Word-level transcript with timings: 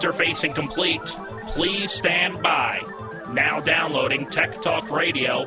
Interfacing 0.00 0.54
complete. 0.54 1.02
Please 1.48 1.92
stand 1.92 2.42
by. 2.42 2.80
Now 3.34 3.60
downloading 3.60 4.30
Tech 4.30 4.62
Talk 4.62 4.90
Radio 4.90 5.44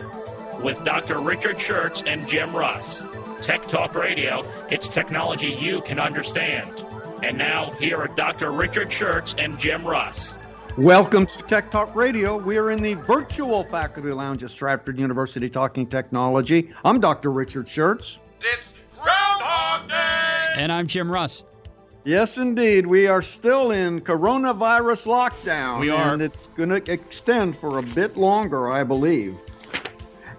with 0.62 0.86
Dr. 0.86 1.20
Richard 1.20 1.58
Shurtz 1.58 2.04
and 2.06 2.28
Jim 2.28 2.56
Russ. 2.56 3.02
Tech 3.42 3.64
Talk 3.64 3.96
Radio, 3.96 4.44
it's 4.70 4.88
technology 4.88 5.58
you 5.60 5.82
can 5.82 6.00
understand. 6.00 6.86
And 7.24 7.36
now, 7.36 7.72
here 7.80 7.98
are 7.98 8.08
Dr. 8.10 8.52
Richard 8.52 8.90
Shurtz 8.90 9.34
and 9.44 9.58
Jim 9.58 9.84
Russ. 9.84 10.36
Welcome 10.78 11.26
to 11.26 11.42
Tech 11.42 11.72
Talk 11.72 11.96
Radio. 11.96 12.38
We 12.38 12.60
are 12.60 12.70
in 12.70 12.84
the 12.84 12.94
virtual 12.94 13.64
faculty 13.64 14.12
lounge 14.12 14.44
at 14.44 14.52
Stratford 14.52 15.00
University 15.00 15.50
talking 15.50 15.88
technology. 15.88 16.70
I'm 16.86 17.00
Dr. 17.00 17.32
Richard 17.32 17.66
Shurtz. 17.66 18.20
It's 18.38 18.74
Groundhog 19.02 19.90
Day! 19.90 20.54
And 20.58 20.72
I'm 20.72 20.86
Jim 20.86 21.12
Russ. 21.12 21.44
Yes, 22.06 22.38
indeed. 22.38 22.86
We 22.86 23.08
are 23.08 23.22
still 23.22 23.72
in 23.72 24.02
coronavirus 24.02 25.08
lockdown. 25.08 25.80
We 25.80 25.90
are. 25.90 26.14
And 26.14 26.22
it's 26.22 26.48
going 26.48 26.70
to 26.70 26.92
extend 26.92 27.58
for 27.58 27.80
a 27.80 27.84
bit 27.84 28.18
longer, 28.18 28.70
I 28.70 28.84
believe. 28.84 29.38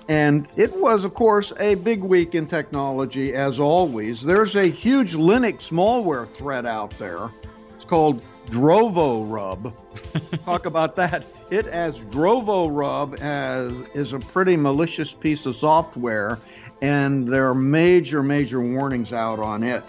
And 0.09 0.47
it 0.57 0.75
was, 0.77 1.07
of 1.07 1.15
course, 1.15 1.55
a 1.59 1.77
big 1.77 2.03
week 2.03 2.35
in 2.35 2.47
technology, 2.47 3.33
as 3.35 3.59
always. 3.59 4.23
There's 4.23 4.55
a 4.55 4.67
huge 4.67 5.15
Linux 5.15 5.71
malware 5.71 6.29
threat 6.29 6.67
out 6.67 6.91
there. 6.99 7.31
It's 7.77 7.87
called 7.87 8.23
Drovorub. 8.47 9.73
Talk 10.45 10.67
about 10.67 10.97
that. 10.97 11.25
It 11.51 11.67
as 11.69 11.99
DrovoRub 11.99 13.19
as 13.21 13.73
is 13.95 14.13
a 14.13 14.19
pretty 14.19 14.59
malicious 14.59 15.15
piece 15.15 15.47
of 15.47 15.57
software, 15.57 16.39
and 16.83 17.27
there 17.27 17.49
are 17.49 17.55
major, 17.55 18.23
major 18.23 18.61
warnings 18.61 19.15
out 19.15 19.39
on 19.39 19.63
it. 19.63 19.83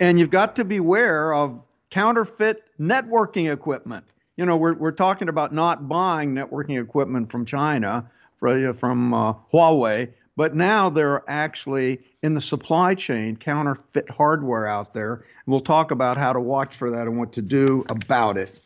And 0.00 0.18
you've 0.18 0.30
got 0.30 0.56
to 0.56 0.64
beware 0.64 1.34
of 1.34 1.60
counterfeit 1.90 2.62
networking 2.80 3.52
equipment. 3.52 4.04
You 4.36 4.46
know, 4.46 4.56
we're, 4.56 4.74
we're 4.74 4.92
talking 4.92 5.28
about 5.28 5.52
not 5.52 5.88
buying 5.88 6.34
networking 6.34 6.80
equipment 6.82 7.30
from 7.30 7.44
China, 7.44 8.10
from 8.38 9.12
uh, 9.12 9.34
Huawei, 9.52 10.10
but 10.36 10.56
now 10.56 10.88
there 10.88 11.10
are 11.10 11.24
actually 11.28 12.00
in 12.22 12.32
the 12.32 12.40
supply 12.40 12.94
chain 12.94 13.36
counterfeit 13.36 14.08
hardware 14.08 14.66
out 14.66 14.94
there. 14.94 15.14
And 15.14 15.24
we'll 15.46 15.60
talk 15.60 15.90
about 15.90 16.16
how 16.16 16.32
to 16.32 16.40
watch 16.40 16.74
for 16.74 16.90
that 16.90 17.06
and 17.06 17.18
what 17.18 17.34
to 17.34 17.42
do 17.42 17.84
about 17.90 18.38
it. 18.38 18.58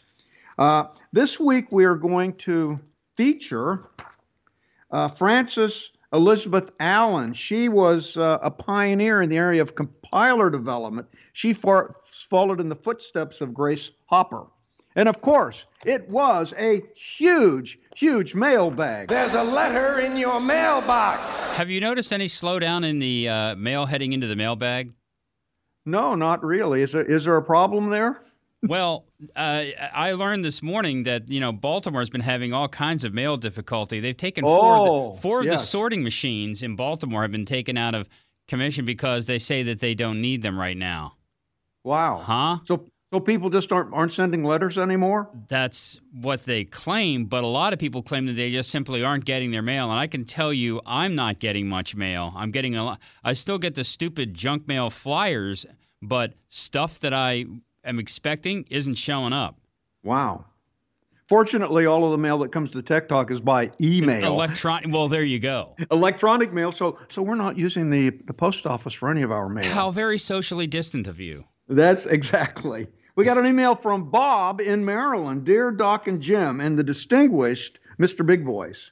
Uh, 0.56 0.84
this 1.12 1.40
week 1.40 1.72
we 1.72 1.84
are 1.84 1.96
going 1.96 2.34
to 2.34 2.78
feature 3.16 3.90
uh, 4.92 5.08
Frances 5.08 5.90
Elizabeth 6.14 6.70
Allen. 6.80 7.32
She 7.32 7.68
was 7.68 8.16
uh, 8.16 8.38
a 8.40 8.50
pioneer 8.50 9.20
in 9.20 9.28
the 9.28 9.36
area 9.36 9.60
of 9.60 9.74
compiler 9.74 10.48
development. 10.48 11.08
She 11.32 11.52
far- 11.52 11.94
followed 12.04 12.60
in 12.60 12.68
the 12.68 12.76
footsteps 12.76 13.40
of 13.40 13.52
Grace 13.52 13.90
Hopper. 14.06 14.46
And 14.96 15.08
of 15.08 15.20
course, 15.20 15.66
it 15.84 16.08
was 16.08 16.54
a 16.56 16.82
huge, 16.94 17.80
huge 17.96 18.36
mailbag. 18.36 19.08
There's 19.08 19.34
a 19.34 19.42
letter 19.42 19.98
in 19.98 20.16
your 20.16 20.40
mailbox. 20.40 21.52
Have 21.56 21.68
you 21.68 21.80
noticed 21.80 22.12
any 22.12 22.28
slowdown 22.28 22.88
in 22.88 23.00
the 23.00 23.28
uh, 23.28 23.54
mail 23.56 23.86
heading 23.86 24.12
into 24.12 24.28
the 24.28 24.36
mailbag? 24.36 24.92
No, 25.84 26.14
not 26.14 26.44
really. 26.44 26.82
Is 26.82 26.92
there, 26.92 27.04
is 27.04 27.24
there 27.24 27.36
a 27.36 27.42
problem 27.42 27.90
there? 27.90 28.22
Well, 28.68 29.04
uh, 29.36 29.64
I 29.94 30.12
learned 30.12 30.44
this 30.44 30.62
morning 30.62 31.04
that 31.04 31.28
you 31.28 31.40
know 31.40 31.52
Baltimore's 31.52 32.10
been 32.10 32.20
having 32.20 32.52
all 32.52 32.68
kinds 32.68 33.04
of 33.04 33.14
mail 33.14 33.36
difficulty. 33.36 34.00
They've 34.00 34.16
taken 34.16 34.44
four 34.44 34.76
Oh, 34.76 35.10
of 35.10 35.16
the, 35.16 35.22
four 35.22 35.40
of 35.40 35.46
yes. 35.46 35.60
the 35.62 35.66
sorting 35.66 36.02
machines 36.02 36.62
in 36.62 36.76
Baltimore 36.76 37.22
have 37.22 37.32
been 37.32 37.46
taken 37.46 37.76
out 37.76 37.94
of 37.94 38.08
commission 38.48 38.84
because 38.84 39.26
they 39.26 39.38
say 39.38 39.62
that 39.64 39.80
they 39.80 39.94
don't 39.94 40.20
need 40.20 40.42
them 40.42 40.58
right 40.58 40.76
now. 40.76 41.14
Wow. 41.82 42.18
Huh? 42.18 42.58
So, 42.64 42.86
so 43.12 43.20
people 43.20 43.48
just 43.50 43.70
aren't 43.72 43.92
aren't 43.94 44.12
sending 44.12 44.42
letters 44.44 44.76
anymore. 44.78 45.30
That's 45.48 46.00
what 46.12 46.44
they 46.44 46.64
claim, 46.64 47.26
but 47.26 47.44
a 47.44 47.46
lot 47.46 47.72
of 47.72 47.78
people 47.78 48.02
claim 48.02 48.26
that 48.26 48.32
they 48.32 48.50
just 48.50 48.70
simply 48.70 49.04
aren't 49.04 49.24
getting 49.24 49.50
their 49.50 49.62
mail. 49.62 49.90
And 49.90 49.98
I 50.00 50.06
can 50.06 50.24
tell 50.24 50.52
you, 50.52 50.80
I'm 50.84 51.14
not 51.14 51.38
getting 51.38 51.68
much 51.68 51.94
mail. 51.94 52.32
I'm 52.36 52.50
getting 52.50 52.74
a 52.74 52.84
lot. 52.84 53.00
I 53.22 53.34
still 53.34 53.58
get 53.58 53.74
the 53.76 53.84
stupid 53.84 54.34
junk 54.34 54.66
mail 54.66 54.90
flyers, 54.90 55.64
but 56.02 56.34
stuff 56.48 56.98
that 57.00 57.14
I 57.14 57.44
am 57.84 57.98
expecting 57.98 58.66
isn't 58.70 58.96
showing 58.96 59.32
up. 59.32 59.58
Wow. 60.02 60.46
Fortunately, 61.28 61.86
all 61.86 62.04
of 62.04 62.10
the 62.10 62.18
mail 62.18 62.38
that 62.38 62.52
comes 62.52 62.70
to 62.72 62.82
Tech 62.82 63.08
Talk 63.08 63.30
is 63.30 63.40
by 63.40 63.64
It's 63.64 63.76
email, 63.80 64.34
electronic. 64.34 64.92
Well, 64.92 65.08
there 65.08 65.24
you 65.24 65.38
go. 65.38 65.74
electronic 65.90 66.52
mail. 66.52 66.70
So, 66.70 66.98
so 67.08 67.22
we're 67.22 67.34
not 67.34 67.56
using 67.56 67.88
the 67.88 68.10
the 68.10 68.34
post 68.34 68.66
office 68.66 68.92
for 68.92 69.10
any 69.10 69.22
of 69.22 69.32
our 69.32 69.48
mail. 69.48 69.72
How 69.72 69.90
very 69.90 70.18
socially 70.18 70.66
distant 70.66 71.06
of 71.06 71.20
you. 71.20 71.44
That's 71.68 72.04
exactly. 72.06 72.86
We 73.16 73.24
got 73.24 73.38
an 73.38 73.46
email 73.46 73.74
from 73.74 74.10
Bob 74.10 74.60
in 74.60 74.84
Maryland. 74.84 75.44
Dear 75.44 75.70
Doc 75.70 76.08
and 76.08 76.20
Jim 76.20 76.60
and 76.60 76.78
the 76.78 76.82
distinguished 76.82 77.78
Mr. 77.98 78.26
Big 78.26 78.44
Voice. 78.44 78.90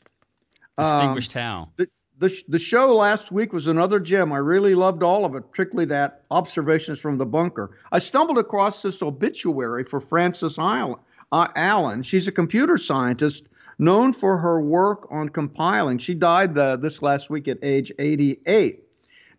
Distinguished 0.79 1.37
um, 1.37 1.43
how? 1.43 1.69
The, 1.77 1.89
the, 2.23 2.29
sh- 2.29 2.45
the 2.49 2.59
show 2.59 2.95
last 2.95 3.33
week 3.33 3.53
was 3.53 3.67
another 3.67 3.99
gem. 3.99 4.33
I 4.33 4.39
really 4.39 4.77
loved 4.77 5.03
all 5.03 5.25
of 5.25 5.35
it, 5.35 5.51
particularly 5.51 5.87
that 5.87 6.23
observations 6.31 7.01
from 7.01 7.19
the 7.19 7.27
bunker. 7.27 7.77
I 7.91 7.99
stumbled 7.99 8.39
across 8.39 8.81
this 8.81 9.03
obituary 9.03 9.83
for 9.83 10.01
Frances 10.01 10.57
uh, 10.57 10.95
Allen. 11.33 12.05
She's 12.05 12.29
a 12.29 12.33
computer 12.33 12.77
scientist 12.77 13.49
known 13.81 14.13
for 14.13 14.39
her 14.39 14.61
work 14.61 15.09
on 15.11 15.31
compiling. 15.31 15.99
She 15.99 16.15
died 16.15 16.55
the, 16.55 16.77
this 16.77 17.03
last 17.03 17.29
week 17.29 17.49
at 17.49 17.59
age 17.61 17.91
88. 17.99 18.85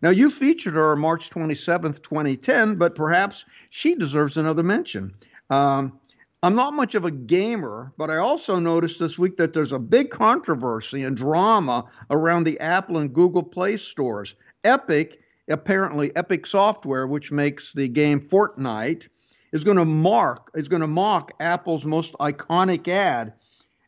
Now, 0.02 0.10
you 0.10 0.28
featured 0.28 0.74
her 0.74 0.94
March 0.94 1.30
27th, 1.30 2.02
2010, 2.02 2.74
but 2.74 2.94
perhaps 2.94 3.46
she 3.70 3.94
deserves 3.94 4.36
another 4.36 4.62
mention. 4.62 5.14
Um, 5.48 5.98
I'm 6.44 6.54
not 6.54 6.74
much 6.74 6.94
of 6.94 7.06
a 7.06 7.10
gamer, 7.10 7.90
but 7.96 8.10
I 8.10 8.16
also 8.18 8.58
noticed 8.58 8.98
this 8.98 9.18
week 9.18 9.38
that 9.38 9.54
there's 9.54 9.72
a 9.72 9.78
big 9.78 10.10
controversy 10.10 11.02
and 11.02 11.16
drama 11.16 11.86
around 12.10 12.44
the 12.44 12.60
Apple 12.60 12.98
and 12.98 13.14
Google 13.14 13.42
Play 13.42 13.78
stores. 13.78 14.34
Epic, 14.62 15.22
apparently 15.48 16.14
Epic 16.14 16.46
Software, 16.46 17.06
which 17.06 17.32
makes 17.32 17.72
the 17.72 17.88
game 17.88 18.20
Fortnite, 18.20 19.08
is 19.52 19.64
going 19.64 19.78
to 19.78 19.86
mark 19.86 20.50
is 20.54 20.68
going 20.68 20.82
to 20.82 20.86
mock 20.86 21.32
Apple's 21.40 21.86
most 21.86 22.12
iconic 22.20 22.88
ad 22.88 23.32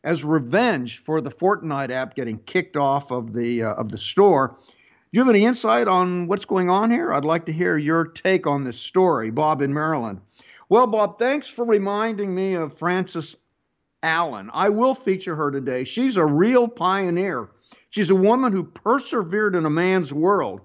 as 0.03 0.23
revenge 0.23 1.03
for 1.03 1.21
the 1.21 1.29
Fortnite 1.29 1.91
app 1.91 2.15
getting 2.15 2.39
kicked 2.39 2.75
off 2.75 3.11
of 3.11 3.33
the 3.33 3.61
uh, 3.61 3.73
of 3.75 3.91
the 3.91 3.99
store. 3.99 4.57
Do 4.57 4.65
you 5.11 5.19
have 5.19 5.29
any 5.29 5.45
insight 5.45 5.87
on 5.87 6.25
what's 6.25 6.45
going 6.45 6.71
on 6.71 6.89
here? 6.89 7.13
I'd 7.13 7.23
like 7.23 7.45
to 7.45 7.53
hear 7.53 7.77
your 7.77 8.07
take 8.07 8.47
on 8.47 8.63
this 8.63 8.79
story, 8.79 9.29
Bob 9.29 9.61
in 9.61 9.75
Maryland. 9.75 10.21
Well, 10.69 10.87
Bob, 10.87 11.17
thanks 11.17 11.47
for 11.47 11.63
reminding 11.63 12.35
me 12.35 12.55
of 12.55 12.77
Frances 12.77 13.37
Allen. 14.03 14.49
I 14.53 14.67
will 14.67 14.95
feature 14.95 15.35
her 15.35 15.49
today. 15.49 15.85
She's 15.85 16.17
a 16.17 16.25
real 16.25 16.67
pioneer. 16.67 17.49
She's 17.89 18.09
a 18.09 18.15
woman 18.15 18.51
who 18.51 18.65
persevered 18.65 19.55
in 19.55 19.65
a 19.65 19.69
man's 19.69 20.13
world. 20.13 20.59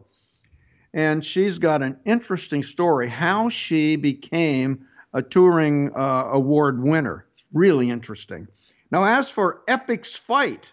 And 0.92 1.24
she's 1.24 1.58
got 1.58 1.82
an 1.82 1.98
interesting 2.04 2.64
story 2.64 3.08
how 3.08 3.48
she 3.48 3.94
became 3.94 4.86
a 5.15 5.22
Turing 5.22 5.97
uh, 5.97 6.30
Award 6.32 6.82
winner. 6.82 7.24
Really 7.53 7.88
interesting. 7.88 8.48
Now, 8.91 9.04
as 9.04 9.30
for 9.30 9.62
Epic's 9.68 10.16
fight, 10.16 10.72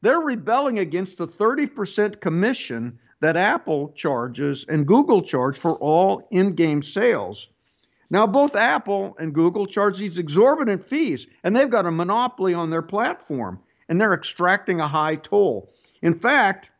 they're 0.00 0.20
rebelling 0.20 0.78
against 0.78 1.18
the 1.18 1.26
30% 1.26 2.20
commission 2.20 3.00
that 3.20 3.36
Apple 3.36 3.88
charges 3.96 4.64
and 4.68 4.86
Google 4.86 5.22
charge 5.22 5.58
for 5.58 5.74
all 5.74 6.28
in 6.30 6.54
game 6.54 6.82
sales. 6.82 7.48
Now, 8.10 8.26
both 8.26 8.56
Apple 8.56 9.16
and 9.18 9.32
Google 9.32 9.66
charge 9.66 9.98
these 9.98 10.18
exorbitant 10.18 10.82
fees, 10.82 11.28
and 11.44 11.54
they've 11.54 11.70
got 11.70 11.86
a 11.86 11.90
monopoly 11.92 12.54
on 12.54 12.70
their 12.70 12.82
platform, 12.82 13.60
and 13.88 14.00
they're 14.00 14.14
extracting 14.14 14.80
a 14.80 14.88
high 14.88 15.16
toll. 15.16 15.72
In 16.02 16.14
fact, 16.18 16.72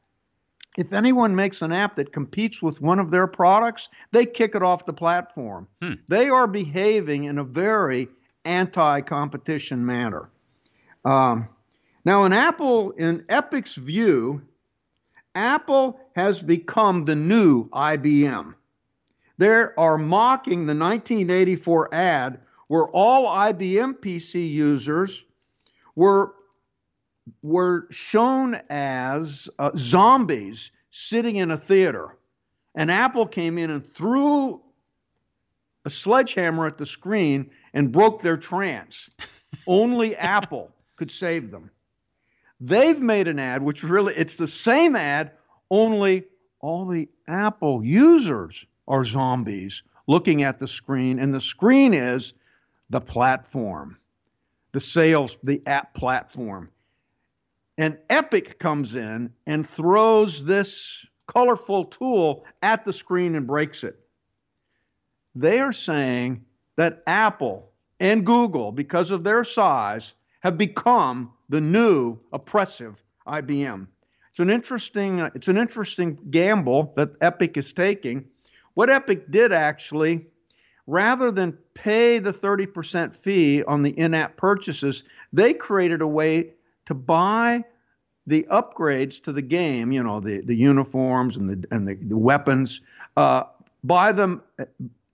if 0.76 0.92
anyone 0.92 1.34
makes 1.34 1.62
an 1.62 1.72
app 1.72 1.96
that 1.96 2.12
competes 2.12 2.62
with 2.62 2.80
one 2.80 2.98
of 2.98 3.10
their 3.10 3.26
products, 3.26 3.88
they 4.12 4.26
kick 4.26 4.54
it 4.54 4.62
off 4.62 4.86
the 4.86 4.92
platform. 4.92 5.68
Hmm. 5.82 5.94
They 6.08 6.28
are 6.28 6.46
behaving 6.46 7.24
in 7.24 7.38
a 7.38 7.44
very 7.44 8.08
anti 8.44 9.00
competition 9.02 9.84
manner. 9.84 10.30
Um, 11.04 11.48
now, 12.04 12.24
in 12.24 12.32
Apple, 12.32 12.92
in 12.92 13.24
Epic's 13.28 13.74
view, 13.74 14.42
Apple 15.34 16.00
has 16.16 16.42
become 16.42 17.04
the 17.04 17.16
new 17.16 17.68
IBM. 17.70 18.54
They 19.40 19.64
are 19.78 19.96
mocking 19.96 20.66
the 20.66 20.74
1984 20.74 21.94
ad 21.94 22.40
where 22.68 22.84
all 22.88 23.26
IBM 23.26 23.94
PC 23.94 24.46
users 24.52 25.24
were 25.96 26.34
were 27.40 27.86
shown 27.90 28.60
as 28.68 29.48
uh, 29.58 29.70
zombies 29.78 30.72
sitting 30.90 31.36
in 31.36 31.50
a 31.50 31.56
theater. 31.56 32.18
And 32.74 32.90
Apple 32.90 33.24
came 33.24 33.56
in 33.56 33.70
and 33.70 33.86
threw 33.86 34.60
a 35.86 35.90
sledgehammer 35.90 36.66
at 36.66 36.76
the 36.76 36.84
screen 36.84 37.50
and 37.72 37.90
broke 37.90 38.20
their 38.20 38.36
trance. 38.36 39.08
Only 39.66 40.16
Apple 40.16 40.70
could 40.96 41.10
save 41.10 41.50
them. 41.50 41.70
They've 42.60 43.00
made 43.00 43.26
an 43.26 43.38
ad 43.38 43.62
which 43.62 43.84
really 43.84 44.12
it's 44.16 44.36
the 44.36 44.48
same 44.48 44.96
ad 44.96 45.30
only 45.70 46.26
all 46.60 46.84
the 46.84 47.08
Apple 47.26 47.82
users 47.82 48.66
are 48.90 49.04
zombies 49.04 49.82
looking 50.06 50.42
at 50.42 50.58
the 50.58 50.68
screen 50.68 51.18
and 51.18 51.32
the 51.32 51.40
screen 51.40 51.94
is 51.94 52.34
the 52.90 53.00
platform. 53.00 53.96
The 54.72 54.80
sales 54.80 55.38
the 55.42 55.62
app 55.66 55.94
platform. 55.94 56.70
And 57.78 57.96
Epic 58.10 58.58
comes 58.58 58.94
in 58.94 59.32
and 59.46 59.66
throws 59.66 60.44
this 60.44 61.06
colorful 61.26 61.86
tool 61.86 62.44
at 62.62 62.84
the 62.84 62.92
screen 62.92 63.34
and 63.36 63.46
breaks 63.46 63.84
it. 63.84 63.98
They 65.34 65.60
are 65.60 65.72
saying 65.72 66.44
that 66.76 67.02
Apple 67.06 67.70
and 68.00 68.26
Google, 68.26 68.72
because 68.72 69.10
of 69.10 69.24
their 69.24 69.44
size, 69.44 70.14
have 70.40 70.58
become 70.58 71.32
the 71.48 71.60
new 71.60 72.18
oppressive 72.32 73.02
IBM. 73.26 73.86
It's 74.30 74.38
an 74.38 74.50
interesting 74.50 75.20
uh, 75.20 75.30
it's 75.34 75.48
an 75.48 75.58
interesting 75.58 76.18
gamble 76.30 76.92
that 76.96 77.10
Epic 77.20 77.56
is 77.56 77.72
taking. 77.72 78.26
What 78.74 78.90
Epic 78.90 79.30
did 79.30 79.52
actually, 79.52 80.26
rather 80.86 81.30
than 81.30 81.52
pay 81.74 82.18
the 82.18 82.32
30% 82.32 83.14
fee 83.14 83.62
on 83.64 83.82
the 83.82 83.90
in-app 83.98 84.36
purchases, 84.36 85.04
they 85.32 85.52
created 85.52 86.02
a 86.02 86.06
way 86.06 86.52
to 86.86 86.94
buy 86.94 87.64
the 88.26 88.46
upgrades 88.50 89.20
to 89.22 89.32
the 89.32 89.42
game, 89.42 89.92
you 89.92 90.02
know, 90.02 90.20
the, 90.20 90.40
the 90.42 90.54
uniforms 90.54 91.36
and 91.36 91.48
the 91.48 91.66
and 91.70 91.86
the, 91.86 91.94
the 91.94 92.16
weapons, 92.16 92.80
uh, 93.16 93.44
buy 93.82 94.12
them 94.12 94.42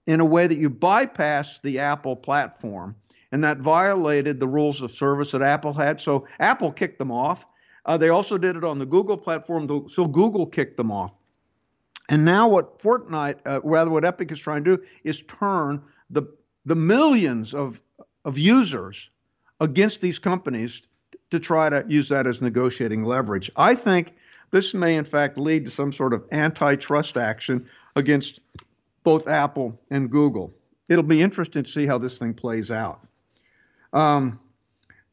in 0.07 0.21
a 0.21 0.25
way 0.25 0.47
that 0.47 0.59
you 0.59 0.69
bypass 0.69 1.61
the 1.61 1.79
Apple 1.79 2.17
platform, 2.17 2.95
and 3.33 3.43
that 3.43 3.59
violated 3.59 4.39
the 4.39 4.49
rules 4.49 4.83
of 4.83 4.91
service 4.91 5.33
that 5.33 5.43
Apple 5.43 5.73
had. 5.73 6.01
So 6.01 6.27
Apple 6.41 6.73
kicked 6.73 6.99
them 6.99 7.11
off. 7.11 7.47
Uh, 7.87 7.97
they 7.97 8.09
also 8.09 8.37
did 8.37 8.57
it 8.57 8.65
on 8.65 8.79
the 8.79 8.87
Google 8.87 9.17
platform, 9.17 9.89
so 9.89 10.07
Google 10.07 10.47
kicked 10.47 10.77
them 10.77 10.91
off. 10.91 11.13
And 12.09 12.25
now 12.25 12.49
what 12.49 12.79
Fortnite, 12.79 13.39
uh, 13.47 13.61
rather 13.65 13.91
what 13.91 14.05
Epic 14.05 14.31
is 14.31 14.39
trying 14.39 14.65
to 14.65 14.77
do, 14.77 14.83
is 15.05 15.23
turn 15.23 15.83
the 16.11 16.23
the 16.65 16.77
millions 16.77 17.55
of 17.55 17.81
of 18.25 18.39
users 18.39 19.11
against 19.61 20.01
these 20.01 20.19
companies 20.19 20.83
to 21.31 21.41
try 21.41 21.69
to 21.69 21.85
use 21.89 22.09
that 22.09 22.27
as 22.27 22.41
negotiating 22.41 23.05
leverage. 23.05 23.51
I 23.57 23.75
think 23.75 24.15
this 24.51 24.75
may, 24.75 24.97
in 24.97 25.05
fact, 25.05 25.39
lead 25.39 25.65
to 25.65 25.71
some 25.71 25.93
sort 25.93 26.13
of 26.13 26.25
antitrust 26.33 27.17
action 27.17 27.69
against 27.97 28.41
both 29.03 29.27
Apple 29.27 29.79
and 29.91 30.11
Google. 30.11 30.53
It'll 30.89 31.03
be 31.03 31.23
interesting 31.23 31.65
to 31.65 31.71
see 31.71 31.87
how 31.87 31.99
this 31.99 32.19
thing 32.19 32.35
plays 32.35 32.71
out. 32.71 33.01
Um, 33.93 34.39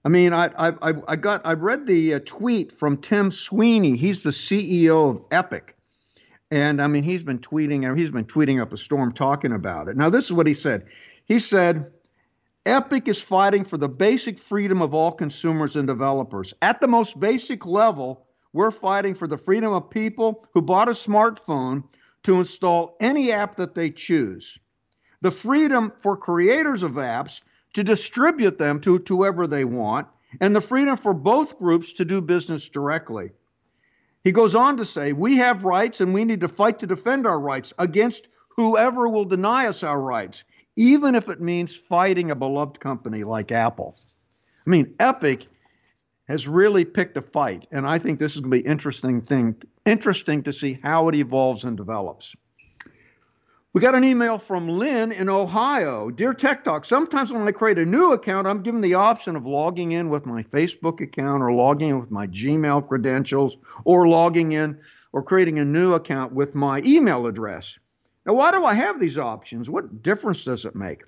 I 0.06 0.10
mean, 0.10 0.34
I, 0.34 0.50
I, 0.58 0.94
I 1.08 1.16
got 1.16 1.46
I 1.46 1.54
read 1.54 1.88
the 1.88 2.16
uh, 2.16 2.20
tweet 2.26 2.78
from 2.78 2.98
Tim 2.98 3.32
Sweeney. 3.32 3.96
He's 3.96 4.24
the 4.24 4.32
CEO 4.32 5.12
of 5.12 5.22
Epic, 5.32 5.76
and 6.54 6.80
I 6.80 6.88
mean 6.88 7.04
he's 7.04 7.24
been 7.24 7.40
tweeting 7.40 7.98
he's 7.98 8.12
been 8.12 8.26
tweeting 8.26 8.62
up 8.62 8.72
a 8.74 8.78
storm 8.78 9.12
talking 9.12 9.52
about 9.52 9.88
it. 9.88 9.98
Now 9.98 10.12
this 10.12 10.26
is 10.26 10.34
what 10.34 10.46
he 10.46 10.54
said. 10.54 10.86
He 11.26 11.40
said 11.40 11.92
Epic 12.68 13.08
is 13.08 13.20
fighting 13.20 13.66
for 13.66 13.78
the 13.78 13.90
basic 13.90 14.38
freedom 14.38 14.80
of 14.82 14.94
all 14.94 15.12
consumers 15.12 15.76
and 15.76 15.88
developers. 15.88 16.54
At 16.62 16.80
the 16.80 16.88
most 16.88 17.20
basic 17.20 17.66
level, 17.66 18.28
we're 18.54 18.72
fighting 18.72 19.16
for 19.16 19.28
the 19.28 19.38
freedom 19.38 19.74
of 19.74 19.90
people 19.90 20.48
who 20.54 20.62
bought 20.62 20.88
a 20.88 20.92
smartphone 20.92 21.84
to 22.22 22.40
install 22.40 22.96
any 23.02 23.32
app 23.32 23.56
that 23.56 23.74
they 23.74 23.90
choose, 23.90 24.60
the 25.22 25.32
freedom 25.32 25.92
for 25.98 26.16
creators 26.16 26.84
of 26.84 26.94
apps 26.94 27.42
to 27.74 27.84
distribute 27.84 28.60
them 28.60 28.80
to, 28.82 29.00
to 29.00 29.18
whoever 29.18 29.48
they 29.48 29.66
want, 29.66 30.08
and 30.40 30.56
the 30.56 30.62
freedom 30.62 30.96
for 30.96 31.16
both 31.16 31.58
groups 31.58 31.94
to 31.94 32.06
do 32.06 32.22
business 32.22 32.70
directly. 32.70 33.32
He 34.24 34.32
goes 34.32 34.56
on 34.56 34.78
to 34.78 34.86
say, 34.86 35.14
We 35.14 35.38
have 35.38 35.66
rights 35.66 36.02
and 36.02 36.14
we 36.14 36.24
need 36.24 36.42
to 36.42 36.48
fight 36.48 36.80
to 36.80 36.88
defend 36.88 37.28
our 37.28 37.40
rights 37.40 37.74
against 37.78 38.28
whoever 38.50 39.10
will 39.10 39.26
deny 39.26 39.68
us 39.68 39.84
our 39.84 40.00
rights 40.00 40.44
even 40.76 41.16
if 41.16 41.30
it 41.30 41.42
means 41.42 41.76
fighting 41.76 42.32
a 42.32 42.36
beloved 42.36 42.80
company 42.80 43.24
like 43.24 43.52
Apple. 43.52 43.98
I 44.66 44.70
mean, 44.70 44.96
Epic 45.00 45.48
has 46.28 46.48
really 46.48 46.86
picked 46.86 47.18
a 47.18 47.22
fight, 47.22 47.68
and 47.72 47.88
I 47.88 48.00
think 48.00 48.18
this 48.18 48.36
is 48.36 48.42
going 48.42 48.52
to 48.52 48.64
be 48.64 48.68
interesting 48.68 49.22
thing, 49.22 49.56
interesting 49.86 50.42
to 50.44 50.54
see 50.54 50.80
how 50.82 51.10
it 51.10 51.16
evolves 51.16 51.64
and 51.64 51.76
develops. 51.76 52.36
We 53.74 53.82
got 53.82 53.96
an 53.96 54.04
email 54.04 54.38
from 54.38 54.70
Lynn 54.70 55.12
in 55.12 55.30
Ohio. 55.30 56.12
Dear 56.12 56.36
Tech 56.36 56.64
Talk, 56.64 56.86
sometimes 56.86 57.34
when 57.34 57.48
I 57.48 57.52
create 57.52 57.80
a 57.80 57.86
new 57.86 58.14
account, 58.14 58.46
I'm 58.46 58.62
given 58.62 58.82
the 58.82 58.94
option 58.94 59.36
of 59.36 59.48
logging 59.48 59.94
in 59.94 60.10
with 60.10 60.28
my 60.28 60.44
Facebook 60.44 61.02
account 61.02 61.42
or 61.42 61.52
logging 61.52 61.90
in 61.90 62.00
with 62.00 62.12
my 62.12 62.28
Gmail 62.28 62.88
credentials 62.88 63.58
or 63.84 64.08
logging 64.08 64.52
in 64.52 64.80
or 65.12 65.24
creating 65.24 65.58
a 65.58 65.66
new 65.66 65.96
account 65.96 66.34
with 66.34 66.54
my 66.54 66.84
email 66.86 67.26
address. 67.26 67.80
Now, 68.28 68.34
why 68.34 68.52
do 68.52 68.64
I 68.64 68.76
have 68.76 69.00
these 69.00 69.18
options? 69.18 69.72
What 69.72 70.04
difference 70.04 70.44
does 70.44 70.66
it 70.66 70.76
make? 70.76 71.02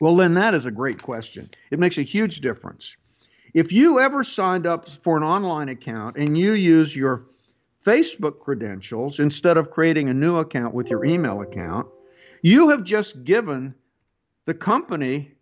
Well, 0.00 0.16
then 0.16 0.34
that 0.34 0.54
is 0.54 0.66
a 0.66 0.72
great 0.72 1.00
question. 1.00 1.48
It 1.70 1.78
makes 1.78 1.96
a 1.96 2.02
huge 2.02 2.40
difference. 2.40 2.96
If 3.54 3.70
you 3.70 4.00
ever 4.00 4.24
signed 4.24 4.66
up 4.66 4.88
for 5.04 5.16
an 5.16 5.22
online 5.22 5.68
account 5.68 6.16
and 6.16 6.36
you 6.36 6.54
use 6.54 6.96
your 6.96 7.26
Facebook 7.84 8.38
credentials 8.38 9.18
instead 9.18 9.56
of 9.56 9.70
creating 9.70 10.08
a 10.08 10.14
new 10.14 10.36
account 10.36 10.74
with 10.74 10.90
your 10.90 11.04
email 11.04 11.40
account, 11.42 11.86
you 12.42 12.68
have 12.68 12.84
just 12.84 13.24
given 13.24 13.74
the 14.46 14.54
company 14.54 15.32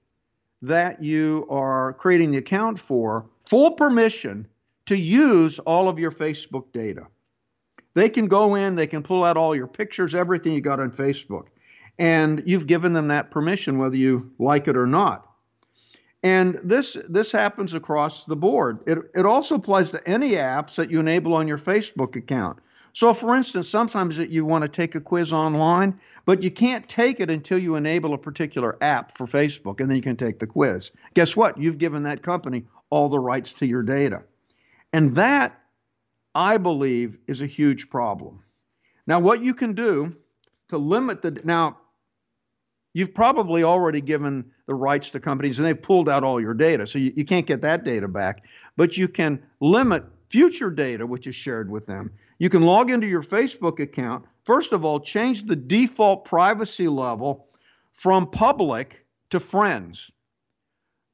that 0.63 1.03
you 1.03 1.47
are 1.49 1.95
creating 1.95 2.31
the 2.31 2.39
account 2.39 2.79
for 2.79 3.27
full 3.47 3.73
permission 3.73 4.47
to 4.87 4.97
use 4.97 5.59
all 5.61 5.89
of 5.89 5.99
your 5.99 6.13
Facebook 6.13 6.71
data. 6.73 7.07
They 7.95 8.09
can 8.09 8.29
go 8.29 8.55
in, 8.55 8.77
they 8.77 8.87
can 8.87 9.03
pull 9.03 9.25
out 9.25 9.37
all 9.37 9.57
your 9.57 9.67
pictures, 9.67 10.15
everything 10.15 10.53
you 10.53 10.61
got 10.61 10.81
on 10.81 10.91
Facebook. 10.91 11.47
And 11.99 12.43
you've 12.47 12.67
given 12.67 12.93
them 12.93 13.09
that 13.09 13.31
permission, 13.31 13.79
whether 13.79 13.97
you 13.97 14.31
like 14.39 14.69
it 14.69 14.77
or 14.77 14.87
not. 14.87 15.30
And 16.23 16.61
this 16.63 16.97
this 17.09 17.33
happens 17.33 17.73
across 17.73 18.27
the 18.27 18.37
board. 18.37 18.81
It, 18.87 18.99
it 19.15 19.25
also 19.25 19.55
applies 19.55 19.91
to 19.91 20.09
any 20.09 20.33
apps 20.33 20.75
that 20.75 20.91
you 20.91 21.01
enable 21.01 21.35
on 21.35 21.49
your 21.49 21.59
Facebook 21.59 22.15
account. 22.15 22.59
So, 22.93 23.15
for 23.15 23.37
instance, 23.37 23.69
sometimes 23.69 24.19
you 24.19 24.45
want 24.45 24.63
to 24.63 24.69
take 24.69 24.95
a 24.95 25.01
quiz 25.01 25.33
online, 25.33 25.99
but 26.27 26.43
you 26.43 26.51
can't 26.51 26.89
take 26.89 27.21
it 27.21 27.31
until 27.31 27.59
you 27.59 27.77
enable 27.77 28.15
a 28.15 28.19
particular 28.19 28.77
app 28.81 29.17
for 29.17 29.27
Facebook, 29.27 29.81
and 29.81 29.89
then 29.89 29.97
you 29.97 30.03
can 30.03 30.17
take 30.17 30.41
the 30.41 30.47
quiz. 30.47 30.91
Guess 31.15 31.37
what? 31.37 31.57
You've 31.57 31.79
given 31.79 32.03
that 32.03 32.23
company 32.23 32.65
all 32.91 33.09
the 33.09 33.19
rights 33.19 33.53
to 33.55 33.67
your 33.67 33.83
data. 33.83 34.23
And 34.93 35.15
that 35.15 35.61
I 36.35 36.59
believe 36.59 37.17
is 37.29 37.41
a 37.41 37.47
huge 37.47 37.91
problem. 37.91 38.43
Now, 39.07 39.21
what 39.21 39.43
you 39.43 39.55
can 39.55 39.73
do 39.73 40.13
to 40.69 40.79
limit 40.79 41.23
the 41.23 41.41
now, 41.45 41.79
you've 42.93 43.15
probably 43.15 43.63
already 43.63 44.01
given 44.01 44.45
the 44.67 44.75
rights 44.75 45.11
to 45.11 45.21
companies 45.21 45.59
and 45.59 45.67
they've 45.67 45.81
pulled 45.81 46.09
out 46.09 46.25
all 46.25 46.41
your 46.41 46.55
data, 46.55 46.87
so 46.87 46.99
you, 46.99 47.13
you 47.17 47.25
can't 47.25 47.47
get 47.47 47.61
that 47.63 47.85
data 47.85 48.09
back. 48.09 48.45
But 48.77 48.97
you 48.97 49.09
can 49.09 49.43
limit 49.61 50.05
future 50.29 50.71
data 50.71 51.07
which 51.07 51.27
is 51.27 51.35
shared 51.35 51.71
with 51.71 51.87
them. 51.87 52.11
You 52.39 52.49
can 52.49 52.63
log 52.63 52.91
into 52.91 53.07
your 53.07 53.23
Facebook 53.23 53.81
account. 53.81 54.25
First 54.45 54.73
of 54.73 54.85
all, 54.85 54.99
change 55.01 55.45
the 55.45 55.57
default 55.57 56.25
privacy 56.25 56.89
level 56.89 57.49
from 57.93 58.31
public 58.31 59.05
to 59.31 59.39
friends. 59.39 60.11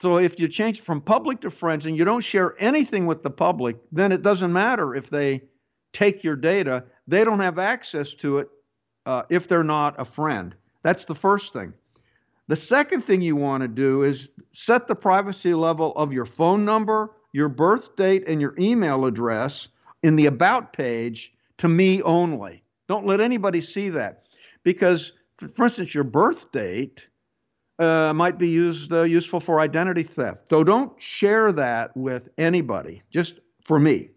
So 0.00 0.18
if 0.18 0.38
you 0.38 0.47
change 0.47 0.80
from 0.80 1.00
public 1.00 1.40
to 1.40 1.50
friends 1.50 1.87
and 1.87 1.97
you 1.97 2.04
don't 2.04 2.21
share 2.21 2.54
anything 2.59 3.06
with 3.06 3.23
the 3.23 3.30
public, 3.30 3.76
then 3.90 4.12
it 4.12 4.23
doesn't 4.23 4.52
matter 4.52 4.95
if 4.95 5.09
they 5.11 5.42
take 5.92 6.23
your 6.23 6.37
data. 6.37 6.85
They 7.09 7.25
don't 7.25 7.40
have 7.40 7.59
access 7.59 8.12
to 8.14 8.38
it 8.38 8.49
uh, 9.06 9.23
if 9.30 9.49
they're 9.49 9.64
not 9.64 9.99
a 9.99 10.04
friend. 10.04 10.54
That's 10.87 11.05
the 11.05 11.16
first 11.16 11.52
thing. 11.52 11.75
The 12.47 12.55
second 12.55 13.02
thing 13.02 13.21
you 13.21 13.35
want 13.35 13.62
to 13.62 13.66
do 13.69 14.05
is 14.05 14.28
set 14.52 14.87
the 14.87 14.95
privacy 14.95 15.52
level 15.52 15.93
of 15.97 16.12
your 16.12 16.25
phone 16.25 16.64
number, 16.64 17.11
your 17.33 17.49
birth 17.49 17.97
date, 17.97 18.23
and 18.28 18.40
your 18.40 18.55
email 18.57 19.05
address 19.05 19.66
in 20.05 20.14
the 20.14 20.26
About 20.26 20.73
page 20.73 21.35
to 21.59 21.66
me 21.66 22.02
only. 22.02 22.62
Don't 22.87 23.05
let 23.05 23.21
anybody 23.21 23.61
see 23.61 23.88
that. 23.88 24.28
Because, 24.62 25.11
for 25.55 25.64
instance, 25.64 25.93
your 25.93 26.05
birth 26.05 26.52
date 26.52 27.09
uh, 27.81 28.12
might 28.14 28.38
be 28.38 28.49
used 28.49 28.93
uh, 28.93 29.02
useful 29.02 29.40
for 29.40 29.59
identity 29.59 30.05
theft. 30.05 30.49
So 30.49 30.62
don't 30.62 30.93
share 31.00 31.50
that 31.50 31.97
with 31.97 32.28
anybody, 32.38 33.02
just 33.11 33.40
for 33.64 33.81
me. 33.81 34.11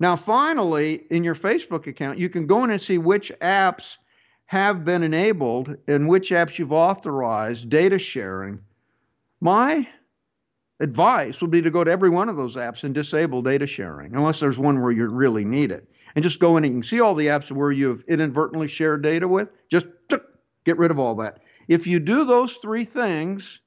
Now, 0.00 0.16
finally, 0.16 1.06
in 1.12 1.22
your 1.22 1.36
Facebook 1.36 1.86
account, 1.86 2.18
you 2.18 2.28
can 2.28 2.48
go 2.48 2.64
in 2.64 2.70
and 2.70 2.82
see 2.82 2.98
which 2.98 3.30
apps 3.40 3.98
have 4.48 4.82
been 4.82 5.02
enabled 5.02 5.76
and 5.88 6.08
which 6.08 6.30
apps 6.30 6.58
you've 6.58 6.72
authorized 6.72 7.68
data 7.68 7.98
sharing, 7.98 8.58
my 9.42 9.86
advice 10.80 11.42
would 11.42 11.50
be 11.50 11.60
to 11.60 11.70
go 11.70 11.84
to 11.84 11.90
every 11.90 12.08
one 12.08 12.30
of 12.30 12.36
those 12.36 12.56
apps 12.56 12.82
and 12.82 12.94
disable 12.94 13.42
data 13.42 13.66
sharing, 13.66 14.14
unless 14.14 14.40
there's 14.40 14.58
one 14.58 14.80
where 14.80 14.90
you 14.90 15.06
really 15.06 15.44
need 15.44 15.70
it. 15.70 15.86
And 16.14 16.22
just 16.22 16.40
go 16.40 16.56
in 16.56 16.64
and 16.64 16.72
you 16.72 16.80
can 16.80 16.88
see 16.88 16.98
all 16.98 17.14
the 17.14 17.26
apps 17.26 17.50
where 17.50 17.72
you've 17.72 18.02
inadvertently 18.08 18.68
shared 18.68 19.02
data 19.02 19.28
with. 19.28 19.50
Just 19.70 19.86
get 20.64 20.78
rid 20.78 20.90
of 20.90 20.98
all 20.98 21.14
that. 21.16 21.40
If 21.68 21.86
you 21.86 22.00
do 22.00 22.24
those 22.24 22.54
three 22.54 22.86
things, 22.86 23.60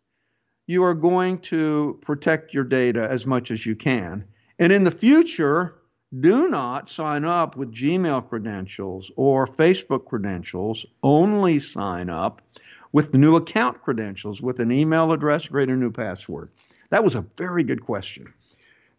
you 0.65 0.83
are 0.83 0.95
going 0.95 1.37
to 1.41 1.99
protect 2.01 2.55
your 2.55 2.63
data 2.63 3.07
as 3.07 3.27
much 3.27 3.51
as 3.51 3.67
you 3.67 3.75
can. 3.75 4.25
And 4.57 4.73
in 4.73 4.83
the 4.83 4.89
future, 4.89 5.80
do 6.19 6.49
not 6.49 6.89
sign 6.89 7.23
up 7.23 7.55
with 7.55 7.73
Gmail 7.73 8.27
credentials 8.27 9.11
or 9.15 9.47
Facebook 9.47 10.05
credentials. 10.05 10.85
Only 11.03 11.59
sign 11.59 12.09
up 12.09 12.41
with 12.91 13.13
new 13.13 13.37
account 13.37 13.81
credentials 13.81 14.41
with 14.41 14.59
an 14.59 14.71
email 14.71 15.13
address, 15.13 15.47
create 15.47 15.69
a 15.69 15.75
new 15.75 15.91
password. 15.91 16.49
That 16.89 17.03
was 17.03 17.15
a 17.15 17.25
very 17.37 17.63
good 17.63 17.81
question. 17.85 18.33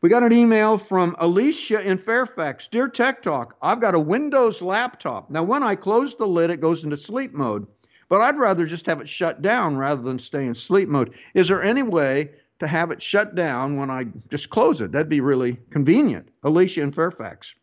We 0.01 0.09
got 0.09 0.23
an 0.23 0.33
email 0.33 0.79
from 0.79 1.15
Alicia 1.19 1.83
in 1.83 1.99
Fairfax. 1.99 2.67
Dear 2.67 2.89
Tech 2.89 3.23
Talk, 3.23 3.57
I've 3.61 3.81
got 3.81 3.95
a 3.95 4.01
Windows 4.01 4.63
laptop. 4.63 5.31
Now, 5.31 5.43
when 5.43 5.63
I 5.63 5.77
close 5.77 6.15
the 6.15 6.27
lid, 6.27 6.51
it 6.51 6.61
goes 6.61 6.83
into 6.83 6.97
sleep 6.97 7.35
mode, 7.35 7.67
but 8.09 8.21
I'd 8.23 8.37
rather 8.37 8.65
just 8.65 8.87
have 8.87 9.01
it 9.01 9.09
shut 9.09 9.43
down 9.43 9.77
rather 9.77 10.03
than 10.03 10.19
stay 10.19 10.47
in 10.47 10.55
sleep 10.55 10.89
mode. 10.89 11.15
Is 11.35 11.49
there 11.49 11.63
any 11.63 11.83
way 11.83 12.31
to 12.63 12.69
have 12.69 12.91
it 12.91 13.03
shut 13.03 13.35
down 13.35 13.77
when 13.77 13.91
I 13.91 14.07
just 14.31 14.51
close 14.51 14.81
it? 14.81 14.93
That'd 14.93 15.09
be 15.09 15.21
really 15.21 15.59
convenient. 15.71 16.29
Alicia 16.43 16.81
in 16.81 16.93
Fairfax. 16.93 17.55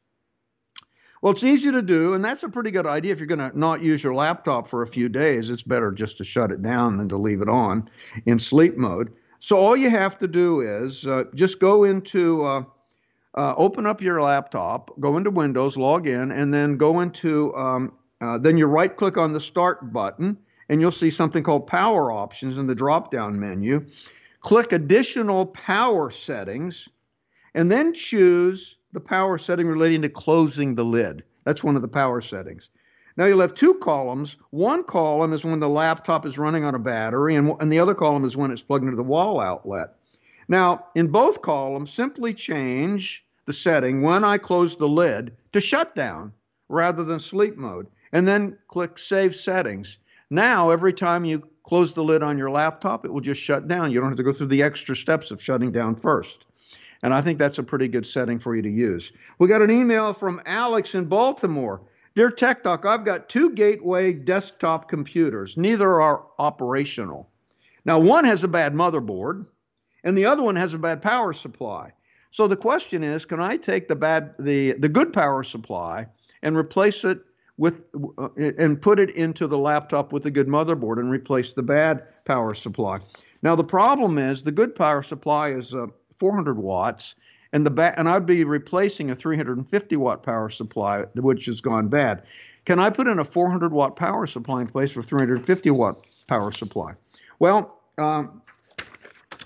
Well, 1.22 1.34
it's 1.34 1.44
easy 1.44 1.70
to 1.72 1.82
do, 1.82 2.13
and 2.13 2.24
that's 2.24 2.44
a 2.44 2.50
pretty 2.50 2.72
good 2.72 2.86
idea. 2.86 3.12
If 3.12 3.20
you're 3.20 3.27
going 3.27 3.51
to 3.51 3.58
not 3.58 3.82
use 3.82 4.01
your 4.01 4.15
laptop 4.15 4.68
for 4.68 4.84
a 4.84 4.88
few 4.88 5.10
days, 5.10 5.50
it's 5.50 5.63
better 5.63 5.91
just 5.91 6.18
to 6.18 6.24
shut 6.24 6.51
it 6.51 6.62
down 6.62 6.96
than 6.96 7.10
to 7.10 7.18
leave 7.18 7.41
it 7.41 7.50
on 7.50 7.89
in 8.25 8.39
sleep 8.39 8.77
mode. 8.77 9.12
So 9.41 9.58
all 9.58 9.75
you 9.75 9.89
have 9.89 10.18
to 10.20 10.27
do 10.27 10.62
is 10.62 11.06
uh, 11.06 11.25
just 11.36 11.60
go 11.60 11.84
into, 11.84 12.46
uh, 12.46 12.63
uh, 13.36 13.53
open 13.58 13.86
up 13.86 14.01
your 14.01 14.22
laptop, 14.22 14.98
go 15.00 15.18
into 15.18 15.29
Windows, 15.29 15.75
log 15.75 16.08
in, 16.08 16.32
and 16.32 16.53
then 16.53 16.77
go 16.77 17.01
into, 17.01 17.53
um, 17.56 17.94
uh, 18.22 18.38
then 18.38 18.58
you 18.58 18.68
right 18.68 18.96
click 18.96 19.18
on 19.18 19.34
the 19.34 19.41
Start 19.41 19.91
button, 19.91 20.38
and 20.70 20.79
you'll 20.79 20.91
see 20.91 21.10
something 21.10 21.44
called 21.44 21.68
Power 21.68 22.12
Options 22.12 22.58
in 22.58 22.68
the 22.68 22.75
drop 22.75 23.12
down 23.12 23.39
menu. 23.39 23.86
Click 24.41 24.72
Additional 24.72 25.48
Power 25.48 26.10
Settings, 26.10 26.88
and 27.53 27.72
then 27.72 27.93
choose 27.93 28.77
the 28.91 29.00
power 29.00 29.38
setting 29.38 29.67
relating 29.67 30.01
to 30.01 30.10
closing 30.10 30.75
the 30.75 30.86
lid. 30.86 31.24
That's 31.43 31.63
one 31.63 31.75
of 31.75 31.81
the 31.81 31.88
power 31.88 32.22
settings. 32.22 32.69
Now 33.17 33.25
you'll 33.25 33.41
have 33.41 33.53
two 33.53 33.74
columns. 33.75 34.38
One 34.51 34.84
column 34.84 35.34
is 35.34 35.43
when 35.43 35.60
the 35.60 35.69
laptop 35.69 36.25
is 36.25 36.38
running 36.38 36.63
on 36.63 36.75
a 36.75 36.79
battery, 36.79 37.36
and, 37.36 37.53
and 37.60 37.72
the 37.72 37.79
other 37.79 37.96
column 37.96 38.25
is 38.25 38.38
when 38.38 38.51
it's 38.51 38.62
plugged 38.62 38.86
into 38.86 38.96
the 38.96 39.03
wall 39.03 39.41
outlet. 39.41 39.96
Now, 40.48 40.86
in 40.96 41.08
both 41.08 41.41
columns, 41.41 41.91
simply 41.91 42.34
change 42.34 43.25
the 43.46 43.53
setting 43.53 44.01
when 44.01 44.24
I 44.24 44.38
close 44.38 44.75
the 44.75 44.88
lid 44.88 45.36
to 45.51 45.62
shutdown 45.62 46.34
rather 46.69 47.03
than 47.03 47.19
sleep 47.19 47.58
mode, 47.58 47.88
and 48.12 48.27
then 48.27 48.58
click 48.67 48.98
Save 48.98 49.36
Settings. 49.36 49.98
Now, 50.29 50.69
every 50.69 50.93
time 50.93 51.25
you 51.25 51.48
close 51.70 51.94
the 51.94 52.04
lid 52.04 52.24
on 52.24 52.36
your 52.36 52.50
laptop, 52.50 53.06
it 53.06 53.14
will 53.14 53.22
just 53.22 53.40
shut 53.40 53.68
down. 53.68 53.92
You 53.92 54.00
don't 54.00 54.10
have 54.10 54.18
to 54.18 54.24
go 54.24 54.34
through 54.34 54.48
the 54.48 54.64
extra 54.64 54.96
steps 54.96 55.30
of 55.30 55.42
shutting 55.42 55.72
down 55.72 55.96
first. 55.96 56.48
And 57.04 57.14
I 57.14 57.22
think 57.22 57.38
that's 57.38 57.60
a 57.60 57.64
pretty 57.64 57.88
good 57.88 58.08
setting 58.08 58.40
for 58.40 58.56
you 58.56 58.64
to 58.64 58.70
use. 58.70 59.12
We 59.38 59.48
got 59.48 59.62
an 59.62 59.70
email 59.70 60.12
from 60.12 60.42
Alex 60.48 60.96
in 60.96 61.06
Baltimore. 61.06 61.82
Dear 62.16 62.32
Tech 62.32 62.64
Talk, 62.64 62.88
I've 62.88 63.06
got 63.06 63.30
two 63.30 63.52
Gateway 63.52 64.14
desktop 64.14 64.90
computers. 64.90 65.58
Neither 65.58 66.02
are 66.02 66.26
operational. 66.40 67.30
Now, 67.86 68.00
one 68.00 68.26
has 68.26 68.44
a 68.44 68.48
bad 68.48 68.74
motherboard, 68.74 69.46
and 70.04 70.18
the 70.18 70.26
other 70.26 70.42
one 70.42 70.56
has 70.56 70.74
a 70.74 70.80
bad 70.80 71.04
power 71.04 71.34
supply. 71.34 71.92
So 72.32 72.48
the 72.48 72.58
question 72.58 73.04
is, 73.04 73.26
can 73.26 73.40
I 73.40 73.58
take 73.58 73.88
the 73.88 73.96
bad, 73.96 74.34
the 74.40 74.74
the 74.74 74.90
good 74.90 75.14
power 75.14 75.44
supply 75.44 76.08
and 76.42 76.58
replace 76.58 77.04
it 77.04 77.22
with, 77.60 77.82
uh, 78.18 78.30
and 78.38 78.82
put 78.82 79.00
it 79.00 79.12
into 79.12 79.46
the 79.46 79.58
laptop 79.58 80.13
with 80.13 80.25
a 80.25 80.32
good 80.32 80.48
motherboard 80.48 80.98
and 80.98 81.12
replace 81.12 81.54
the 81.54 81.62
bad 81.62 82.08
power 82.25 82.56
supply? 82.56 83.00
Now 83.44 83.56
the 83.56 83.63
problem 83.63 84.18
is 84.18 84.44
the 84.44 84.51
good 84.51 84.74
power 84.74 85.04
supply 85.04 85.50
is 85.50 85.75
uh, 85.75 85.88
400 86.18 86.58
watts, 86.58 87.16
and 87.51 87.66
the 87.66 87.72
ba- 87.72 87.94
and 88.00 88.08
I'd 88.10 88.25
be 88.25 88.44
replacing 88.46 89.12
a 89.12 89.16
350 89.16 89.96
watt 89.98 90.24
power 90.24 90.50
supply, 90.50 91.04
which 91.16 91.46
has 91.46 91.62
gone 91.62 91.89
bad. 91.89 92.24
Can 92.66 92.80
I 92.80 92.89
put 92.89 93.08
in 93.08 93.20
a 93.20 93.25
400 93.25 93.74
watt 93.74 93.96
power 93.96 94.25
supply 94.25 94.62
in 94.62 94.68
place 94.68 94.92
for 94.92 95.04
350 95.04 95.70
watt 95.72 96.06
power 96.28 96.51
supply? 96.51 96.94
Well, 97.39 97.80
um, 97.98 98.42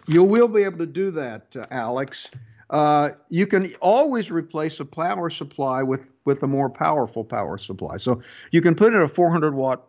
you 0.08 0.24
will 0.24 0.48
be 0.48 0.64
able 0.64 0.80
to 0.80 0.86
do 0.86 1.10
that, 1.12 1.56
uh, 1.56 1.66
Alex. 1.72 2.30
Uh, 2.70 3.12
you 3.30 3.48
can 3.48 3.74
always 3.82 4.30
replace 4.30 4.80
a 4.80 4.86
power 4.86 5.30
supply 5.30 5.82
with 5.82 6.10
with 6.26 6.44
a 6.44 6.48
more 6.48 6.70
powerful 6.70 7.24
power 7.24 7.58
supply. 7.58 7.98
So 7.98 8.22
you 8.52 8.62
can 8.62 8.76
put 8.76 8.94
in 8.94 9.02
a 9.02 9.08
400 9.08 9.54
watt 9.54 9.84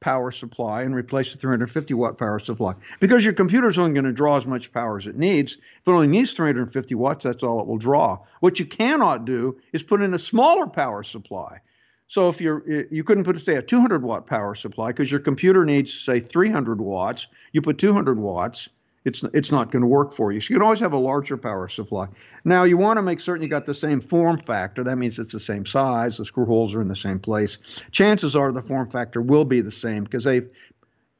power 0.00 0.30
supply 0.30 0.82
and 0.82 0.94
replace 0.94 1.32
the 1.32 1.38
350 1.38 1.94
watt 1.94 2.18
power 2.18 2.38
supply 2.38 2.74
because 3.00 3.24
your 3.24 3.34
computer 3.34 3.68
is 3.68 3.78
only 3.78 3.92
going 3.92 4.04
to 4.04 4.12
draw 4.12 4.36
as 4.36 4.46
much 4.46 4.72
power 4.72 4.96
as 4.96 5.06
it 5.06 5.16
needs. 5.16 5.54
If 5.54 5.88
it 5.88 5.90
only 5.90 6.06
needs 6.06 6.32
350 6.32 6.94
watts, 6.94 7.24
that's 7.24 7.42
all 7.42 7.60
it 7.60 7.66
will 7.66 7.78
draw. 7.78 8.18
What 8.40 8.60
you 8.60 8.66
cannot 8.66 9.24
do 9.24 9.60
is 9.72 9.82
put 9.82 10.02
in 10.02 10.14
a 10.14 10.18
smaller 10.18 10.66
power 10.66 11.02
supply. 11.02 11.60
So 12.06 12.28
if 12.28 12.40
you're 12.40 12.64
eh, 12.70 12.84
you 12.90 13.04
couldn't 13.04 13.24
put 13.24 13.38
say 13.40 13.56
a 13.56 13.62
200 13.62 14.02
watt 14.02 14.26
power 14.26 14.54
supply 14.54 14.88
because 14.88 15.10
your 15.10 15.20
computer 15.20 15.64
needs 15.64 15.92
say 15.92 16.20
300 16.20 16.80
watts, 16.80 17.26
you 17.52 17.60
put 17.60 17.78
200 17.78 18.18
watts 18.18 18.68
it's 19.08 19.24
it's 19.34 19.50
not 19.50 19.72
going 19.72 19.82
to 19.82 19.88
work 19.88 20.14
for 20.14 20.30
you. 20.30 20.40
So 20.40 20.50
you 20.50 20.56
can 20.56 20.62
always 20.62 20.80
have 20.80 20.92
a 20.92 20.98
larger 20.98 21.36
power 21.36 21.68
supply. 21.68 22.06
Now 22.44 22.62
you 22.62 22.76
want 22.76 22.98
to 22.98 23.02
make 23.02 23.20
certain 23.20 23.42
you 23.42 23.48
got 23.48 23.66
the 23.66 23.74
same 23.74 24.00
form 24.00 24.38
factor. 24.38 24.84
That 24.84 24.98
means 24.98 25.18
it's 25.18 25.32
the 25.32 25.40
same 25.40 25.66
size. 25.66 26.18
The 26.18 26.24
screw 26.24 26.46
holes 26.46 26.74
are 26.74 26.80
in 26.80 26.88
the 26.88 26.96
same 26.96 27.18
place. 27.18 27.58
Chances 27.90 28.36
are 28.36 28.52
the 28.52 28.62
form 28.62 28.88
factor 28.88 29.20
will 29.20 29.44
be 29.44 29.60
the 29.60 29.72
same 29.72 30.04
because 30.04 30.24
they 30.24 30.42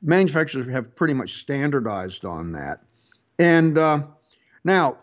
manufacturers 0.02 0.68
have 0.71 0.95
pretty 0.95 1.14
much 1.14 1.40
standardized 1.40 2.25
on 2.25 2.52
that. 2.52 2.85
And 3.38 3.76
uh, 3.78 4.02
now 4.62 4.99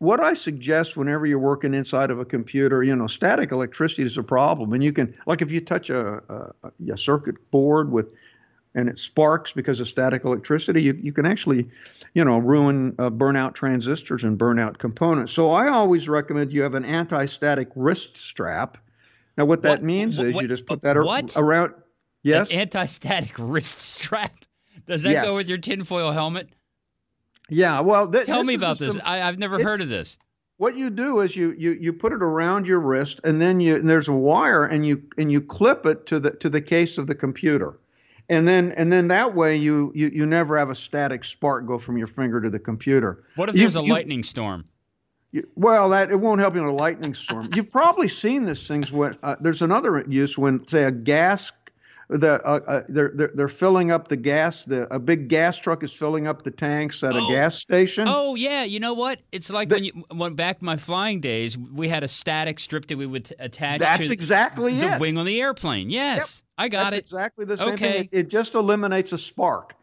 what 0.00 0.18
I 0.18 0.32
suggest 0.32 0.96
whenever 0.96 1.26
you're 1.26 1.38
working 1.38 1.74
inside 1.74 2.10
of 2.10 2.18
a 2.18 2.24
computer, 2.24 2.82
you 2.82 2.96
know, 2.96 3.06
static 3.06 3.52
electricity 3.52 4.02
is 4.02 4.16
a 4.16 4.22
problem, 4.22 4.72
and 4.72 4.82
you 4.82 4.94
can, 4.94 5.14
like, 5.26 5.42
if 5.42 5.50
you 5.50 5.60
touch 5.60 5.90
a, 5.90 6.22
a, 6.64 6.72
a 6.90 6.96
circuit 6.96 7.50
board 7.50 7.92
with 7.92 8.06
and 8.74 8.88
it 8.88 8.98
sparks 8.98 9.52
because 9.52 9.80
of 9.80 9.88
static 9.88 10.24
electricity, 10.24 10.82
you, 10.82 10.98
you 11.02 11.12
can 11.12 11.26
actually, 11.26 11.68
you 12.14 12.24
know, 12.24 12.38
ruin 12.38 12.94
uh, 12.98 13.10
burnout 13.10 13.54
transistors 13.54 14.24
and 14.24 14.38
burnout 14.38 14.78
components. 14.78 15.32
So 15.32 15.50
I 15.50 15.68
always 15.68 16.08
recommend 16.08 16.52
you 16.52 16.62
have 16.62 16.74
an 16.74 16.84
anti-static 16.84 17.68
wrist 17.74 18.16
strap. 18.16 18.78
Now, 19.36 19.44
what 19.44 19.62
that 19.62 19.70
what, 19.70 19.82
means 19.82 20.18
what, 20.18 20.26
is 20.26 20.34
what, 20.34 20.42
you 20.42 20.48
just 20.48 20.66
put 20.66 20.82
that 20.82 20.96
what? 20.96 21.36
around. 21.36 21.74
Yes, 22.22 22.50
An 22.50 22.60
anti-static 22.60 23.32
wrist 23.38 23.80
strap. 23.80 24.44
Does 24.86 25.02
that 25.02 25.10
yes. 25.10 25.26
go 25.26 25.36
with 25.36 25.48
your 25.48 25.58
tinfoil 25.58 26.12
helmet? 26.12 26.48
Yeah. 27.48 27.80
Well, 27.80 28.10
th- 28.10 28.26
tell 28.26 28.44
me 28.44 28.54
about 28.54 28.78
this. 28.78 28.98
I, 29.04 29.18
have 29.18 29.38
never 29.38 29.62
heard 29.62 29.80
of 29.80 29.88
this. 29.88 30.18
What 30.58 30.76
you 30.76 30.90
do 30.90 31.20
is 31.20 31.34
you 31.34 31.52
you 31.52 31.72
you 31.72 31.92
put 31.92 32.12
it 32.12 32.22
around 32.22 32.66
your 32.66 32.80
wrist, 32.80 33.18
and 33.24 33.40
then 33.40 33.60
you 33.60 33.76
and 33.76 33.88
there's 33.88 34.08
a 34.08 34.12
wire, 34.12 34.66
and 34.66 34.86
you 34.86 35.02
and 35.16 35.32
you 35.32 35.40
clip 35.40 35.86
it 35.86 36.06
to 36.06 36.20
the 36.20 36.32
to 36.32 36.50
the 36.50 36.60
case 36.60 36.98
of 36.98 37.06
the 37.06 37.14
computer 37.14 37.79
and 38.30 38.48
then 38.48 38.72
and 38.72 38.90
then 38.90 39.08
that 39.08 39.34
way 39.34 39.56
you 39.56 39.92
you 39.94 40.08
you 40.14 40.24
never 40.24 40.56
have 40.56 40.70
a 40.70 40.74
static 40.74 41.24
spark 41.24 41.66
go 41.66 41.78
from 41.78 41.98
your 41.98 42.06
finger 42.06 42.40
to 42.40 42.48
the 42.48 42.58
computer. 42.58 43.24
What 43.34 43.50
if 43.50 43.56
you, 43.56 43.62
there's 43.62 43.76
a 43.76 43.82
you, 43.82 43.92
lightning 43.92 44.22
storm? 44.22 44.64
You, 45.32 45.46
well, 45.56 45.90
that 45.90 46.10
it 46.10 46.16
won't 46.16 46.40
help 46.40 46.54
you 46.54 46.60
in 46.60 46.66
a 46.66 46.72
lightning 46.72 47.12
storm. 47.14 47.50
You've 47.54 47.70
probably 47.70 48.08
seen 48.08 48.44
this 48.44 48.66
things 48.66 48.90
when 48.90 49.18
uh, 49.22 49.36
there's 49.40 49.62
another 49.62 50.04
use 50.08 50.38
when 50.38 50.66
say 50.66 50.84
a 50.84 50.90
gas 50.90 51.52
the 52.10 52.44
uh, 52.44 52.60
uh, 52.66 52.82
they're, 52.88 53.12
they're 53.14 53.30
they're 53.34 53.48
filling 53.48 53.92
up 53.92 54.08
the 54.08 54.16
gas. 54.16 54.64
The 54.64 54.92
a 54.92 54.98
big 54.98 55.28
gas 55.28 55.56
truck 55.56 55.84
is 55.84 55.92
filling 55.92 56.26
up 56.26 56.42
the 56.42 56.50
tanks 56.50 57.04
at 57.04 57.14
oh. 57.14 57.24
a 57.24 57.30
gas 57.30 57.56
station. 57.56 58.06
Oh 58.08 58.34
yeah, 58.34 58.64
you 58.64 58.80
know 58.80 58.94
what? 58.94 59.22
It's 59.30 59.50
like 59.50 59.68
the, 59.68 59.76
when 59.76 59.84
you 59.84 60.04
went 60.10 60.36
back 60.36 60.60
my 60.60 60.76
flying 60.76 61.20
days. 61.20 61.56
We 61.56 61.88
had 61.88 62.02
a 62.02 62.08
static 62.08 62.58
strip 62.58 62.86
that 62.88 62.98
we 62.98 63.06
would 63.06 63.32
attach. 63.38 63.78
That's 63.78 64.08
to 64.08 64.12
exactly 64.12 64.74
the 64.74 64.96
it. 64.96 65.00
wing 65.00 65.18
on 65.18 65.26
the 65.26 65.40
airplane. 65.40 65.88
Yes, 65.88 66.42
yep. 66.42 66.49
I 66.60 66.68
got 66.68 66.90
that's 66.90 66.96
it. 66.96 66.98
Exactly 66.98 67.44
the 67.46 67.56
same 67.56 67.68
okay. 67.70 67.92
thing. 67.92 68.08
It, 68.12 68.18
it 68.18 68.28
just 68.28 68.54
eliminates 68.54 69.12
a 69.12 69.18
spark, 69.18 69.74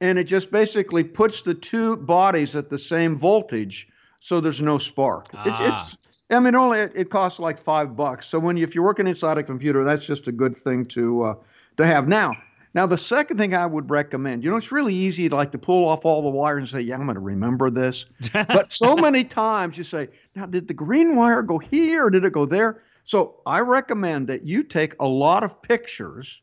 and 0.00 0.18
it 0.18 0.24
just 0.24 0.50
basically 0.50 1.04
puts 1.04 1.42
the 1.42 1.54
two 1.54 1.96
bodies 1.96 2.56
at 2.56 2.68
the 2.68 2.78
same 2.78 3.14
voltage, 3.14 3.86
so 4.20 4.40
there's 4.40 4.60
no 4.60 4.78
spark. 4.78 5.28
Ah. 5.32 5.44
It, 5.46 5.72
it's 5.72 5.96
I 6.32 6.40
mean, 6.40 6.56
only 6.56 6.80
it, 6.80 6.92
it, 6.96 7.10
costs 7.10 7.38
like 7.38 7.56
five 7.56 7.94
bucks. 7.94 8.26
So 8.26 8.40
when 8.40 8.56
you, 8.56 8.64
if 8.64 8.74
you're 8.74 8.82
working 8.82 9.06
inside 9.06 9.38
a 9.38 9.44
computer, 9.44 9.84
that's 9.84 10.04
just 10.04 10.26
a 10.26 10.32
good 10.32 10.56
thing 10.56 10.86
to 10.86 11.22
uh, 11.22 11.34
to 11.76 11.86
have. 11.86 12.08
Now, 12.08 12.32
now 12.74 12.86
the 12.86 12.98
second 12.98 13.36
thing 13.38 13.54
I 13.54 13.66
would 13.66 13.88
recommend, 13.88 14.42
you 14.42 14.50
know, 14.50 14.56
it's 14.56 14.72
really 14.72 14.94
easy 14.94 15.28
to 15.28 15.36
like 15.36 15.52
to 15.52 15.58
pull 15.58 15.88
off 15.88 16.04
all 16.04 16.22
the 16.22 16.30
wires 16.30 16.58
and 16.58 16.68
say, 16.68 16.80
yeah, 16.80 16.96
I'm 16.96 17.04
going 17.04 17.14
to 17.14 17.20
remember 17.20 17.70
this. 17.70 18.06
but 18.32 18.72
so 18.72 18.96
many 18.96 19.22
times 19.22 19.78
you 19.78 19.84
say, 19.84 20.08
now 20.34 20.46
did 20.46 20.66
the 20.66 20.74
green 20.74 21.14
wire 21.14 21.42
go 21.42 21.58
here 21.58 22.06
or 22.06 22.10
did 22.10 22.24
it 22.24 22.32
go 22.32 22.44
there? 22.44 22.82
So 23.04 23.40
I 23.46 23.60
recommend 23.60 24.28
that 24.28 24.46
you 24.46 24.62
take 24.62 24.94
a 25.00 25.06
lot 25.06 25.42
of 25.42 25.60
pictures 25.62 26.42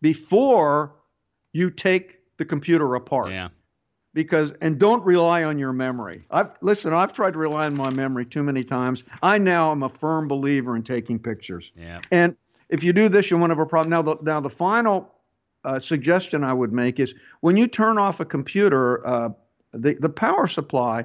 before 0.00 0.96
you 1.52 1.70
take 1.70 2.20
the 2.36 2.44
computer 2.44 2.94
apart. 2.94 3.30
Yeah. 3.30 3.48
Because 4.12 4.52
and 4.60 4.78
don't 4.78 5.04
rely 5.04 5.44
on 5.44 5.56
your 5.56 5.72
memory. 5.72 6.24
I've 6.32 6.50
listen, 6.62 6.92
I've 6.92 7.12
tried 7.12 7.34
to 7.34 7.38
rely 7.38 7.66
on 7.66 7.76
my 7.76 7.90
memory 7.90 8.26
too 8.26 8.42
many 8.42 8.64
times. 8.64 9.04
I 9.22 9.38
now 9.38 9.70
am 9.70 9.84
a 9.84 9.88
firm 9.88 10.26
believer 10.26 10.74
in 10.74 10.82
taking 10.82 11.18
pictures. 11.18 11.72
Yeah. 11.76 12.00
And 12.10 12.36
if 12.70 12.82
you 12.82 12.92
do 12.92 13.08
this, 13.08 13.30
you 13.30 13.38
won't 13.38 13.50
have 13.50 13.60
a 13.60 13.66
problem. 13.66 13.90
Now 13.90 14.02
the 14.02 14.16
now 14.22 14.40
the 14.40 14.50
final 14.50 15.14
uh, 15.64 15.78
suggestion 15.78 16.42
I 16.42 16.52
would 16.52 16.72
make 16.72 16.98
is 16.98 17.14
when 17.40 17.56
you 17.56 17.68
turn 17.68 17.98
off 17.98 18.18
a 18.18 18.24
computer, 18.24 19.06
uh, 19.06 19.28
the 19.72 19.94
the 19.94 20.08
power 20.08 20.48
supply 20.48 21.04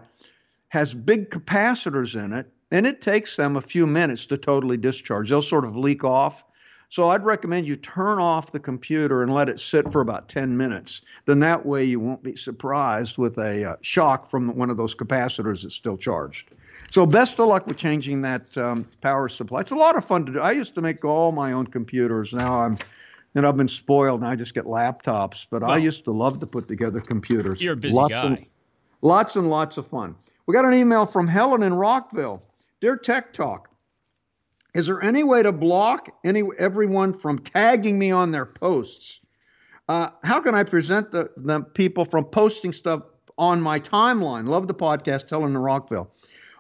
has 0.70 0.96
big 0.96 1.30
capacitors 1.30 2.16
in 2.16 2.34
it, 2.34 2.52
and 2.76 2.86
it 2.86 3.00
takes 3.00 3.38
them 3.38 3.56
a 3.56 3.62
few 3.62 3.88
minutes 3.88 4.26
to 4.26 4.38
totally 4.38 4.76
discharge. 4.76 5.30
They'll 5.30 5.42
sort 5.42 5.64
of 5.64 5.78
leak 5.78 6.04
off. 6.04 6.44
So 6.90 7.08
I'd 7.10 7.24
recommend 7.24 7.66
you 7.66 7.78
turn 7.78 8.20
off 8.20 8.52
the 8.52 8.60
computer 8.60 9.24
and 9.24 9.34
let 9.34 9.48
it 9.48 9.62
sit 9.62 9.90
for 9.94 10.02
about 10.02 10.28
10 10.28 10.58
minutes. 10.58 11.02
Then 11.26 11.40
that 11.40 11.66
way 11.66 11.86
you 11.86 12.02
won't 12.02 12.22
be 12.22 12.36
surprised 12.36 13.18
with 13.18 13.38
a 13.38 13.64
uh, 13.64 13.76
shock 13.80 14.30
from 14.30 14.58
one 14.58 14.70
of 14.70 14.76
those 14.76 14.94
capacitors 14.94 15.64
that's 15.64 15.74
still 15.74 15.96
charged. 15.96 16.52
So 16.92 17.06
best 17.06 17.40
of 17.40 17.48
luck 17.48 17.66
with 17.66 17.78
changing 17.78 18.22
that 18.24 18.58
um, 18.58 18.86
power 19.00 19.30
supply. 19.30 19.62
It's 19.62 19.72
a 19.72 19.76
lot 19.76 19.96
of 19.96 20.04
fun 20.04 20.26
to 20.26 20.34
do. 20.34 20.42
I 20.42 20.52
used 20.52 20.76
to 20.76 20.82
make 20.82 21.06
all 21.06 21.32
my 21.32 21.54
own 21.54 21.68
computers. 21.68 22.34
Now 22.34 22.60
I'm, 22.60 22.78
and 23.36 23.48
I've 23.48 23.58
been 23.58 23.70
spoiled, 23.70 24.20
and 24.20 24.30
I 24.30 24.36
just 24.36 24.54
get 24.54 24.66
laptops. 24.66 25.48
But 25.50 25.64
I 25.64 25.78
used 25.78 26.04
to 26.06 26.12
love 26.12 26.40
to 26.42 26.46
put 26.46 26.68
together 26.68 27.00
computers. 27.00 27.62
You're 27.62 27.74
a 27.74 27.78
busy 27.78 27.96
lots 27.96 28.14
guy. 28.14 28.34
Of, 28.34 28.40
lots 29.02 29.36
and 29.38 29.50
lots 29.50 29.78
of 29.78 29.88
fun. 29.88 30.16
We 30.46 30.54
got 30.54 30.66
an 30.66 30.74
email 30.74 31.06
from 31.06 31.28
Helen 31.28 31.64
in 31.64 31.74
Rockville. 31.74 32.44
Dear 32.82 32.98
Tech 32.98 33.34
Talk, 33.34 33.70
is 34.74 34.88
there 34.88 35.02
any 35.02 35.24
way 35.24 35.42
to 35.42 35.52
block 35.52 36.10
any 36.26 36.44
everyone 36.60 37.14
from 37.14 37.40
tagging 37.40 37.98
me 37.98 38.12
on 38.12 38.32
their 38.32 38.46
posts? 38.46 39.22
Uh, 39.88 40.10
how 40.24 40.42
can 40.42 40.56
I 40.56 40.64
present 40.64 41.12
the, 41.12 41.30
the 41.38 41.62
people 41.62 42.06
from 42.06 42.26
posting 42.26 42.74
stuff 42.74 43.04
on 43.38 43.62
my 43.62 43.80
timeline? 43.80 44.48
Love 44.48 44.68
the 44.68 44.74
podcast, 44.74 45.30
Helen 45.30 45.52
in 45.52 45.58
Rockville. 45.58 46.12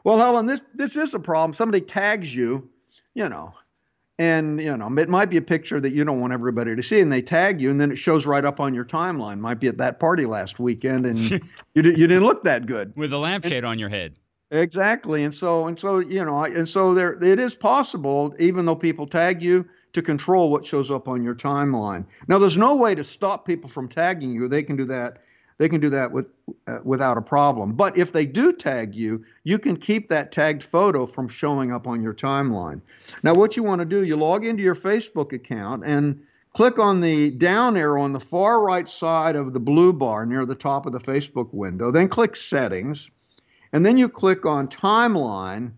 Well, 0.03 0.17
Helen, 0.17 0.45
this 0.45 0.61
this 0.73 0.95
is 0.95 1.13
a 1.13 1.19
problem. 1.19 1.53
Somebody 1.53 1.83
tags 1.83 2.33
you, 2.33 2.69
you 3.15 3.27
know, 3.27 3.53
and 4.19 4.61
you 4.61 4.77
know 4.77 4.87
it 4.97 5.09
might 5.09 5.31
be 5.31 5.37
a 5.37 5.41
picture 5.41 5.81
that 5.81 5.91
you 5.91 6.05
don't 6.05 6.21
want 6.21 6.31
everybody 6.31 6.75
to 6.75 6.83
see, 6.83 7.01
and 7.01 7.11
they 7.11 7.23
tag 7.23 7.59
you, 7.59 7.71
and 7.71 7.81
then 7.81 7.91
it 7.91 7.97
shows 7.97 8.25
right 8.25 8.45
up 8.45 8.59
on 8.59 8.73
your 8.73 8.85
timeline. 8.85 9.39
Might 9.39 9.59
be 9.59 9.67
at 9.67 9.79
that 9.79 9.99
party 9.99 10.25
last 10.25 10.59
weekend, 10.59 11.05
and 11.07 11.17
you 11.31 11.41
you 11.73 11.81
didn't 11.81 12.23
look 12.23 12.43
that 12.43 12.67
good. 12.67 12.95
With 12.95 13.11
a 13.11 13.17
lampshade 13.17 13.65
on 13.65 13.79
your 13.79 13.89
head. 13.89 14.15
Exactly, 14.51 15.23
and 15.23 15.33
so 15.33 15.67
and 15.67 15.79
so 15.79 15.99
you 15.99 16.23
know, 16.23 16.43
and 16.43 16.69
so 16.69 16.93
there 16.93 17.13
it 17.23 17.39
is 17.39 17.55
possible, 17.55 18.35
even 18.37 18.65
though 18.65 18.75
people 18.75 19.07
tag 19.07 19.41
you, 19.41 19.67
to 19.93 20.01
control 20.03 20.51
what 20.51 20.63
shows 20.63 20.91
up 20.91 21.07
on 21.07 21.23
your 21.23 21.33
timeline. 21.33 22.05
Now, 22.27 22.37
there's 22.37 22.57
no 22.57 22.75
way 22.75 22.93
to 22.95 23.03
stop 23.03 23.47
people 23.47 23.69
from 23.69 23.87
tagging 23.87 24.33
you. 24.33 24.47
They 24.47 24.61
can 24.61 24.75
do 24.75 24.85
that. 24.85 25.23
They 25.57 25.69
can 25.69 25.79
do 25.79 25.89
that 25.89 26.11
with 26.11 26.27
uh, 26.67 26.79
without 26.83 27.17
a 27.17 27.21
problem. 27.21 27.73
But 27.73 27.97
if 27.97 28.11
they 28.11 28.25
do 28.25 28.53
tag 28.53 28.93
you, 28.93 29.23
you 29.45 29.57
can 29.57 29.77
keep 29.77 30.09
that 30.09 30.31
tagged 30.31 30.61
photo 30.61 31.05
from 31.05 31.27
showing 31.27 31.71
up 31.71 31.87
on 31.87 32.03
your 32.03 32.13
timeline. 32.13 32.81
Now, 33.23 33.33
what 33.33 33.57
you 33.57 33.63
want 33.63 33.79
to 33.79 33.85
do, 33.85 34.03
you 34.03 34.15
log 34.15 34.45
into 34.45 34.61
your 34.61 34.75
Facebook 34.75 35.33
account 35.33 35.83
and 35.85 36.21
click 36.53 36.77
on 36.77 37.01
the 37.01 37.31
down 37.31 37.77
arrow 37.77 38.03
on 38.03 38.13
the 38.13 38.19
far 38.19 38.61
right 38.61 38.87
side 38.87 39.35
of 39.35 39.53
the 39.53 39.59
blue 39.59 39.91
bar 39.91 40.25
near 40.25 40.45
the 40.45 40.55
top 40.55 40.85
of 40.85 40.91
the 40.91 40.99
Facebook 40.99 41.51
window. 41.51 41.89
Then 41.89 42.09
click 42.09 42.35
Settings. 42.35 43.09
And 43.73 43.85
then 43.85 43.97
you 43.97 44.09
click 44.09 44.45
on 44.45 44.67
timeline. 44.67 45.73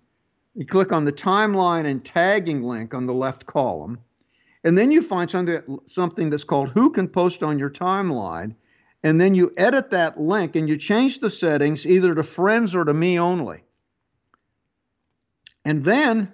You 0.55 0.65
click 0.65 0.91
on 0.91 1.05
the 1.05 1.11
timeline 1.11 1.87
and 1.87 2.03
tagging 2.03 2.63
link 2.63 2.93
on 2.93 3.05
the 3.05 3.13
left 3.13 3.45
column. 3.45 3.99
And 4.63 4.77
then 4.77 4.91
you 4.91 5.01
find 5.01 5.29
something, 5.29 5.79
something 5.85 6.29
that's 6.29 6.43
called 6.43 6.69
Who 6.69 6.89
Can 6.89 7.07
Post 7.07 7.43
on 7.43 7.59
Your 7.59 7.69
Timeline. 7.69 8.55
And 9.03 9.21
then 9.21 9.35
you 9.35 9.53
edit 9.55 9.91
that 9.91 10.19
link 10.19 10.55
and 10.55 10.67
you 10.67 10.75
change 10.77 11.19
the 11.19 11.29
settings 11.31 11.85
either 11.85 12.15
to 12.15 12.23
friends 12.23 12.75
or 12.75 12.83
to 12.83 12.93
me 12.93 13.19
only. 13.19 13.63
And 15.63 15.83
then, 15.83 16.33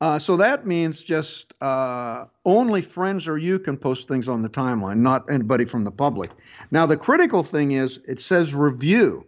uh, 0.00 0.18
so 0.18 0.36
that 0.36 0.66
means 0.66 1.02
just 1.02 1.54
uh, 1.60 2.26
only 2.44 2.82
friends 2.82 3.26
or 3.26 3.38
you 3.38 3.58
can 3.58 3.76
post 3.76 4.06
things 4.06 4.28
on 4.28 4.42
the 4.42 4.48
timeline, 4.48 4.98
not 4.98 5.30
anybody 5.30 5.64
from 5.64 5.84
the 5.84 5.90
public. 5.90 6.30
Now, 6.70 6.86
the 6.86 6.96
critical 6.96 7.42
thing 7.42 7.72
is 7.72 7.98
it 8.06 8.20
says 8.20 8.54
review 8.54 9.26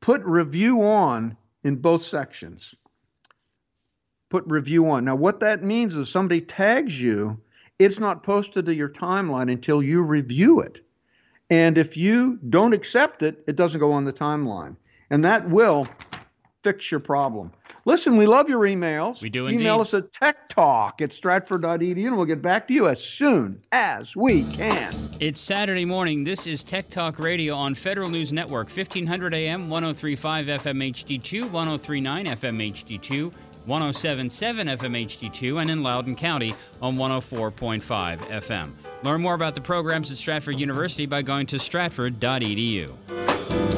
put 0.00 0.22
review 0.24 0.82
on 0.82 1.36
in 1.64 1.76
both 1.76 2.02
sections. 2.02 2.74
Put 4.30 4.44
review 4.46 4.90
on. 4.90 5.04
Now, 5.04 5.16
what 5.16 5.40
that 5.40 5.62
means 5.62 5.94
is 5.94 6.08
somebody 6.08 6.40
tags 6.40 7.00
you, 7.00 7.40
it's 7.78 7.98
not 7.98 8.22
posted 8.22 8.66
to 8.66 8.74
your 8.74 8.88
timeline 8.88 9.50
until 9.50 9.82
you 9.82 10.02
review 10.02 10.60
it. 10.60 10.82
And 11.50 11.78
if 11.78 11.96
you 11.96 12.38
don't 12.48 12.74
accept 12.74 13.22
it, 13.22 13.42
it 13.46 13.56
doesn't 13.56 13.80
go 13.80 13.92
on 13.92 14.04
the 14.04 14.12
timeline. 14.12 14.76
And 15.10 15.24
that 15.24 15.48
will 15.48 15.88
fix 16.62 16.90
your 16.90 17.00
problem. 17.00 17.52
Listen, 17.88 18.18
we 18.18 18.26
love 18.26 18.50
your 18.50 18.60
emails. 18.64 19.22
We 19.22 19.30
do 19.30 19.46
indeed. 19.46 19.62
Email 19.62 19.80
us 19.80 19.94
at 19.94 20.12
techtalk 20.12 21.00
at 21.00 21.10
stratford.edu 21.10 22.06
and 22.06 22.18
we'll 22.18 22.26
get 22.26 22.42
back 22.42 22.68
to 22.68 22.74
you 22.74 22.86
as 22.86 23.02
soon 23.02 23.62
as 23.72 24.14
we 24.14 24.42
can. 24.52 24.94
It's 25.20 25.40
Saturday 25.40 25.86
morning. 25.86 26.22
This 26.22 26.46
is 26.46 26.62
Tech 26.62 26.90
Talk 26.90 27.18
Radio 27.18 27.54
on 27.54 27.74
Federal 27.74 28.10
News 28.10 28.30
Network, 28.30 28.66
1500 28.66 29.32
AM, 29.32 29.70
1035 29.70 30.46
FM 30.48 30.92
HD2, 30.92 31.50
1039 31.50 32.26
FM 32.26 32.72
HD2, 32.74 33.32
1077 33.64 34.66
FM 34.66 35.06
HD2, 35.06 35.62
and 35.62 35.70
in 35.70 35.82
Loudoun 35.82 36.14
County 36.14 36.54
on 36.82 36.96
104.5 36.96 38.18
FM. 38.18 38.72
Learn 39.02 39.22
more 39.22 39.32
about 39.32 39.54
the 39.54 39.62
programs 39.62 40.12
at 40.12 40.18
Stratford 40.18 40.60
University 40.60 41.06
by 41.06 41.22
going 41.22 41.46
to 41.46 41.58
stratford.edu. 41.58 43.77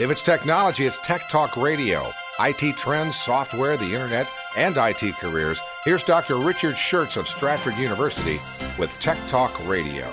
If 0.00 0.10
it's 0.10 0.22
technology, 0.22 0.86
it's 0.86 0.98
Tech 1.02 1.28
Talk 1.28 1.56
Radio. 1.56 2.10
IT 2.40 2.74
trends, 2.74 3.14
software, 3.14 3.76
the 3.76 3.94
internet, 3.94 4.28
and 4.56 4.76
IT 4.76 5.14
careers. 5.20 5.60
Here's 5.84 6.02
Dr. 6.02 6.34
Richard 6.34 6.74
Shurtz 6.74 7.16
of 7.16 7.28
Stratford 7.28 7.76
University 7.76 8.40
with 8.76 8.90
Tech 8.98 9.16
Talk 9.28 9.56
Radio. 9.68 10.12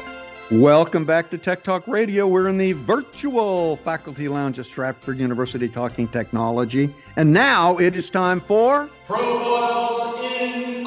Welcome 0.51 1.03
back 1.03 1.31
to 1.31 1.39
Tech 1.39 1.63
Talk 1.63 1.87
Radio. 1.87 2.27
We're 2.27 2.47
in 2.47 2.57
the 2.57 2.73
virtual 2.73 3.77
faculty 3.77 4.27
lounge 4.27 4.59
at 4.59 4.67
Stratford 4.67 5.17
University 5.17 5.67
talking 5.67 6.07
technology. 6.07 6.93
And 7.15 7.33
now 7.33 7.79
it 7.79 7.95
is 7.95 8.11
time 8.11 8.39
for 8.39 8.87
Profiles 9.07 10.19
in 10.39 10.85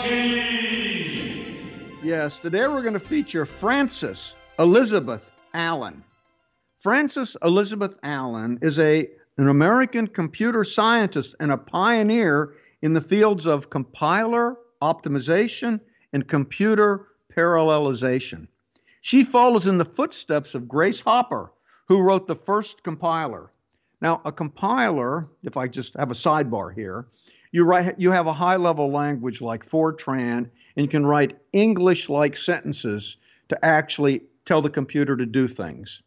IT. 0.00 0.04
Yes, 2.02 2.38
today 2.38 2.68
we're 2.68 2.80
going 2.80 2.94
to 2.94 3.00
feature 3.00 3.44
Frances 3.44 4.34
Elizabeth 4.58 5.30
Allen. 5.52 6.02
Frances 6.80 7.36
Elizabeth 7.42 7.96
Allen 8.04 8.60
is 8.62 8.78
a 8.78 9.10
an 9.36 9.48
American 9.48 10.06
computer 10.06 10.62
scientist 10.62 11.34
and 11.40 11.50
a 11.50 11.58
pioneer 11.58 12.54
in 12.82 12.92
the 12.92 13.00
fields 13.00 13.46
of 13.46 13.68
compiler 13.68 14.56
optimization 14.80 15.80
and 16.12 16.28
computer 16.28 17.08
parallelization. 17.36 18.46
She 19.00 19.24
follows 19.24 19.66
in 19.66 19.78
the 19.78 19.84
footsteps 19.84 20.54
of 20.54 20.68
Grace 20.68 21.00
Hopper, 21.00 21.52
who 21.88 22.00
wrote 22.00 22.28
the 22.28 22.36
first 22.36 22.84
compiler. 22.84 23.52
Now, 24.00 24.20
a 24.24 24.30
compiler, 24.30 25.28
if 25.42 25.56
I 25.56 25.66
just 25.66 25.94
have 25.94 26.12
a 26.12 26.14
sidebar 26.14 26.72
here, 26.72 27.08
you 27.50 27.64
write 27.64 27.98
you 27.98 28.12
have 28.12 28.28
a 28.28 28.32
high 28.32 28.56
level 28.56 28.92
language 28.92 29.40
like 29.40 29.68
Fortran 29.68 30.48
and 30.76 30.84
you 30.84 30.88
can 30.88 31.04
write 31.04 31.40
English 31.52 32.08
like 32.08 32.36
sentences 32.36 33.16
to 33.48 33.64
actually 33.64 34.22
tell 34.44 34.62
the 34.62 34.70
computer 34.70 35.16
to 35.16 35.26
do 35.26 35.48
things. 35.48 36.02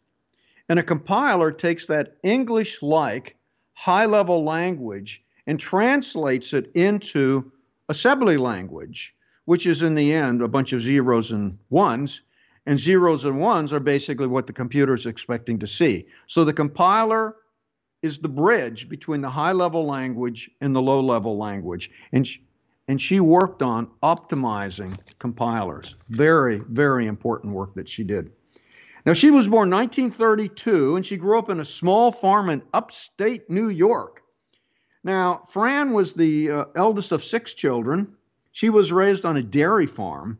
And 0.68 0.78
a 0.78 0.82
compiler 0.82 1.50
takes 1.50 1.86
that 1.86 2.16
English 2.22 2.82
like 2.82 3.36
high 3.74 4.06
level 4.06 4.44
language 4.44 5.22
and 5.46 5.58
translates 5.58 6.52
it 6.52 6.70
into 6.74 7.50
assembly 7.88 8.36
language, 8.36 9.14
which 9.44 9.66
is 9.66 9.82
in 9.82 9.94
the 9.94 10.12
end 10.12 10.40
a 10.40 10.48
bunch 10.48 10.72
of 10.72 10.80
zeros 10.80 11.30
and 11.30 11.58
ones. 11.70 12.22
And 12.64 12.78
zeros 12.78 13.24
and 13.24 13.40
ones 13.40 13.72
are 13.72 13.80
basically 13.80 14.28
what 14.28 14.46
the 14.46 14.52
computer 14.52 14.94
is 14.94 15.06
expecting 15.06 15.58
to 15.58 15.66
see. 15.66 16.06
So 16.26 16.44
the 16.44 16.52
compiler 16.52 17.36
is 18.02 18.18
the 18.18 18.28
bridge 18.28 18.88
between 18.88 19.20
the 19.20 19.30
high 19.30 19.52
level 19.52 19.84
language 19.84 20.50
and 20.60 20.74
the 20.74 20.82
low 20.82 21.00
level 21.00 21.36
language. 21.38 21.90
And 22.12 22.26
she, 22.26 22.44
and 22.88 23.00
she 23.00 23.20
worked 23.20 23.62
on 23.62 23.88
optimizing 24.02 24.96
compilers. 25.18 25.96
Very, 26.08 26.58
very 26.68 27.06
important 27.06 27.52
work 27.52 27.74
that 27.74 27.88
she 27.88 28.04
did. 28.04 28.32
Now, 29.04 29.14
she 29.14 29.30
was 29.30 29.48
born 29.48 29.70
1932 29.70 30.96
and 30.96 31.04
she 31.04 31.16
grew 31.16 31.38
up 31.38 31.50
in 31.50 31.60
a 31.60 31.64
small 31.64 32.12
farm 32.12 32.50
in 32.50 32.62
upstate 32.72 33.50
New 33.50 33.68
York. 33.68 34.22
Now, 35.04 35.42
Fran 35.48 35.92
was 35.92 36.12
the 36.12 36.50
uh, 36.50 36.64
eldest 36.76 37.10
of 37.10 37.24
six 37.24 37.54
children. 37.54 38.14
She 38.52 38.70
was 38.70 38.92
raised 38.92 39.24
on 39.24 39.36
a 39.36 39.42
dairy 39.42 39.86
farm, 39.86 40.38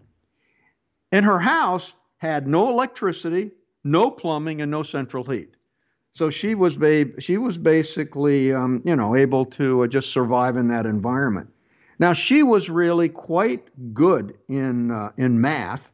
and 1.11 1.25
her 1.25 1.41
house 1.41 1.95
had 2.19 2.47
no 2.47 2.69
electricity, 2.69 3.51
no 3.83 4.11
plumbing, 4.11 4.61
and 4.61 4.71
no 4.71 4.83
central 4.83 5.25
heat. 5.25 5.57
So 6.13 6.29
she 6.31 6.55
was 6.55 6.77
ba- 6.77 7.21
she 7.21 7.39
was 7.39 7.57
basically 7.57 8.53
um, 8.53 8.83
you 8.85 8.95
know 8.95 9.17
able 9.17 9.47
to 9.47 9.85
uh, 9.85 9.87
just 9.87 10.13
survive 10.13 10.57
in 10.57 10.69
that 10.69 10.85
environment. 10.85 11.51
Now 11.99 12.13
she 12.13 12.43
was 12.43 12.69
really 12.69 13.09
quite 13.09 13.71
good 13.95 14.39
in 14.47 14.91
uh, 14.91 15.13
in 15.17 15.41
math, 15.41 15.91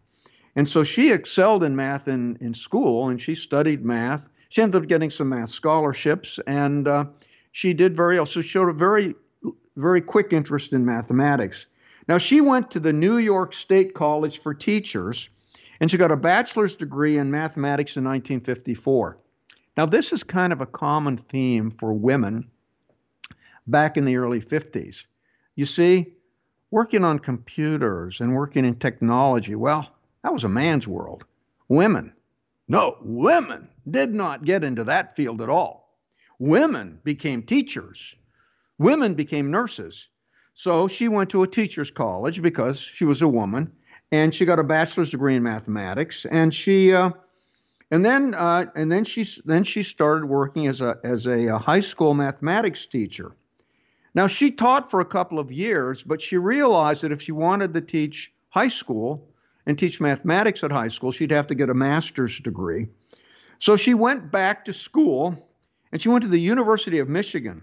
and 0.59 0.69
so 0.69 0.83
she 0.83 1.13
excelled 1.13 1.63
in 1.63 1.77
math 1.77 2.09
in 2.09 2.37
in 2.41 2.53
school, 2.53 3.09
and 3.09 3.21
she 3.21 3.37
studied 3.37 3.85
math. 3.85 4.29
She 4.49 4.61
ended 4.61 4.83
up 4.83 4.89
getting 4.89 5.09
some 5.09 5.29
math 5.29 5.51
scholarships, 5.51 6.41
and 6.49 6.89
uh, 6.89 7.05
she 7.53 7.73
did 7.73 7.95
very 7.95 8.17
well. 8.17 8.27
So 8.27 8.41
she 8.41 8.49
showed 8.49 8.69
a 8.69 8.73
very 8.73 9.15
very 9.77 10.01
quick 10.01 10.33
interest 10.33 10.73
in 10.73 10.85
mathematics. 10.85 11.67
Now 12.09 12.19
she 12.19 12.41
went 12.41 12.73
to 12.73 12.81
the 12.81 12.93
New 12.93 13.19
York 13.19 13.53
State 13.53 13.95
College 13.95 14.41
for 14.41 14.53
Teachers, 14.53 15.29
and 15.79 15.93
she 15.93 15.97
got 15.97 16.11
a 16.11 16.17
bachelor's 16.17 16.75
degree 16.75 17.19
in 17.19 17.31
mathematics 17.31 17.97
in 17.97 18.03
1954. 18.03 19.17
Now, 19.77 19.87
this 19.87 20.13
is 20.13 20.25
kind 20.25 20.53
of 20.53 20.61
a 20.61 20.67
common 20.67 21.19
theme 21.19 21.71
for 21.71 21.93
women 21.93 22.51
back 23.69 23.97
in 23.97 24.05
the 24.05 24.17
early 24.17 24.41
50s. 24.41 25.07
You 25.55 25.67
see, 25.67 26.15
working 26.73 27.05
on 27.05 27.21
computers 27.21 28.19
and 28.19 28.35
working 28.35 28.65
in 28.65 28.75
technology, 28.75 29.55
well, 29.55 29.95
that 30.23 30.33
was 30.33 30.45
a 30.45 30.49
man's 30.49 30.89
world. 30.89 31.25
Women, 31.69 32.13
no, 32.69 32.99
women 33.03 33.69
did 33.91 34.13
not 34.15 34.45
get 34.45 34.65
into 34.65 34.85
that 34.85 35.17
field 35.17 35.41
at 35.41 35.49
all. 35.49 35.97
Women 36.39 37.01
became 37.05 37.43
teachers, 37.43 38.15
women 38.79 39.15
became 39.15 39.51
nurses. 39.51 40.09
So 40.55 40.89
she 40.89 41.07
went 41.07 41.31
to 41.31 41.45
a 41.45 41.47
teacher's 41.47 41.91
college 41.91 42.43
because 42.43 42.81
she 42.81 43.05
was 43.05 43.23
a 43.23 43.29
woman, 43.29 43.71
and 44.11 44.35
she 44.35 44.45
got 44.45 44.59
a 44.59 44.65
bachelor's 44.65 45.11
degree 45.11 45.37
in 45.37 45.43
mathematics, 45.43 46.27
and 46.27 46.53
she 46.53 46.93
uh, 46.93 47.11
and 47.91 48.05
then 48.05 48.35
uh, 48.35 48.67
and 48.75 48.91
then 48.91 49.05
she 49.05 49.25
then 49.45 49.65
she 49.65 49.83
started 49.83 50.27
working 50.27 50.67
as 50.67 50.81
a 50.81 50.99
as 51.05 51.27
a, 51.27 51.47
a 51.47 51.59
high 51.59 51.81
school 51.81 52.15
mathematics 52.15 52.87
teacher. 52.87 53.37
Now 54.15 54.27
she 54.27 54.51
taught 54.51 54.91
for 54.91 55.01
a 55.01 55.05
couple 55.05 55.39
of 55.39 55.53
years, 55.53 56.03
but 56.03 56.21
she 56.21 56.37
realized 56.37 57.03
that 57.03 57.13
if 57.13 57.23
she 57.23 57.33
wanted 57.33 57.73
to 57.75 57.81
teach 57.81 58.33
high 58.49 58.69
school 58.69 59.29
and 59.69 59.79
teach 59.79 60.01
mathematics 60.01 60.65
at 60.65 60.73
high 60.73 60.89
school, 60.89 61.13
she'd 61.13 61.31
have 61.31 61.47
to 61.49 61.55
get 61.55 61.69
a 61.69 61.75
master's 61.75 62.41
degree. 62.41 62.89
So 63.59 63.77
she 63.77 63.93
went 63.93 64.33
back 64.33 64.65
to 64.65 64.73
school 64.73 65.47
and 65.93 66.01
she 66.01 66.09
went 66.09 66.23
to 66.23 66.29
the 66.29 66.41
University 66.41 66.99
of 67.01 67.09
Michigan. 67.09 67.63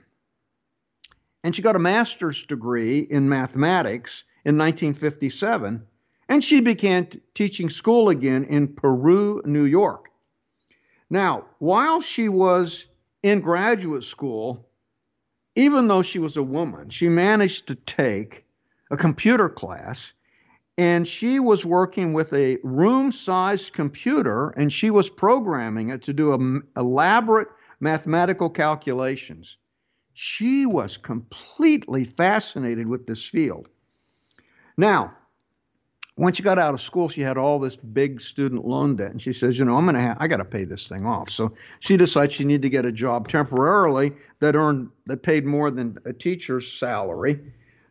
And 1.43 1.55
she 1.55 1.63
got 1.63 1.75
a 1.75 1.79
master's 1.79 2.43
degree 2.43 2.99
in 2.99 3.27
mathematics 3.27 4.23
in 4.45 4.55
1957. 4.55 5.83
And 6.29 6.43
she 6.43 6.61
began 6.61 7.07
t- 7.07 7.21
teaching 7.33 7.69
school 7.69 8.09
again 8.09 8.43
in 8.43 8.67
Peru, 8.67 9.41
New 9.43 9.65
York. 9.65 10.09
Now, 11.09 11.45
while 11.57 12.01
she 12.01 12.29
was 12.29 12.85
in 13.23 13.41
graduate 13.41 14.03
school, 14.03 14.69
even 15.55 15.87
though 15.87 16.03
she 16.03 16.19
was 16.19 16.37
a 16.37 16.43
woman, 16.43 16.89
she 16.89 17.09
managed 17.09 17.67
to 17.67 17.75
take 17.75 18.45
a 18.91 18.97
computer 18.97 19.49
class 19.49 20.13
and 20.77 21.07
she 21.07 21.39
was 21.39 21.65
working 21.65 22.13
with 22.13 22.33
a 22.33 22.57
room 22.63 23.11
sized 23.11 23.73
computer 23.73 24.49
and 24.57 24.71
she 24.71 24.89
was 24.89 25.09
programming 25.09 25.89
it 25.89 26.01
to 26.03 26.13
do 26.13 26.63
elaborate 26.75 27.47
mathematical 27.79 28.49
calculations. 28.49 29.57
She 30.13 30.65
was 30.65 30.97
completely 30.97 32.05
fascinated 32.05 32.87
with 32.87 33.05
this 33.05 33.25
field. 33.25 33.69
Now, 34.77 35.13
once 36.17 36.37
she 36.37 36.43
got 36.43 36.57
out 36.59 36.73
of 36.73 36.79
school, 36.79 37.09
she 37.09 37.21
had 37.21 37.37
all 37.37 37.59
this 37.59 37.75
big 37.75 38.21
student 38.21 38.65
loan 38.65 38.95
debt, 38.95 39.11
and 39.11 39.21
she 39.21 39.33
says, 39.33 39.59
"You 39.59 39.65
know, 39.65 39.75
I'm 39.75 39.85
gonna, 39.85 39.99
have, 39.99 40.17
I 40.19 40.27
got 40.27 40.37
to 40.37 40.45
pay 40.45 40.63
this 40.63 40.87
thing 40.87 41.05
off." 41.05 41.29
So 41.29 41.53
she 41.81 41.97
decides 41.97 42.33
she 42.33 42.45
needed 42.45 42.61
to 42.61 42.69
get 42.69 42.85
a 42.85 42.91
job 42.91 43.27
temporarily 43.27 44.13
that 44.39 44.55
earned 44.55 44.89
that 45.07 45.23
paid 45.23 45.45
more 45.45 45.69
than 45.71 45.97
a 46.05 46.13
teacher's 46.13 46.71
salary. 46.71 47.41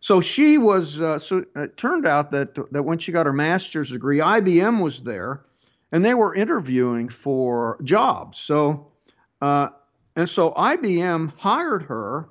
So 0.04 0.20
she 0.20 0.58
was. 0.58 1.00
Uh, 1.00 1.18
so 1.18 1.46
it 1.56 1.78
turned 1.78 2.04
out 2.04 2.30
that 2.32 2.54
that 2.72 2.82
when 2.82 2.98
she 2.98 3.10
got 3.10 3.24
her 3.24 3.32
master's 3.32 3.90
degree, 3.90 4.18
IBM 4.18 4.82
was 4.82 5.02
there, 5.02 5.46
and 5.92 6.04
they 6.04 6.12
were 6.12 6.34
interviewing 6.34 7.08
for 7.08 7.78
jobs. 7.82 8.36
So, 8.36 8.92
uh, 9.40 9.68
and 10.14 10.28
so 10.28 10.50
IBM 10.50 11.32
hired 11.38 11.84
her 11.84 12.28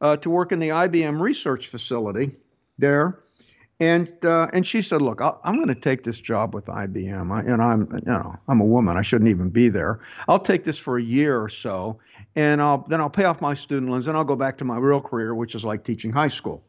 uh, 0.00 0.16
to 0.16 0.30
work 0.30 0.50
in 0.50 0.60
the 0.60 0.70
IBM 0.70 1.20
research 1.20 1.68
facility 1.68 2.38
there 2.78 3.22
and 3.80 4.10
uh, 4.24 4.48
and 4.54 4.66
she 4.66 4.80
said, 4.80 5.02
"Look, 5.02 5.20
i 5.20 5.34
am 5.44 5.56
going 5.56 5.68
to 5.68 5.74
take 5.74 6.04
this 6.04 6.16
job 6.16 6.54
with 6.54 6.64
IBM, 6.64 7.30
I, 7.30 7.40
and 7.40 7.60
I'm 7.60 7.86
you 7.92 8.10
know 8.10 8.34
I'm 8.48 8.62
a 8.62 8.64
woman. 8.64 8.96
I 8.96 9.02
shouldn't 9.02 9.28
even 9.28 9.50
be 9.50 9.68
there. 9.68 10.00
I'll 10.26 10.38
take 10.38 10.64
this 10.64 10.78
for 10.78 10.96
a 10.96 11.02
year 11.02 11.38
or 11.38 11.50
so, 11.50 11.98
and 12.34 12.62
I'll 12.62 12.78
then 12.88 13.02
I'll 13.02 13.10
pay 13.10 13.24
off 13.24 13.42
my 13.42 13.52
student 13.52 13.92
loans, 13.92 14.06
and 14.06 14.16
I'll 14.16 14.24
go 14.24 14.36
back 14.36 14.56
to 14.58 14.64
my 14.64 14.78
real 14.78 15.02
career, 15.02 15.34
which 15.34 15.54
is 15.54 15.64
like 15.64 15.84
teaching 15.84 16.10
high 16.10 16.28
school." 16.28 16.64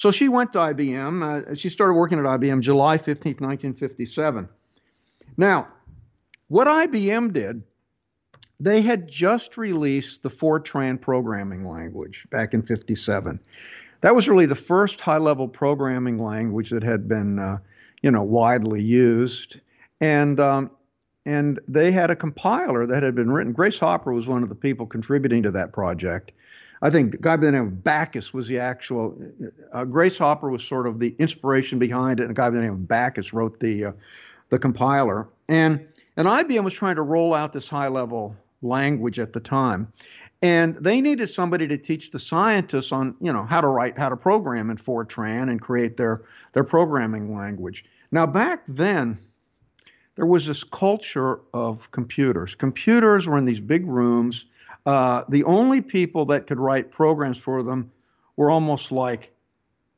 So 0.00 0.10
she 0.10 0.28
went 0.28 0.52
to 0.54 0.58
IBM. 0.58 1.50
Uh, 1.50 1.54
she 1.54 1.68
started 1.68 1.94
working 1.94 2.18
at 2.18 2.24
IBM 2.24 2.60
July 2.60 2.96
15, 2.96 3.32
1957. 3.34 4.48
Now, 5.36 5.68
what 6.48 6.66
IBM 6.66 7.32
did, 7.32 7.62
they 8.58 8.80
had 8.80 9.08
just 9.08 9.56
released 9.56 10.22
the 10.22 10.30
Fortran 10.30 11.00
programming 11.00 11.68
language 11.68 12.26
back 12.30 12.54
in 12.54 12.62
57 12.62 13.40
that 14.00 14.14
was 14.14 14.28
really 14.28 14.46
the 14.46 14.54
first 14.54 15.00
high 15.00 15.18
level 15.18 15.48
programming 15.48 16.18
language 16.18 16.70
that 16.70 16.82
had 16.82 17.08
been, 17.08 17.38
uh, 17.38 17.58
you 18.02 18.10
know, 18.10 18.22
widely 18.22 18.82
used. 18.82 19.60
And 20.00 20.40
um, 20.40 20.70
and 21.26 21.60
they 21.68 21.92
had 21.92 22.10
a 22.10 22.16
compiler 22.16 22.86
that 22.86 23.02
had 23.02 23.14
been 23.14 23.30
written. 23.30 23.52
Grace 23.52 23.78
Hopper 23.78 24.12
was 24.12 24.26
one 24.26 24.42
of 24.42 24.48
the 24.48 24.54
people 24.54 24.86
contributing 24.86 25.42
to 25.42 25.50
that 25.50 25.72
project. 25.72 26.32
I 26.82 26.90
think 26.90 27.14
a 27.14 27.18
guy 27.18 27.36
by 27.36 27.46
the 27.46 27.52
name 27.52 27.66
of 27.66 27.84
Backus 27.84 28.32
was 28.32 28.48
the 28.48 28.58
actual. 28.58 29.20
Uh, 29.72 29.84
Grace 29.84 30.16
Hopper 30.16 30.48
was 30.48 30.64
sort 30.64 30.86
of 30.86 30.98
the 30.98 31.14
inspiration 31.18 31.78
behind 31.78 32.20
it, 32.20 32.24
and 32.24 32.30
a 32.30 32.34
guy 32.34 32.48
by 32.48 32.56
the 32.56 32.62
name 32.62 32.72
of 32.72 32.88
Backus 32.88 33.32
wrote 33.32 33.60
the 33.60 33.86
uh, 33.86 33.92
the 34.48 34.58
compiler. 34.58 35.28
And 35.48 35.86
and 36.16 36.26
IBM 36.26 36.64
was 36.64 36.74
trying 36.74 36.96
to 36.96 37.02
roll 37.02 37.34
out 37.34 37.52
this 37.52 37.68
high 37.68 37.88
level 37.88 38.36
language 38.62 39.18
at 39.18 39.32
the 39.32 39.40
time. 39.40 39.92
And 40.42 40.76
they 40.76 41.00
needed 41.00 41.28
somebody 41.28 41.66
to 41.68 41.76
teach 41.76 42.10
the 42.10 42.18
scientists 42.18 42.92
on, 42.92 43.14
you 43.20 43.32
know, 43.32 43.44
how 43.44 43.60
to 43.60 43.68
write, 43.68 43.98
how 43.98 44.08
to 44.08 44.16
program 44.16 44.70
in 44.70 44.78
Fortran 44.78 45.50
and 45.50 45.60
create 45.60 45.96
their, 45.98 46.22
their 46.54 46.64
programming 46.64 47.34
language. 47.34 47.84
Now, 48.10 48.26
back 48.26 48.62
then, 48.66 49.18
there 50.16 50.26
was 50.26 50.46
this 50.46 50.64
culture 50.64 51.40
of 51.52 51.90
computers. 51.90 52.54
Computers 52.54 53.28
were 53.28 53.36
in 53.36 53.44
these 53.44 53.60
big 53.60 53.86
rooms. 53.86 54.46
Uh, 54.86 55.24
the 55.28 55.44
only 55.44 55.80
people 55.80 56.24
that 56.26 56.46
could 56.46 56.58
write 56.58 56.90
programs 56.90 57.38
for 57.38 57.62
them 57.62 57.90
were 58.36 58.50
almost 58.50 58.90
like 58.92 59.32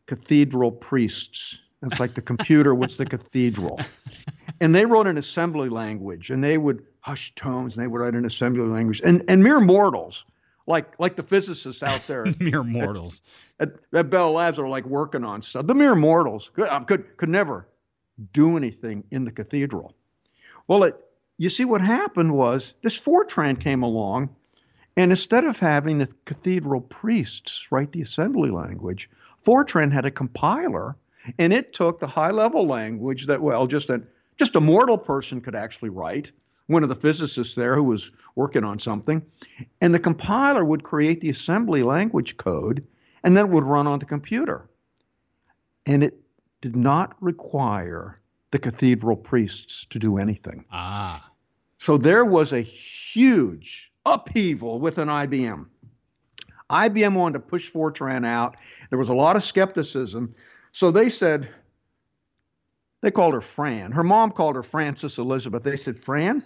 cathedral 0.06 0.72
priests. 0.72 1.60
It's 1.82 1.98
like 1.98 2.14
the 2.14 2.22
computer 2.22 2.74
was 2.74 2.96
the 2.96 3.06
cathedral. 3.06 3.80
And 4.60 4.74
they 4.74 4.86
wrote 4.86 5.08
an 5.08 5.18
assembly 5.18 5.68
language, 5.68 6.30
and 6.30 6.44
they 6.44 6.56
would 6.56 6.84
hush 7.00 7.34
tones, 7.34 7.76
and 7.76 7.82
they 7.82 7.88
would 7.88 8.00
write 8.00 8.14
an 8.14 8.24
assembly 8.24 8.64
language. 8.64 9.00
And, 9.04 9.24
and 9.28 9.42
mere 9.42 9.60
mortals 9.60 10.24
like 10.66 10.98
like 10.98 11.16
the 11.16 11.22
physicists 11.22 11.82
out 11.82 12.06
there. 12.06 12.26
mere 12.40 12.62
mortals. 12.62 13.22
At, 13.60 13.70
at, 13.94 14.10
Bell 14.10 14.32
Labs 14.32 14.58
are 14.58 14.68
like 14.68 14.86
working 14.86 15.24
on 15.24 15.42
stuff. 15.42 15.66
The 15.66 15.74
mere 15.74 15.94
mortals 15.94 16.50
could 16.50 16.68
um, 16.68 16.84
could, 16.84 17.16
could 17.16 17.28
never 17.28 17.68
do 18.32 18.56
anything 18.56 19.04
in 19.10 19.24
the 19.24 19.32
cathedral. 19.32 19.94
Well, 20.68 20.84
it, 20.84 20.96
you 21.38 21.48
see 21.48 21.64
what 21.64 21.80
happened 21.80 22.32
was 22.34 22.74
this 22.82 22.98
Fortran 22.98 23.58
came 23.58 23.82
along, 23.82 24.34
and 24.96 25.10
instead 25.10 25.44
of 25.44 25.58
having 25.58 25.98
the 25.98 26.12
cathedral 26.24 26.80
priests 26.80 27.70
write 27.70 27.92
the 27.92 28.02
assembly 28.02 28.50
language, 28.50 29.08
Fortran 29.44 29.92
had 29.92 30.04
a 30.04 30.10
compiler, 30.10 30.96
and 31.38 31.52
it 31.52 31.72
took 31.72 31.98
the 31.98 32.06
high 32.06 32.30
level 32.30 32.66
language 32.66 33.26
that 33.26 33.40
well 33.40 33.66
just 33.66 33.90
a 33.90 34.02
just 34.36 34.56
a 34.56 34.60
mortal 34.60 34.98
person 34.98 35.40
could 35.40 35.54
actually 35.54 35.90
write 35.90 36.32
one 36.66 36.82
of 36.82 36.88
the 36.88 36.94
physicists 36.94 37.54
there 37.54 37.74
who 37.74 37.82
was 37.82 38.10
working 38.34 38.64
on 38.64 38.78
something, 38.78 39.22
and 39.80 39.94
the 39.94 39.98
compiler 39.98 40.64
would 40.64 40.82
create 40.82 41.20
the 41.20 41.30
assembly 41.30 41.82
language 41.82 42.36
code 42.36 42.84
and 43.24 43.36
then 43.36 43.46
it 43.46 43.50
would 43.50 43.64
run 43.64 43.86
on 43.86 43.98
the 43.98 44.06
computer. 44.06 44.68
And 45.86 46.02
it 46.04 46.20
did 46.60 46.76
not 46.76 47.16
require 47.20 48.16
the 48.50 48.58
cathedral 48.58 49.16
priests 49.16 49.86
to 49.90 49.98
do 49.98 50.18
anything. 50.18 50.64
Ah. 50.70 51.30
So 51.78 51.96
there 51.96 52.24
was 52.24 52.52
a 52.52 52.60
huge 52.60 53.91
upheaval 54.06 54.78
within 54.78 55.08
IBM. 55.08 55.66
IBM 56.70 57.14
wanted 57.14 57.34
to 57.34 57.40
push 57.40 57.70
Fortran 57.70 58.26
out. 58.26 58.56
There 58.90 58.98
was 58.98 59.10
a 59.10 59.14
lot 59.14 59.36
of 59.36 59.44
skepticism. 59.44 60.34
So 60.72 60.90
they 60.90 61.10
said, 61.10 61.48
they 63.02 63.10
called 63.10 63.34
her 63.34 63.40
Fran. 63.40 63.92
Her 63.92 64.04
mom 64.04 64.30
called 64.30 64.56
her 64.56 64.62
Frances 64.62 65.18
Elizabeth. 65.18 65.64
They 65.64 65.76
said, 65.76 65.98
Fran, 65.98 66.42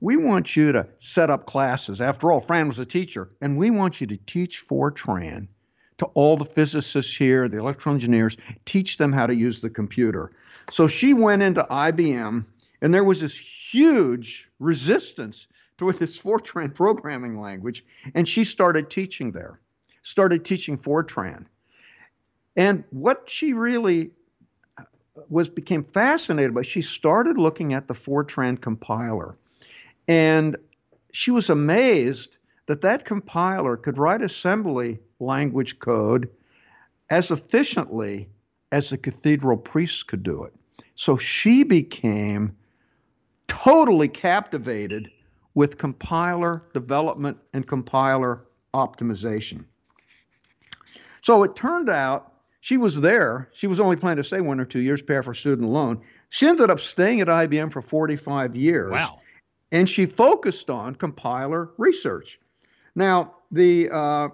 we 0.00 0.16
want 0.16 0.56
you 0.56 0.72
to 0.72 0.86
set 0.98 1.30
up 1.30 1.46
classes. 1.46 2.00
After 2.00 2.32
all, 2.32 2.40
Fran 2.40 2.68
was 2.68 2.78
a 2.78 2.86
teacher, 2.86 3.30
and 3.40 3.56
we 3.56 3.70
want 3.70 4.00
you 4.00 4.06
to 4.08 4.16
teach 4.26 4.66
Fortran 4.66 5.48
to 5.98 6.06
all 6.06 6.36
the 6.36 6.44
physicists 6.44 7.14
here, 7.14 7.48
the 7.48 7.58
electrical 7.58 7.92
engineers, 7.92 8.36
teach 8.64 8.96
them 8.96 9.12
how 9.12 9.26
to 9.26 9.34
use 9.34 9.60
the 9.60 9.70
computer. 9.70 10.32
So 10.70 10.86
she 10.86 11.14
went 11.14 11.42
into 11.42 11.66
IBM, 11.70 12.44
and 12.80 12.94
there 12.94 13.04
was 13.04 13.20
this 13.20 13.36
huge 13.36 14.50
resistance 14.58 15.46
to 15.80 15.98
this 15.98 16.18
Fortran 16.20 16.74
programming 16.74 17.40
language, 17.40 17.84
and 18.14 18.28
she 18.28 18.44
started 18.44 18.90
teaching 18.90 19.32
there, 19.32 19.60
started 20.02 20.44
teaching 20.44 20.76
Fortran. 20.76 21.46
And 22.56 22.84
what 22.90 23.28
she 23.28 23.52
really 23.52 24.10
uh, 24.76 24.84
was 25.28 25.48
became 25.48 25.84
fascinated 25.84 26.54
by, 26.54 26.62
she 26.62 26.82
started 26.82 27.38
looking 27.38 27.72
at 27.74 27.88
the 27.88 27.94
Fortran 27.94 28.60
compiler 28.60 29.36
and 30.10 30.56
she 31.12 31.30
was 31.30 31.50
amazed 31.50 32.38
that 32.66 32.82
that 32.82 33.04
compiler 33.04 33.76
could 33.76 33.96
write 33.96 34.22
assembly 34.22 34.98
language 35.20 35.78
code 35.78 36.28
as 37.08 37.30
efficiently 37.30 38.28
as 38.72 38.90
the 38.90 38.98
cathedral 38.98 39.56
priests 39.56 40.02
could 40.02 40.22
do 40.24 40.42
it. 40.44 40.52
So 40.96 41.16
she 41.16 41.62
became 41.62 42.56
totally 43.46 44.08
captivated 44.08 45.10
with 45.60 45.78
compiler 45.78 46.62
development 46.72 47.36
and 47.52 47.66
compiler 47.66 48.46
optimization. 48.72 49.64
So 51.22 51.42
it 51.42 51.54
turned 51.54 51.90
out 51.90 52.32
she 52.60 52.78
was 52.78 53.00
there. 53.00 53.50
She 53.52 53.66
was 53.66 53.78
only 53.78 53.96
planning 53.96 54.22
to 54.22 54.24
stay 54.24 54.40
one 54.40 54.58
or 54.58 54.64
two 54.64 54.80
years, 54.80 55.02
pay 55.02 55.14
her 55.14 55.34
student 55.34 55.68
loan. 55.68 56.00
She 56.30 56.46
ended 56.46 56.70
up 56.70 56.80
staying 56.80 57.20
at 57.20 57.28
IBM 57.28 57.70
for 57.72 57.82
45 57.82 58.56
years. 58.56 58.90
Wow 58.90 59.20
and 59.72 59.88
she 59.88 60.06
focused 60.06 60.70
on 60.70 60.94
compiler 60.94 61.70
research. 61.78 62.40
Now, 62.94 63.34
the 63.50 63.90
uh, 63.90 64.28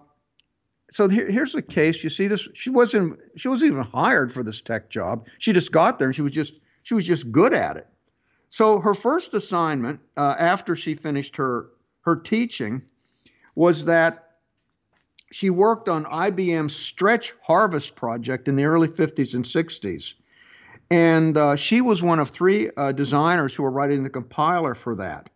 so 0.90 1.08
here, 1.08 1.30
here's 1.30 1.52
the 1.52 1.62
case. 1.62 2.02
You 2.02 2.10
see 2.10 2.26
this. 2.26 2.48
She 2.54 2.70
wasn't. 2.70 3.18
She 3.36 3.48
wasn't 3.48 3.72
even 3.72 3.84
hired 3.84 4.32
for 4.32 4.42
this 4.42 4.60
tech 4.60 4.88
job. 4.88 5.26
She 5.38 5.52
just 5.52 5.72
got 5.72 5.98
there, 5.98 6.08
and 6.08 6.14
she 6.14 6.22
was 6.22 6.32
just 6.32 6.54
she 6.82 6.94
was 6.94 7.06
just 7.06 7.30
good 7.32 7.52
at 7.52 7.76
it. 7.76 7.86
So 8.48 8.80
her 8.80 8.94
first 8.94 9.34
assignment 9.34 10.00
uh, 10.16 10.34
after 10.38 10.76
she 10.76 10.94
finished 10.94 11.36
her 11.36 11.70
her 12.02 12.16
teaching 12.16 12.82
was 13.54 13.84
that 13.86 14.26
she 15.32 15.50
worked 15.50 15.88
on 15.88 16.04
IBM's 16.04 16.74
Stretch 16.74 17.34
Harvest 17.42 17.96
project 17.96 18.46
in 18.46 18.54
the 18.54 18.64
early 18.64 18.88
50s 18.88 19.34
and 19.34 19.44
60s. 19.44 20.14
And 20.90 21.36
uh, 21.36 21.56
she 21.56 21.80
was 21.80 22.02
one 22.02 22.20
of 22.20 22.30
three 22.30 22.70
uh, 22.76 22.92
designers 22.92 23.54
who 23.54 23.64
were 23.64 23.72
writing 23.72 24.04
the 24.04 24.10
compiler 24.10 24.74
for 24.74 24.94
that. 24.94 25.28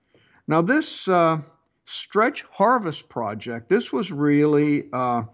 Now, 0.46 0.62
this 0.62 1.08
uh, 1.08 1.40
Stretch 1.86 2.44
Harvest 2.52 3.08
project, 3.08 3.68
this 3.68 3.92
was 3.92 4.12
really, 4.12 4.84
uh, 4.92 5.24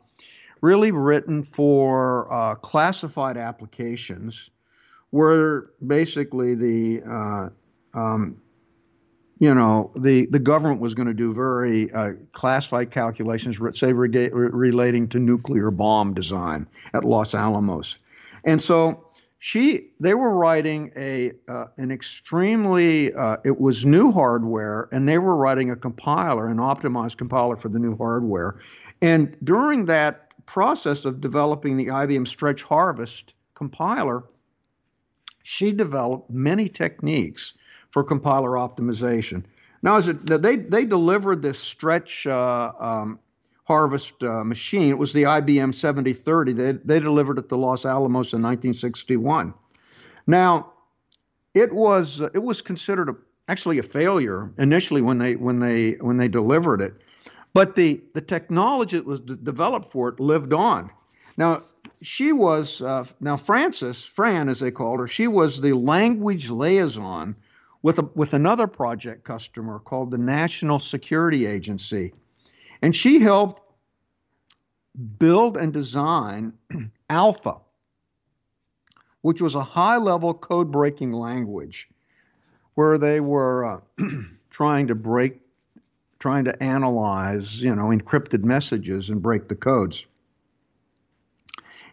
really 0.62 0.90
written 0.90 1.42
for 1.42 2.32
uh, 2.32 2.54
classified 2.54 3.36
applications, 3.36 4.48
where 5.10 5.70
basically 5.86 6.54
the 6.54 7.02
uh, 7.06 7.48
um, 7.96 8.40
you 9.38 9.54
know, 9.54 9.90
the, 9.96 10.26
the 10.26 10.38
government 10.38 10.80
was 10.80 10.94
going 10.94 11.08
to 11.08 11.14
do 11.14 11.34
very 11.34 11.92
uh, 11.92 12.12
classified 12.32 12.90
calculations, 12.90 13.58
say, 13.78 13.92
rega- 13.92 14.30
relating 14.32 15.08
to 15.08 15.18
nuclear 15.18 15.70
bomb 15.70 16.14
design 16.14 16.66
at 16.94 17.04
Los 17.04 17.34
Alamos. 17.34 17.98
And 18.44 18.62
so 18.62 19.06
she 19.38 19.90
they 20.00 20.14
were 20.14 20.36
writing 20.36 20.90
a 20.96 21.32
uh, 21.48 21.66
an 21.76 21.90
extremely 21.90 23.12
uh, 23.14 23.36
it 23.44 23.60
was 23.60 23.84
new 23.84 24.10
hardware 24.10 24.88
and 24.92 25.06
they 25.06 25.18
were 25.18 25.36
writing 25.36 25.70
a 25.70 25.76
compiler 25.76 26.48
an 26.48 26.56
optimized 26.56 27.18
compiler 27.18 27.56
for 27.56 27.68
the 27.68 27.78
new 27.78 27.96
hardware 27.98 28.58
and 29.02 29.36
during 29.44 29.84
that 29.84 30.30
process 30.46 31.04
of 31.04 31.20
developing 31.20 31.76
the 31.76 31.86
IBM 31.86 32.26
stretch 32.26 32.62
harvest 32.62 33.34
compiler 33.54 34.24
she 35.42 35.70
developed 35.70 36.30
many 36.30 36.68
techniques 36.68 37.52
for 37.96 38.04
compiler 38.04 38.50
optimization 38.50 39.42
now 39.82 39.96
as 39.96 40.06
it 40.06 40.26
they 40.26 40.56
they 40.56 40.84
delivered 40.84 41.40
this 41.40 41.58
stretch 41.58 42.26
uh, 42.26 42.70
um, 42.78 43.18
harvest 43.64 44.22
uh, 44.22 44.44
machine. 44.44 44.90
It 44.90 44.98
was 44.98 45.14
the 45.14 45.22
IBM 45.22 45.74
7030. 45.74 46.52
They, 46.52 46.72
they 46.72 47.00
delivered 47.00 47.38
it 47.38 47.48
to 47.48 47.56
Los 47.56 47.86
Alamos 47.86 48.34
in 48.34 48.42
1961. 48.42 49.54
Now, 50.26 50.72
it 51.54 51.72
was 51.72 52.20
it 52.20 52.42
was 52.42 52.60
considered 52.60 53.08
a, 53.08 53.16
actually 53.48 53.78
a 53.78 53.82
failure 53.82 54.52
initially 54.58 55.00
when 55.00 55.16
they 55.16 55.36
when 55.36 55.60
they 55.60 55.92
when 55.92 56.18
they 56.18 56.28
delivered 56.28 56.82
it, 56.82 56.92
but 57.54 57.76
the 57.76 58.02
the 58.12 58.20
technology 58.20 58.98
that 58.98 59.06
was 59.06 59.20
d- 59.20 59.38
developed 59.42 59.90
for 59.90 60.10
it 60.10 60.20
lived 60.20 60.52
on. 60.52 60.90
Now, 61.38 61.62
she 62.02 62.32
was 62.32 62.82
uh, 62.82 63.06
now 63.20 63.38
Frances 63.38 64.04
Fran 64.04 64.50
as 64.50 64.60
they 64.60 64.70
called 64.70 65.00
her. 65.00 65.06
She 65.06 65.28
was 65.28 65.62
the 65.62 65.72
language 65.72 66.50
liaison 66.50 67.34
with 67.86 68.00
a, 68.00 68.10
with 68.16 68.34
another 68.34 68.66
project 68.66 69.22
customer 69.22 69.78
called 69.78 70.10
the 70.10 70.18
National 70.18 70.80
Security 70.80 71.46
Agency 71.46 72.12
and 72.82 72.96
she 72.96 73.20
helped 73.20 73.62
build 75.20 75.56
and 75.56 75.72
design 75.72 76.52
Alpha, 77.10 77.58
which 79.20 79.40
was 79.40 79.54
a 79.54 79.62
high 79.62 79.98
level 79.98 80.34
code 80.34 80.72
breaking 80.72 81.12
language 81.12 81.88
where 82.74 82.98
they 82.98 83.20
were 83.20 83.64
uh, 83.64 83.80
trying 84.50 84.88
to 84.88 84.96
break, 84.96 85.38
trying 86.18 86.44
to 86.44 86.60
analyze, 86.60 87.62
you 87.62 87.72
know, 87.72 87.90
encrypted 87.90 88.42
messages 88.42 89.10
and 89.10 89.22
break 89.22 89.46
the 89.46 89.54
codes. 89.54 90.06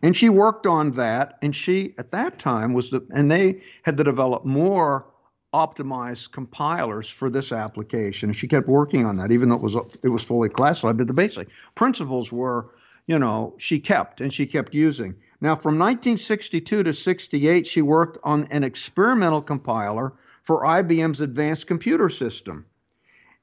And 0.01 0.17
she 0.17 0.27
worked 0.27 0.65
on 0.65 0.93
that, 0.93 1.37
and 1.43 1.55
she 1.55 1.93
at 1.99 2.09
that 2.13 2.39
time 2.39 2.73
was 2.73 2.89
the, 2.89 3.05
and 3.13 3.29
they 3.29 3.61
had 3.83 3.95
to 3.97 4.03
develop 4.03 4.43
more 4.43 5.05
optimized 5.53 6.31
compilers 6.31 7.07
for 7.07 7.29
this 7.29 7.51
application. 7.51 8.29
And 8.29 8.35
she 8.35 8.47
kept 8.47 8.67
working 8.67 9.05
on 9.05 9.17
that, 9.17 9.31
even 9.31 9.49
though 9.49 9.55
it 9.55 9.61
was 9.61 9.75
it 10.03 10.09
was 10.09 10.23
fully 10.23 10.49
classified. 10.49 10.97
But 10.97 11.07
the 11.07 11.13
basic 11.13 11.47
principles 11.75 12.31
were, 12.31 12.71
you 13.07 13.19
know, 13.19 13.53
she 13.57 13.79
kept 13.79 14.21
and 14.21 14.33
she 14.33 14.45
kept 14.45 14.73
using. 14.73 15.15
Now, 15.41 15.55
from 15.55 15.77
1962 15.77 16.83
to 16.83 16.93
68, 16.93 17.67
she 17.67 17.81
worked 17.81 18.17
on 18.23 18.47
an 18.49 18.63
experimental 18.63 19.41
compiler 19.41 20.13
for 20.43 20.63
IBM's 20.63 21.21
advanced 21.21 21.67
computer 21.67 22.09
system. 22.09 22.65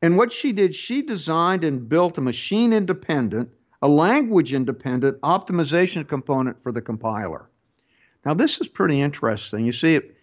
And 0.03 0.17
what 0.17 0.33
she 0.33 0.53
did, 0.53 0.75
she 0.75 1.03
designed 1.03 1.63
and 1.63 1.89
built 1.89 2.17
a 2.17 2.23
machine 2.23 2.73
independent, 2.73 3.51
a 3.83 3.89
language 3.89 4.55
independent 4.55 5.21
optimization 5.21 6.09
component 6.09 6.63
for 6.63 6.73
the 6.73 6.81
compiler. 6.81 7.51
Now, 8.25 8.35
this 8.35 8.61
is 8.61 8.69
pretty 8.69 9.01
interesting. 9.01 9.67
You 9.67 9.73
see, 9.73 9.97
it, 9.97 10.17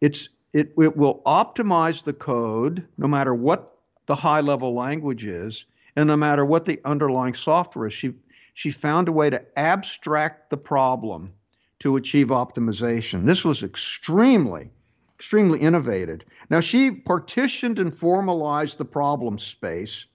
it's 0.00 0.28
it, 0.52 0.72
it 0.78 0.96
will 0.96 1.22
optimize 1.26 2.04
the 2.04 2.12
code 2.12 2.86
no 2.98 3.08
matter 3.08 3.34
what 3.34 3.78
the 4.06 4.16
high 4.16 4.40
level 4.40 4.74
language 4.74 5.24
is 5.26 5.66
and 5.96 6.08
no 6.08 6.16
matter 6.16 6.44
what 6.44 6.64
the 6.64 6.80
underlying 6.84 7.34
software 7.34 7.86
is. 7.88 7.94
She, 7.94 8.14
she 8.54 8.70
found 8.70 9.08
a 9.08 9.12
way 9.12 9.30
to 9.30 9.58
abstract 9.58 10.50
the 10.50 10.56
problem 10.56 11.32
to 11.80 11.96
achieve 11.96 12.28
optimization. 12.28 13.26
This 13.26 13.44
was 13.44 13.62
extremely, 13.62 14.70
extremely 15.14 15.60
innovative. 15.60 16.20
Now, 16.50 16.60
she 16.60 16.90
partitioned 16.90 17.78
and 17.78 17.94
formalized 17.94 18.78
the 18.78 18.84
problem 18.84 19.38
space 19.38 20.06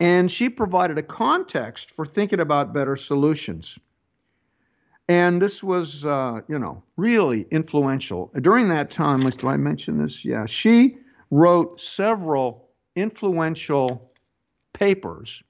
And 0.00 0.30
she 0.32 0.48
provided 0.48 0.98
a 0.98 1.02
context 1.02 1.90
for 1.90 2.06
thinking 2.06 2.40
about 2.40 2.72
better 2.74 2.96
solutions. 2.96 3.78
And 5.10 5.42
this 5.42 5.60
was, 5.60 6.06
uh, 6.06 6.40
you 6.46 6.56
know, 6.56 6.84
really 6.96 7.44
influential. 7.50 8.30
During 8.40 8.68
that 8.68 8.92
time, 8.92 9.28
Do 9.28 9.48
I 9.48 9.56
mention 9.56 9.98
this? 9.98 10.24
Yeah, 10.24 10.46
she 10.46 10.98
wrote 11.32 11.80
several 11.80 12.68
influential 12.94 14.12
papers 14.72 15.42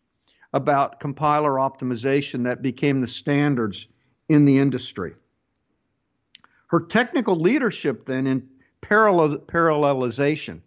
about 0.55 0.99
compiler 0.99 1.57
optimization 1.57 2.43
that 2.45 2.63
became 2.63 3.03
the 3.03 3.07
standards 3.07 3.87
in 4.31 4.47
the 4.47 4.59
industry. 4.59 5.13
Her 6.69 6.81
technical 6.81 7.37
leadership 7.37 8.07
then 8.07 8.27
in 8.27 8.49
parallel, 8.81 9.41
parallelization 9.41 10.63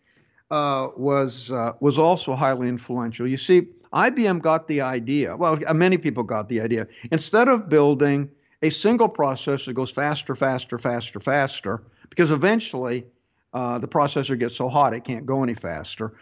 uh, 0.51 0.89
was 0.95 1.51
uh, 1.51 1.71
was 1.79 1.97
also 1.97 2.35
highly 2.35 2.69
influential. 2.69 3.25
You 3.25 3.37
see, 3.37 3.69
IBM 3.91 4.39
got 4.43 4.67
the 4.67 4.81
idea. 4.81 5.35
Well, 5.35 5.57
many 5.73 5.97
people 5.97 6.21
got 6.21 6.47
the 6.47 6.61
idea. 6.61 6.85
Instead 7.11 7.47
of 7.47 7.69
building 7.69 8.29
a 8.63 8.71
single 8.71 9.09
processor 9.09 9.73
goes 9.73 9.91
faster, 9.91 10.35
faster, 10.35 10.79
faster, 10.79 11.19
faster, 11.19 11.83
because 12.09 12.31
eventually 12.31 13.05
uh, 13.53 13.77
the 13.77 13.87
processor 13.87 14.39
gets 14.39 14.55
so 14.55 14.69
hot 14.69 14.93
it 14.93 15.03
can't 15.03 15.25
go 15.25 15.43
any 15.43 15.53
faster. 15.53 16.13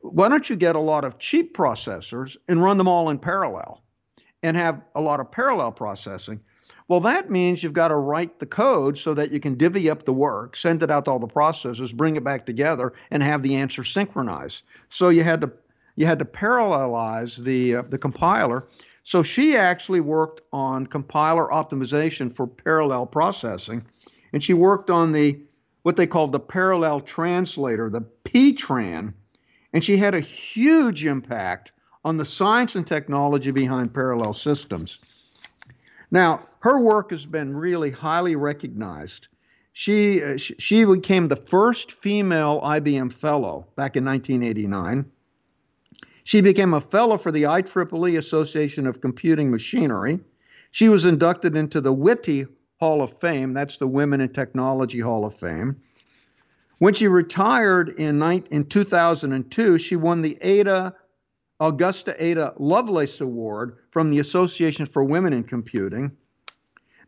Why 0.00 0.28
don't 0.28 0.48
you 0.48 0.54
get 0.54 0.76
a 0.76 0.80
lot 0.80 1.04
of 1.04 1.18
cheap 1.18 1.56
processors 1.56 2.36
and 2.46 2.62
run 2.62 2.76
them 2.76 2.86
all 2.86 3.08
in 3.08 3.18
parallel 3.18 3.82
and 4.42 4.56
have 4.56 4.82
a 4.94 5.00
lot 5.00 5.18
of 5.18 5.32
parallel 5.32 5.72
processing? 5.72 6.40
Well, 6.88 7.00
that 7.00 7.30
means 7.30 7.62
you've 7.62 7.72
got 7.72 7.88
to 7.88 7.96
write 7.96 8.38
the 8.38 8.46
code 8.46 8.98
so 8.98 9.14
that 9.14 9.32
you 9.32 9.40
can 9.40 9.54
divvy 9.54 9.90
up 9.90 10.04
the 10.04 10.12
work, 10.12 10.56
send 10.56 10.82
it 10.82 10.90
out 10.90 11.06
to 11.06 11.10
all 11.10 11.18
the 11.18 11.26
processors, 11.26 11.94
bring 11.94 12.16
it 12.16 12.24
back 12.24 12.44
together, 12.44 12.92
and 13.10 13.22
have 13.22 13.42
the 13.42 13.56
answer 13.56 13.82
synchronized. 13.82 14.62
So 14.90 15.08
you 15.08 15.22
had 15.22 15.40
to 15.40 15.50
you 15.96 16.06
had 16.06 16.18
to 16.20 16.24
parallelize 16.24 17.42
the 17.42 17.76
uh, 17.76 17.82
the 17.82 17.98
compiler. 17.98 18.68
So 19.08 19.22
she 19.22 19.56
actually 19.56 20.00
worked 20.00 20.42
on 20.52 20.86
compiler 20.86 21.48
optimization 21.48 22.30
for 22.30 22.46
parallel 22.46 23.06
processing, 23.06 23.86
and 24.34 24.44
she 24.44 24.52
worked 24.52 24.90
on 24.90 25.12
the 25.12 25.40
what 25.80 25.96
they 25.96 26.06
called 26.06 26.32
the 26.32 26.40
parallel 26.40 27.00
translator, 27.00 27.88
the 27.88 28.02
PTRAN, 28.24 29.14
and 29.72 29.82
she 29.82 29.96
had 29.96 30.14
a 30.14 30.20
huge 30.20 31.06
impact 31.06 31.72
on 32.04 32.18
the 32.18 32.26
science 32.26 32.74
and 32.74 32.86
technology 32.86 33.50
behind 33.50 33.94
parallel 33.94 34.34
systems. 34.34 34.98
Now, 36.10 36.46
her 36.58 36.78
work 36.78 37.10
has 37.10 37.24
been 37.24 37.56
really 37.56 37.90
highly 37.90 38.36
recognized. 38.36 39.28
She, 39.72 40.22
uh, 40.22 40.36
she 40.36 40.84
became 40.84 41.28
the 41.28 41.36
first 41.36 41.92
female 41.92 42.60
IBM 42.60 43.14
fellow 43.14 43.68
back 43.74 43.96
in 43.96 44.04
1989. 44.04 45.10
She 46.28 46.42
became 46.42 46.74
a 46.74 46.80
fellow 46.82 47.16
for 47.16 47.32
the 47.32 47.44
IEEE 47.44 48.18
Association 48.18 48.86
of 48.86 49.00
Computing 49.00 49.50
Machinery. 49.50 50.20
She 50.72 50.90
was 50.90 51.06
inducted 51.06 51.56
into 51.56 51.80
the 51.80 51.94
WITI 51.94 52.46
Hall 52.80 53.00
of 53.00 53.18
Fame. 53.18 53.54
That's 53.54 53.78
the 53.78 53.88
Women 53.88 54.20
in 54.20 54.28
Technology 54.28 55.00
Hall 55.00 55.24
of 55.24 55.38
Fame. 55.38 55.80
When 56.80 56.92
she 56.92 57.08
retired 57.08 57.98
in, 57.98 58.22
in 58.22 58.66
2002, 58.66 59.78
she 59.78 59.96
won 59.96 60.20
the 60.20 60.36
Ada 60.42 60.94
Augusta 61.60 62.14
Ada 62.22 62.52
Lovelace 62.58 63.22
Award 63.22 63.78
from 63.90 64.10
the 64.10 64.18
Association 64.18 64.84
for 64.84 65.04
Women 65.04 65.32
in 65.32 65.44
Computing. 65.44 66.12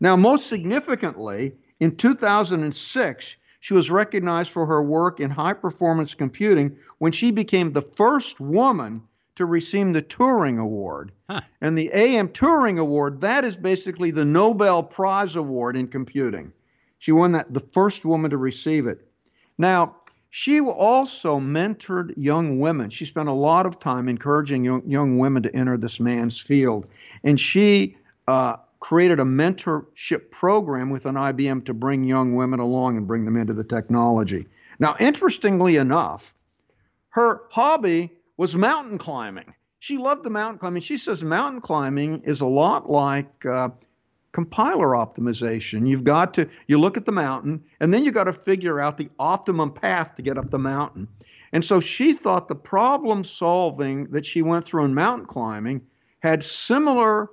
Now, 0.00 0.16
most 0.16 0.46
significantly, 0.46 1.52
in 1.78 1.94
2006, 1.94 3.37
she 3.62 3.74
was 3.74 3.90
recognized 3.90 4.48
for 4.48 4.64
her 4.64 4.83
work 4.83 5.20
in 5.20 5.28
high 5.28 5.52
performance 5.52 6.14
computing 6.14 6.74
when 6.96 7.12
she 7.12 7.30
became 7.30 7.74
the 7.74 7.83
first 7.83 8.40
woman 8.40 9.02
to 9.40 9.46
receive 9.46 9.92
the 9.94 10.03
Turing 10.03 10.61
Award. 10.61 11.12
Huh. 11.29 11.40
And 11.62 11.76
the 11.76 11.90
AM 11.94 12.29
Turing 12.29 12.79
Award, 12.79 13.22
that 13.22 13.44
is 13.44 13.57
basically 13.57 14.11
the 14.11 14.24
Nobel 14.24 14.83
Prize 14.83 15.35
Award 15.35 15.76
in 15.76 15.88
computing. 15.88 16.53
She 16.98 17.11
won 17.11 17.33
that, 17.33 17.53
the 17.53 17.61
first 17.72 18.05
woman 18.05 18.31
to 18.31 18.37
receive 18.37 18.87
it. 18.87 19.09
Now, 19.57 19.96
she 20.29 20.61
also 20.61 21.40
mentored 21.40 22.12
young 22.16 22.61
women. 22.61 22.90
She 22.90 23.07
spent 23.07 23.31
a 23.31 23.33
lot 23.33 23.64
of 23.64 23.81
time 23.81 24.09
encouraging 24.09 24.64
young, 24.64 24.88
young 24.88 25.18
women 25.18 25.42
to 25.42 25.57
enter 25.57 25.79
this 25.79 25.98
man's 25.98 26.38
field. 26.38 26.90
And 27.24 27.40
she 27.40 27.96
uh, 28.29 28.57
created 28.81 29.20
a 29.20 29.24
mentorship 29.24 30.31
program 30.31 30.90
with 30.90 31.07
an 31.07 31.14
IBM 31.14 31.64
to 31.64 31.74
bring 31.74 32.05
young 32.05 32.35
women 32.35 32.61
along 32.61 32.98
and 32.98 33.07
bring 33.07 33.24
them 33.24 33.38
into 33.38 33.55
the 33.55 33.64
technology. 33.64 34.46
Now, 34.79 34.96
interestingly 35.00 35.76
enough, 35.76 36.35
her 37.09 37.42
hobby 37.50 38.12
was 38.40 38.57
mountain 38.57 38.96
climbing. 38.96 39.53
She 39.81 39.98
loved 39.98 40.24
the 40.24 40.31
mountain 40.31 40.59
climbing. 40.59 40.81
She 40.81 40.96
says 40.96 41.22
mountain 41.22 41.61
climbing 41.61 42.22
is 42.22 42.40
a 42.40 42.46
lot 42.46 42.88
like 42.88 43.44
uh, 43.44 43.68
compiler 44.33 44.92
optimization. 44.92 45.87
You've 45.87 46.05
got 46.05 46.33
to 46.35 46.48
you 46.66 46.79
look 46.79 46.96
at 46.96 47.05
the 47.05 47.12
mountain 47.12 47.62
and 47.81 47.92
then 47.92 48.03
you 48.03 48.11
got 48.11 48.24
to 48.24 48.33
figure 48.33 48.81
out 48.81 48.96
the 48.96 49.11
optimum 49.18 49.70
path 49.70 50.14
to 50.14 50.22
get 50.22 50.38
up 50.38 50.48
the 50.48 50.59
mountain. 50.59 51.07
And 51.53 51.62
so 51.62 51.81
she 51.81 52.14
thought 52.14 52.48
the 52.48 52.55
problem 52.55 53.24
solving 53.24 54.05
that 54.05 54.24
she 54.24 54.40
went 54.40 54.64
through 54.64 54.87
in 54.87 54.94
mountain 54.94 55.26
climbing 55.26 55.83
had 56.20 56.42
similar 56.42 57.29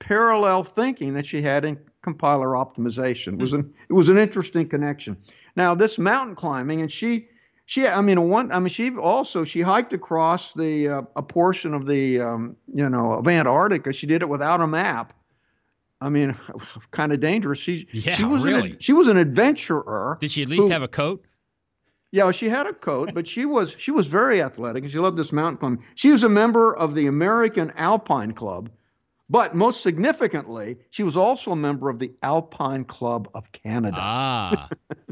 parallel 0.00 0.64
thinking 0.64 1.14
that 1.14 1.24
she 1.24 1.40
had 1.40 1.64
in 1.64 1.78
compiler 2.02 2.48
optimization. 2.48 3.34
It 3.34 3.40
was 3.40 3.54
an 3.54 3.72
it 3.88 3.94
was 3.94 4.10
an 4.10 4.18
interesting 4.18 4.68
connection. 4.68 5.16
Now 5.56 5.74
this 5.74 5.98
mountain 5.98 6.36
climbing 6.36 6.82
and 6.82 6.92
she 6.92 7.28
she 7.66 7.86
I 7.86 8.00
mean 8.00 8.28
one 8.28 8.52
I 8.52 8.58
mean 8.58 8.68
she 8.68 8.94
also 8.96 9.44
she 9.44 9.60
hiked 9.60 9.92
across 9.92 10.52
the 10.54 10.88
uh, 10.88 11.02
a 11.16 11.22
portion 11.22 11.74
of 11.74 11.86
the 11.86 12.20
um, 12.20 12.56
you 12.74 12.88
know 12.88 13.12
of 13.12 13.28
Antarctica. 13.28 13.92
She 13.92 14.06
did 14.06 14.22
it 14.22 14.28
without 14.28 14.60
a 14.60 14.66
map. 14.66 15.14
I 16.00 16.08
mean, 16.08 16.36
kind 16.90 17.12
of 17.12 17.20
dangerous. 17.20 17.58
She 17.58 17.88
yeah, 17.92 18.14
she 18.14 18.24
was 18.24 18.42
really. 18.42 18.72
An, 18.72 18.78
she 18.80 18.92
was 18.92 19.08
an 19.08 19.16
adventurer. 19.16 20.18
Did 20.20 20.32
she 20.32 20.42
at 20.42 20.48
least 20.48 20.64
who, 20.64 20.70
have 20.70 20.82
a 20.82 20.88
coat? 20.88 21.24
Yeah, 22.10 22.30
she 22.30 22.48
had 22.48 22.66
a 22.66 22.74
coat, 22.74 23.12
but 23.14 23.26
she 23.26 23.46
was 23.46 23.74
she 23.78 23.90
was 23.90 24.06
very 24.06 24.42
athletic 24.42 24.82
and 24.82 24.92
she 24.92 24.98
loved 24.98 25.16
this 25.16 25.32
mountain 25.32 25.56
climbing. 25.56 25.84
She 25.94 26.10
was 26.10 26.24
a 26.24 26.28
member 26.28 26.76
of 26.76 26.94
the 26.94 27.06
American 27.06 27.72
Alpine 27.76 28.32
Club, 28.32 28.68
but 29.30 29.54
most 29.54 29.82
significantly, 29.82 30.78
she 30.90 31.04
was 31.04 31.16
also 31.16 31.52
a 31.52 31.56
member 31.56 31.88
of 31.88 32.00
the 32.00 32.12
Alpine 32.22 32.84
Club 32.84 33.28
of 33.34 33.50
Canada. 33.52 33.96
Ah. 33.98 34.68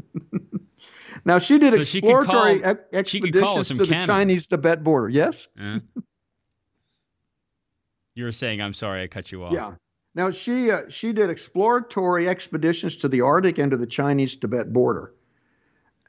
Now 1.25 1.39
she 1.39 1.59
did 1.59 1.73
So 1.73 1.79
exploratory 1.79 2.55
she 2.55 2.59
call- 2.61 2.75
ex- 2.93 3.09
she 3.09 3.19
could 3.19 3.33
call 3.33 3.59
us 3.59 3.71
expeditions 3.71 3.79
to 3.79 3.85
the 3.85 3.93
Canada. 3.93 4.13
Chinese 4.13 4.47
Tibet 4.47 4.83
border. 4.83 5.09
Yes. 5.09 5.47
Uh. 5.59 5.79
you 8.15 8.23
were 8.25 8.31
saying, 8.31 8.61
I'm 8.61 8.73
sorry, 8.73 9.03
I 9.03 9.07
cut 9.07 9.31
you 9.31 9.43
off. 9.43 9.53
Yeah. 9.53 9.73
Now 10.13 10.29
she 10.31 10.69
uh, 10.71 10.81
she 10.89 11.13
did 11.13 11.29
exploratory 11.29 12.27
expeditions 12.27 12.97
to 12.97 13.07
the 13.07 13.21
Arctic 13.21 13.57
and 13.59 13.71
to 13.71 13.77
the 13.77 13.87
Chinese 13.87 14.35
Tibet 14.35 14.73
border. 14.73 15.13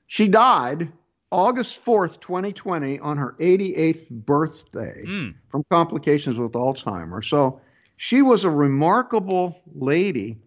She 0.07 0.27
died 0.29 0.91
August 1.31 1.83
4th, 1.85 2.21
2020 2.21 2.99
on 2.99 3.17
her 3.17 3.37
88th 3.39 4.11
birthday 4.11 5.05
Mm. 5.07 5.35
from 5.51 5.65
complications 5.71 6.39
with 6.39 6.53
Alzheimer's. 6.53 7.29
So 7.29 7.61
she 7.97 8.23
was 8.23 8.45
a 8.45 8.51
remarkable 8.51 9.63
lady 9.75 10.39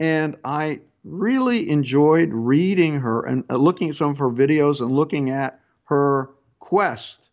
and 0.00 0.36
I 0.44 0.80
really 1.06 1.70
enjoyed 1.70 2.30
reading 2.32 3.00
her 3.00 3.22
and 3.22 3.44
uh, 3.48 3.56
looking 3.56 3.90
at 3.90 3.96
some 3.96 4.10
of 4.10 4.18
her 4.18 4.30
videos 4.30 4.80
and 4.80 4.90
looking 4.92 5.30
at 5.30 5.60
her 5.84 6.30
quest 6.58 7.30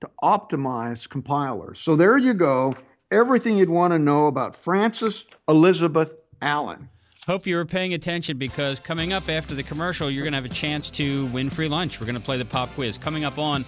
to 0.00 0.10
optimize 0.22 1.08
compilers. 1.08 1.80
So 1.80 1.94
there 1.94 2.16
you 2.16 2.34
go. 2.34 2.74
Everything 3.10 3.58
you'd 3.58 3.68
want 3.68 3.92
to 3.92 3.98
know 3.98 4.26
about 4.26 4.56
Frances 4.56 5.26
Elizabeth 5.48 6.12
Allen. 6.40 6.88
Hope 7.26 7.46
you 7.46 7.54
were 7.54 7.64
paying 7.64 7.94
attention 7.94 8.36
because 8.36 8.80
coming 8.80 9.12
up 9.12 9.28
after 9.28 9.54
the 9.54 9.62
commercial, 9.62 10.10
you're 10.10 10.24
going 10.24 10.32
to 10.32 10.38
have 10.38 10.44
a 10.44 10.48
chance 10.48 10.90
to 10.92 11.26
win 11.26 11.50
free 11.50 11.68
lunch. 11.68 12.00
We're 12.00 12.06
going 12.06 12.16
to 12.16 12.20
play 12.20 12.38
the 12.38 12.44
pop 12.44 12.70
quiz 12.70 12.98
coming 12.98 13.24
up 13.24 13.38
on 13.38 13.64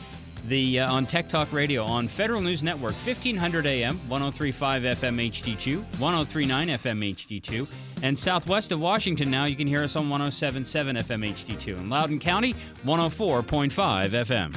the 0.49 0.81
uh, 0.81 0.93
on 0.93 1.07
Tech 1.07 1.29
Talk 1.29 1.53
Radio 1.53 1.85
on 1.85 2.09
Federal 2.09 2.41
News 2.41 2.63
Network, 2.63 2.93
1500 2.93 3.67
AM, 3.67 3.97
1035 4.09 4.83
FM 4.83 5.31
HD2, 5.31 5.77
1039 5.99 6.69
FM 6.69 7.15
HD2, 7.15 8.03
and 8.03 8.19
southwest 8.19 8.73
of 8.73 8.81
Washington 8.81 9.31
now 9.31 9.45
you 9.45 9.57
can 9.57 9.67
hear 9.67 9.83
us 9.83 9.97
on 9.97 10.09
1077 10.11 10.97
FM 10.97 11.33
HD2, 11.33 11.79
and 11.79 11.91
Loudoun 11.91 12.19
County 12.19 12.55
104.5 12.85 14.11
FM. 14.11 14.55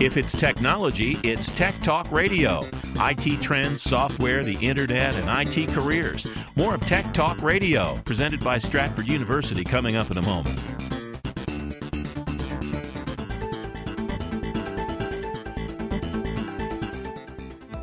If 0.00 0.16
it's 0.16 0.32
technology, 0.32 1.18
it's 1.22 1.50
Tech 1.52 1.80
Talk 1.80 2.10
Radio. 2.12 2.60
IT 2.96 3.40
trends, 3.40 3.80
software, 3.82 4.44
the 4.44 4.56
internet, 4.56 5.14
and 5.16 5.56
IT 5.56 5.68
careers. 5.68 6.26
More 6.56 6.74
of 6.74 6.84
Tech 6.84 7.14
Talk 7.14 7.42
Radio, 7.42 7.94
presented 8.04 8.42
by 8.44 8.58
Stratford 8.58 9.08
University, 9.08 9.64
coming 9.64 9.96
up 9.96 10.10
in 10.10 10.18
a 10.18 10.22
moment. 10.22 10.60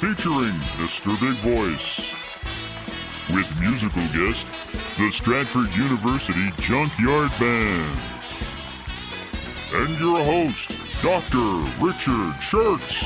featuring 0.00 0.54
Mr. 0.80 1.10
Big 1.20 1.36
Voice, 1.44 2.10
with 3.36 3.60
musical 3.60 4.02
guest, 4.16 4.46
the 4.96 5.10
Stratford 5.12 5.68
University 5.76 6.50
Junkyard 6.62 7.30
Band, 7.38 7.98
and 9.74 9.98
your 9.98 10.24
host, 10.24 10.70
Dr. 11.02 11.38
Richard 11.84 12.32
Shurtz. 12.40 13.02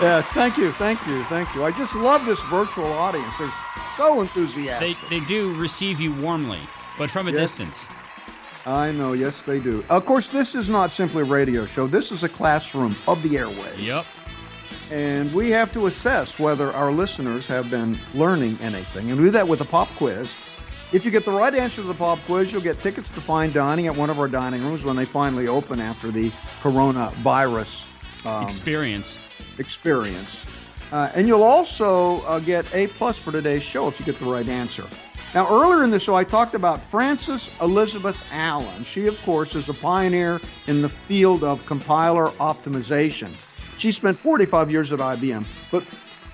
Yes, 0.00 0.26
thank 0.32 0.56
you, 0.56 0.72
thank 0.72 1.06
you, 1.06 1.22
thank 1.24 1.54
you. 1.54 1.62
I 1.64 1.70
just 1.72 1.94
love 1.94 2.24
this 2.24 2.40
virtual 2.44 2.86
audience. 2.86 3.36
They're 3.38 3.52
so 3.98 4.22
enthusiastic. 4.22 4.96
They, 5.10 5.20
they 5.20 5.26
do 5.26 5.54
receive 5.56 6.00
you 6.00 6.12
warmly, 6.14 6.58
but 6.96 7.10
from 7.10 7.28
a 7.28 7.32
Yes. 7.32 7.40
distance. 7.52 7.86
I 8.64 8.92
know, 8.92 9.12
yes, 9.12 9.42
they 9.42 9.58
do. 9.58 9.84
Of 9.90 10.06
course, 10.06 10.28
this 10.28 10.54
is 10.54 10.68
not 10.68 10.90
simply 10.90 11.22
a 11.22 11.24
radio 11.26 11.66
show. 11.66 11.86
This 11.86 12.12
is 12.12 12.22
a 12.22 12.28
classroom 12.28 12.94
of 13.06 13.22
the 13.22 13.30
airwaves. 13.30 13.82
Yep. 13.82 14.06
And 14.92 15.32
we 15.32 15.48
have 15.48 15.72
to 15.72 15.86
assess 15.86 16.38
whether 16.38 16.70
our 16.72 16.92
listeners 16.92 17.46
have 17.46 17.70
been 17.70 17.98
learning 18.12 18.58
anything. 18.60 19.10
And 19.10 19.18
we 19.18 19.28
do 19.28 19.30
that 19.30 19.48
with 19.48 19.62
a 19.62 19.64
pop 19.64 19.88
quiz. 19.96 20.30
If 20.92 21.06
you 21.06 21.10
get 21.10 21.24
the 21.24 21.32
right 21.32 21.54
answer 21.54 21.76
to 21.80 21.88
the 21.88 21.94
pop 21.94 22.18
quiz, 22.26 22.52
you'll 22.52 22.60
get 22.60 22.78
tickets 22.80 23.08
to 23.14 23.22
fine 23.22 23.52
dining 23.52 23.86
at 23.86 23.96
one 23.96 24.10
of 24.10 24.20
our 24.20 24.28
dining 24.28 24.62
rooms 24.62 24.84
when 24.84 24.94
they 24.94 25.06
finally 25.06 25.48
open 25.48 25.80
after 25.80 26.10
the 26.10 26.30
coronavirus 26.60 27.84
um, 28.26 28.44
Experience. 28.44 29.18
experience. 29.56 30.44
Uh, 30.92 31.10
and 31.14 31.26
you'll 31.26 31.42
also 31.42 32.18
uh, 32.26 32.38
get 32.38 32.66
A 32.74 32.88
plus 32.88 33.16
for 33.16 33.32
today's 33.32 33.62
show 33.62 33.88
if 33.88 33.98
you 33.98 34.04
get 34.04 34.18
the 34.18 34.26
right 34.26 34.46
answer. 34.46 34.84
Now, 35.34 35.48
earlier 35.48 35.84
in 35.84 35.90
the 35.90 36.00
show, 36.00 36.16
I 36.16 36.24
talked 36.24 36.52
about 36.52 36.78
Frances 36.78 37.48
Elizabeth 37.62 38.22
Allen. 38.30 38.84
She, 38.84 39.06
of 39.06 39.18
course, 39.22 39.54
is 39.54 39.70
a 39.70 39.74
pioneer 39.74 40.38
in 40.66 40.82
the 40.82 40.90
field 40.90 41.44
of 41.44 41.64
compiler 41.64 42.26
optimization. 42.32 43.30
She 43.82 43.90
spent 43.90 44.16
45 44.16 44.70
years 44.70 44.92
at 44.92 45.00
IBM, 45.00 45.44
but 45.72 45.82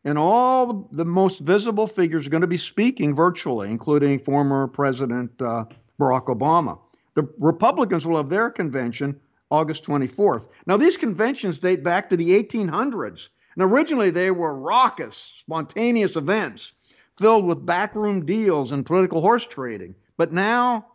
And 0.07 0.17
all 0.17 0.89
the 0.93 1.05
most 1.05 1.41
visible 1.41 1.89
figures 1.89 2.29
are 2.29 2.31
going 2.31 2.41
to 2.43 2.47
be 2.47 2.57
speaking 2.57 3.13
virtually, 3.13 3.69
including 3.69 4.21
former 4.21 4.69
President 4.69 5.33
uh, 5.43 5.65
Barack 5.99 6.27
Obama. 6.27 6.79
The 7.15 7.29
Republicans 7.39 8.07
will 8.07 8.17
have 8.17 8.31
their 8.31 8.49
convention 8.49 9.19
August 9.51 9.83
24th. 9.85 10.47
Now, 10.67 10.77
these 10.77 10.97
conventions 10.97 11.59
date 11.59 11.83
back 11.83 12.09
to 12.11 12.17
the 12.17 12.41
1800s. 12.41 13.31
And 13.57 13.65
originally, 13.65 14.11
they 14.11 14.31
were 14.31 14.55
raucous, 14.55 15.17
spontaneous 15.41 16.15
events 16.15 16.73
filled 17.19 17.45
with 17.45 17.67
backroom 17.67 18.25
deals 18.25 18.71
and 18.71 18.87
political 18.87 19.21
horse 19.21 19.47
trading. 19.47 19.97
But 20.17 20.33
now, 20.33 20.87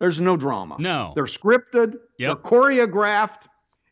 there's 0.00 0.18
no 0.18 0.36
drama. 0.36 0.76
No. 0.80 1.12
They're 1.14 1.24
scripted, 1.26 1.98
Yep. 2.18 2.42
they're 2.42 2.50
choreographed, 2.50 3.46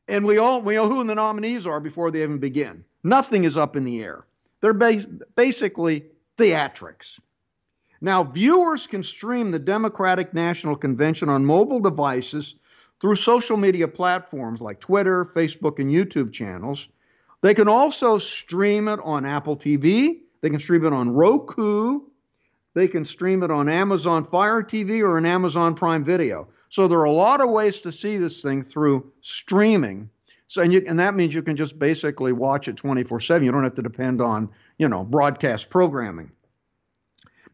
and 0.08 0.24
we 0.24 0.38
all 0.38 0.60
we 0.62 0.74
know 0.74 0.88
who 0.88 1.04
the 1.04 1.14
nominees 1.14 1.64
are 1.64 1.78
before 1.78 2.10
they 2.10 2.22
even 2.24 2.38
begin. 2.38 2.84
Nothing 3.04 3.44
is 3.44 3.56
up 3.56 3.76
in 3.76 3.84
the 3.84 4.02
air. 4.02 4.24
They're 4.62 4.72
bas- 4.72 5.06
basically 5.36 6.06
theatrics. 6.38 7.18
Now, 8.00 8.24
viewers 8.24 8.86
can 8.86 9.02
stream 9.02 9.50
the 9.50 9.58
Democratic 9.58 10.32
National 10.32 10.74
Convention 10.74 11.28
on 11.28 11.44
mobile 11.44 11.80
devices 11.80 12.54
through 13.00 13.16
social 13.16 13.56
media 13.56 13.86
platforms 13.86 14.60
like 14.60 14.80
Twitter, 14.80 15.24
Facebook, 15.24 15.78
and 15.78 15.90
YouTube 15.90 16.32
channels. 16.32 16.88
They 17.42 17.54
can 17.54 17.68
also 17.68 18.18
stream 18.18 18.88
it 18.88 19.00
on 19.04 19.26
Apple 19.26 19.56
TV. 19.56 20.20
They 20.40 20.50
can 20.50 20.60
stream 20.60 20.84
it 20.84 20.92
on 20.92 21.10
Roku. 21.10 22.00
They 22.74 22.88
can 22.88 23.04
stream 23.04 23.42
it 23.42 23.50
on 23.50 23.68
Amazon 23.68 24.24
Fire 24.24 24.62
TV 24.62 25.00
or 25.02 25.18
an 25.18 25.26
Amazon 25.26 25.74
Prime 25.74 26.04
Video. 26.04 26.48
So 26.70 26.88
there 26.88 26.98
are 27.00 27.04
a 27.04 27.12
lot 27.12 27.40
of 27.40 27.50
ways 27.50 27.80
to 27.82 27.92
see 27.92 28.16
this 28.16 28.40
thing 28.40 28.62
through 28.62 29.12
streaming. 29.20 30.08
So 30.52 30.60
and 30.60 30.70
you 30.70 30.84
and 30.86 31.00
that 31.00 31.14
means 31.14 31.34
you 31.34 31.42
can 31.42 31.56
just 31.56 31.78
basically 31.78 32.30
watch 32.30 32.68
it 32.68 32.76
24/7. 32.76 33.42
You 33.42 33.50
don't 33.50 33.64
have 33.64 33.72
to 33.72 33.82
depend 33.82 34.20
on, 34.20 34.50
you 34.76 34.86
know, 34.86 35.02
broadcast 35.02 35.70
programming. 35.70 36.30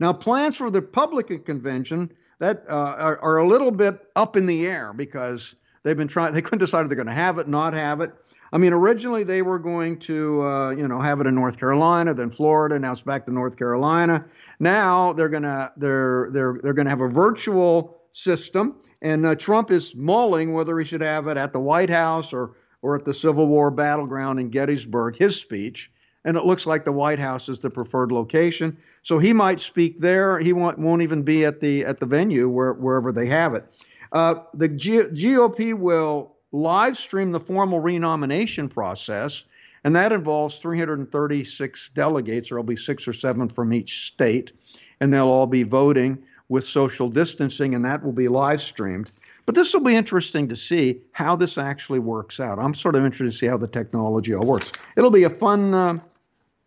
Now, 0.01 0.13
plans 0.13 0.57
for 0.57 0.69
the 0.69 0.81
Republican 0.81 1.45
convention 1.45 2.11
that 2.41 2.65
uh, 2.69 2.97
are, 2.99 3.19
are, 3.21 3.37
a 3.37 3.47
little 3.47 3.71
bit 3.71 4.01
up 4.17 4.37
in 4.37 4.47
the 4.47 4.67
air 4.67 4.93
because 4.93 5.55
they've 5.85 5.97
been 5.97 6.09
trying. 6.09 6.35
They 6.35 6.43
couldn't 6.43 6.59
decide 6.59 6.83
if 6.83 6.89
they're 6.89 6.97
going 6.97 7.07
to 7.07 7.13
have 7.13 7.39
it, 7.39 7.47
not 7.47 7.73
have 7.73 8.01
it. 8.01 8.13
I 8.53 8.59
mean, 8.59 8.73
originally 8.73 9.23
they 9.23 9.43
were 9.43 9.61
going 9.61 10.01
to, 10.01 10.43
uh, 10.43 10.71
you 10.71 10.89
know, 10.89 11.01
have 11.01 11.21
it 11.21 11.29
in 11.29 11.37
North 11.37 11.57
Carolina, 11.57 12.15
then 12.15 12.33
Florida. 12.33 12.81
Now 12.81 12.95
it's 12.95 13.03
back 13.03 13.27
to 13.27 13.33
North 13.33 13.57
Carolina. 13.57 14.25
Now 14.59 15.13
they're 15.13 15.29
gonna 15.29 15.71
they're 15.77 16.31
they're 16.33 16.59
they're 16.65 16.73
gonna 16.73 16.91
have 16.91 17.01
a 17.01 17.09
virtual 17.09 18.01
system, 18.13 18.75
and 19.03 19.25
uh, 19.25 19.37
Trump 19.37 19.71
is 19.71 19.95
mulling 19.95 20.53
whether 20.53 20.77
he 20.81 20.85
should 20.85 21.03
have 21.03 21.29
it 21.29 21.37
at 21.37 21.53
the 21.53 21.61
White 21.61 21.91
House 21.91 22.33
or 22.33 22.57
or 22.83 22.97
at 22.97 23.05
the 23.05 23.15
Civil 23.15 23.49
War 23.49 23.71
battleground 23.71 24.41
in 24.41 24.51
Gettysburg. 24.51 25.17
His 25.17 25.37
speech, 25.37 25.91
and 26.25 26.37
it 26.37 26.45
looks 26.45 26.67
like 26.67 26.85
the 26.85 26.93
White 26.93 27.19
House 27.19 27.49
is 27.49 27.61
the 27.61 27.71
preferred 27.71 28.13
location. 28.13 28.77
So 29.03 29.19
he 29.19 29.33
might 29.33 29.61
speak 29.61 29.99
there. 29.99 30.39
He 30.39 30.53
won't, 30.53 30.79
won't 30.79 31.03
even 31.03 31.23
be 31.23 31.45
at 31.45 31.61
the 31.61 31.85
at 31.85 32.01
the 32.01 32.07
venue 32.07 32.49
where, 32.49 32.75
wherever 32.75 33.13
they 33.13 33.27
have 33.27 33.55
it. 33.55 33.65
Uh, 34.13 34.37
the 34.55 34.69
G- 34.69 34.99
GOP 34.99 35.75
will 35.75 36.37
live 36.53 36.97
stream 36.97 37.31
the 37.31 37.41
formal 37.41 37.81
renomination 37.81 38.69
process, 38.69 39.45
and 39.85 39.95
that 39.95 40.13
involves 40.13 40.59
336 40.59 41.91
delegates. 41.91 42.49
There'll 42.49 42.65
be 42.65 42.77
six 42.77 43.07
or 43.07 43.13
seven 43.13 43.49
from 43.49 43.73
each 43.73 44.07
state, 44.07 44.53
and 45.01 45.13
they'll 45.13 45.29
all 45.29 45.47
be 45.47 45.63
voting 45.63 46.23
with 46.49 46.65
social 46.65 47.09
distancing, 47.09 47.75
and 47.75 47.85
that 47.85 48.03
will 48.03 48.13
be 48.13 48.29
live 48.29 48.63
streamed. 48.63 49.11
But 49.49 49.55
this 49.55 49.73
will 49.73 49.81
be 49.81 49.97
interesting 49.97 50.47
to 50.51 50.57
see 50.57 51.01
how 51.13 51.35
this 51.35 51.57
actually 51.57 52.01
works 52.01 52.39
out. 52.39 52.59
I'm 52.59 52.75
sort 52.75 52.97
of 52.97 53.07
interested 53.07 53.33
to 53.33 53.33
see 53.33 53.47
how 53.47 53.57
the 53.57 53.67
technology 53.67 54.35
all 54.35 54.45
works. 54.45 54.73
It'll 54.95 55.11
be 55.11 55.25
a 55.25 55.31
fun, 55.31 55.73
uh, 55.73 56.01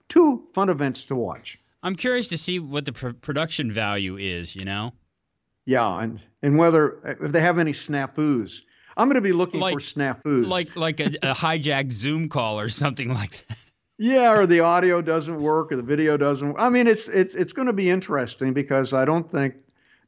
two 0.10 0.48
fun 0.56 0.68
events 0.68 1.04
to 1.04 1.16
watch. 1.16 1.60
I'm 1.84 1.94
curious 1.94 2.28
to 2.30 2.40
see 2.40 2.58
what 2.58 2.86
the 2.86 2.92
pr- 2.92 3.10
production 3.10 3.72
value 3.72 4.18
is. 4.18 4.56
You 4.56 4.66
know. 4.66 4.94
Yeah, 5.68 6.02
and 6.02 6.24
and 6.42 6.58
whether 6.58 6.98
if 7.22 7.32
they 7.32 7.42
have 7.42 7.60
any 7.60 7.72
snafus. 7.72 8.64
I'm 8.98 9.08
going 9.08 9.14
to 9.14 9.22
be 9.22 9.32
looking 9.32 9.60
like, 9.60 9.76
for 9.76 9.80
snafus, 9.80 10.48
like 10.48 10.76
like 10.76 11.00
a, 11.00 11.10
a 11.22 11.36
hijacked 11.36 11.92
Zoom 11.92 12.30
call 12.30 12.60
or 12.60 12.70
something 12.70 13.10
like 13.14 13.46
that. 13.46 13.60
Yeah, 14.00 14.34
or 14.36 14.48
the 14.48 14.62
audio 14.62 15.04
doesn't 15.04 15.40
work, 15.40 15.72
or 15.72 15.76
the 15.76 15.84
video 15.84 16.18
doesn't. 16.18 16.54
Work. 16.54 16.58
I 16.60 16.70
mean, 16.70 16.88
it's 16.88 17.08
it's 17.10 17.36
it's 17.36 17.54
going 17.54 17.68
to 17.68 17.74
be 17.74 17.92
interesting 17.92 18.54
because 18.54 18.92
I 18.92 19.06
don't 19.06 19.32
think 19.32 19.54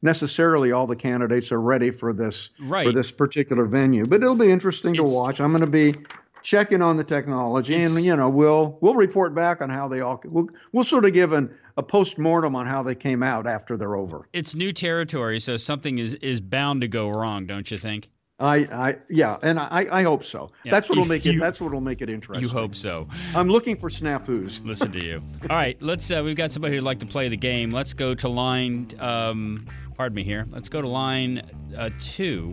necessarily 0.04 0.70
all 0.70 0.86
the 0.86 0.94
candidates 0.94 1.50
are 1.50 1.60
ready 1.60 1.90
for 1.90 2.12
this 2.12 2.50
right. 2.60 2.86
for 2.86 2.92
this 2.92 3.10
particular 3.10 3.64
venue. 3.64 4.06
But 4.06 4.22
it'll 4.22 4.36
be 4.36 4.50
interesting 4.50 4.90
it's, 4.90 4.98
to 4.98 5.02
watch. 5.02 5.40
I'm 5.40 5.50
going 5.50 5.62
to 5.62 5.66
be 5.66 5.96
checking 6.42 6.82
on 6.82 6.96
the 6.96 7.02
technology, 7.02 7.82
and 7.82 7.98
you 8.04 8.14
know, 8.14 8.28
we'll 8.28 8.78
we'll 8.80 8.94
report 8.94 9.34
back 9.34 9.62
on 9.62 9.70
how 9.70 9.88
they 9.88 10.00
all. 10.00 10.20
We'll 10.24 10.48
we'll 10.72 10.84
sort 10.84 11.06
of 11.06 11.14
give 11.14 11.32
an, 11.32 11.52
a 11.76 11.82
post 11.82 12.18
mortem 12.18 12.54
on 12.54 12.66
how 12.66 12.82
they 12.82 12.94
came 12.94 13.22
out 13.22 13.46
after 13.46 13.76
they're 13.76 13.96
over. 13.96 14.28
It's 14.32 14.54
new 14.54 14.72
territory, 14.72 15.40
so 15.40 15.56
something 15.56 15.98
is 15.98 16.14
is 16.14 16.40
bound 16.40 16.82
to 16.82 16.88
go 16.88 17.10
wrong, 17.10 17.46
don't 17.46 17.68
you 17.70 17.78
think? 17.78 18.10
I, 18.40 18.56
I, 18.56 18.96
yeah, 19.08 19.36
and 19.42 19.60
I, 19.60 19.86
I 19.92 20.02
hope 20.02 20.24
so. 20.24 20.50
Yeah. 20.64 20.72
That's 20.72 20.88
what'll 20.88 21.04
make 21.14 21.24
it. 21.24 21.38
That's 21.38 21.60
what'll 21.60 21.80
make 21.80 22.02
it 22.02 22.10
interesting. 22.10 22.42
You 22.42 22.52
hope 22.52 22.74
so. 22.74 23.06
I'm 23.34 23.48
looking 23.48 23.76
for 23.76 23.88
snafus. 23.88 24.64
Listen 24.64 24.90
to 24.92 25.04
you. 25.04 25.22
All 25.48 25.56
right, 25.56 25.80
let's. 25.80 26.10
Uh, 26.10 26.20
we've 26.24 26.36
got 26.36 26.50
somebody 26.50 26.74
who'd 26.74 26.84
like 26.84 26.98
to 26.98 27.06
play 27.06 27.28
the 27.28 27.36
game. 27.36 27.70
Let's 27.70 27.94
go 27.94 28.14
to 28.14 28.28
line. 28.28 28.88
Um, 28.98 29.66
pardon 29.96 30.16
me 30.16 30.24
here. 30.24 30.46
Let's 30.50 30.68
go 30.68 30.80
to 30.82 30.88
line 30.88 31.42
uh, 31.76 31.90
two. 31.98 32.52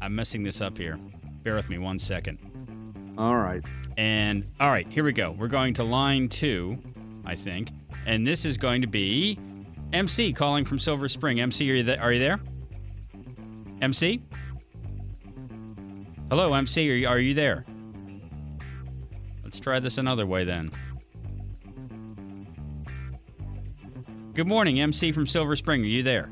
I'm 0.00 0.14
messing 0.14 0.42
this 0.42 0.60
up 0.60 0.76
here. 0.76 0.98
Bear 1.42 1.54
with 1.54 1.68
me 1.68 1.78
one 1.78 1.98
second. 1.98 2.38
All 3.18 3.36
right. 3.36 3.64
And 3.96 4.44
all 4.60 4.70
right, 4.70 4.86
here 4.88 5.04
we 5.04 5.12
go. 5.12 5.30
We're 5.32 5.48
going 5.48 5.74
to 5.74 5.84
line 5.84 6.28
two, 6.28 6.78
I 7.24 7.34
think, 7.34 7.70
and 8.04 8.26
this 8.26 8.44
is 8.44 8.58
going 8.58 8.82
to 8.82 8.86
be 8.86 9.38
MC 9.92 10.32
calling 10.32 10.64
from 10.64 10.78
Silver 10.78 11.08
Spring. 11.08 11.40
MC, 11.40 11.70
are 11.70 11.74
you, 11.76 11.82
th- 11.82 11.98
are 11.98 12.12
you 12.12 12.20
there? 12.20 12.40
MC? 13.80 14.22
Hello, 16.28 16.52
MC, 16.52 16.90
are 16.90 16.94
you, 16.94 17.08
are 17.08 17.18
you 17.18 17.32
there? 17.32 17.64
Let's 19.42 19.60
try 19.60 19.78
this 19.80 19.96
another 19.96 20.26
way 20.26 20.44
then. 20.44 20.70
Good 24.36 24.46
morning, 24.46 24.78
MC 24.78 25.12
from 25.12 25.26
Silver 25.26 25.56
Spring. 25.56 25.80
Are 25.80 25.86
you 25.86 26.02
there? 26.02 26.28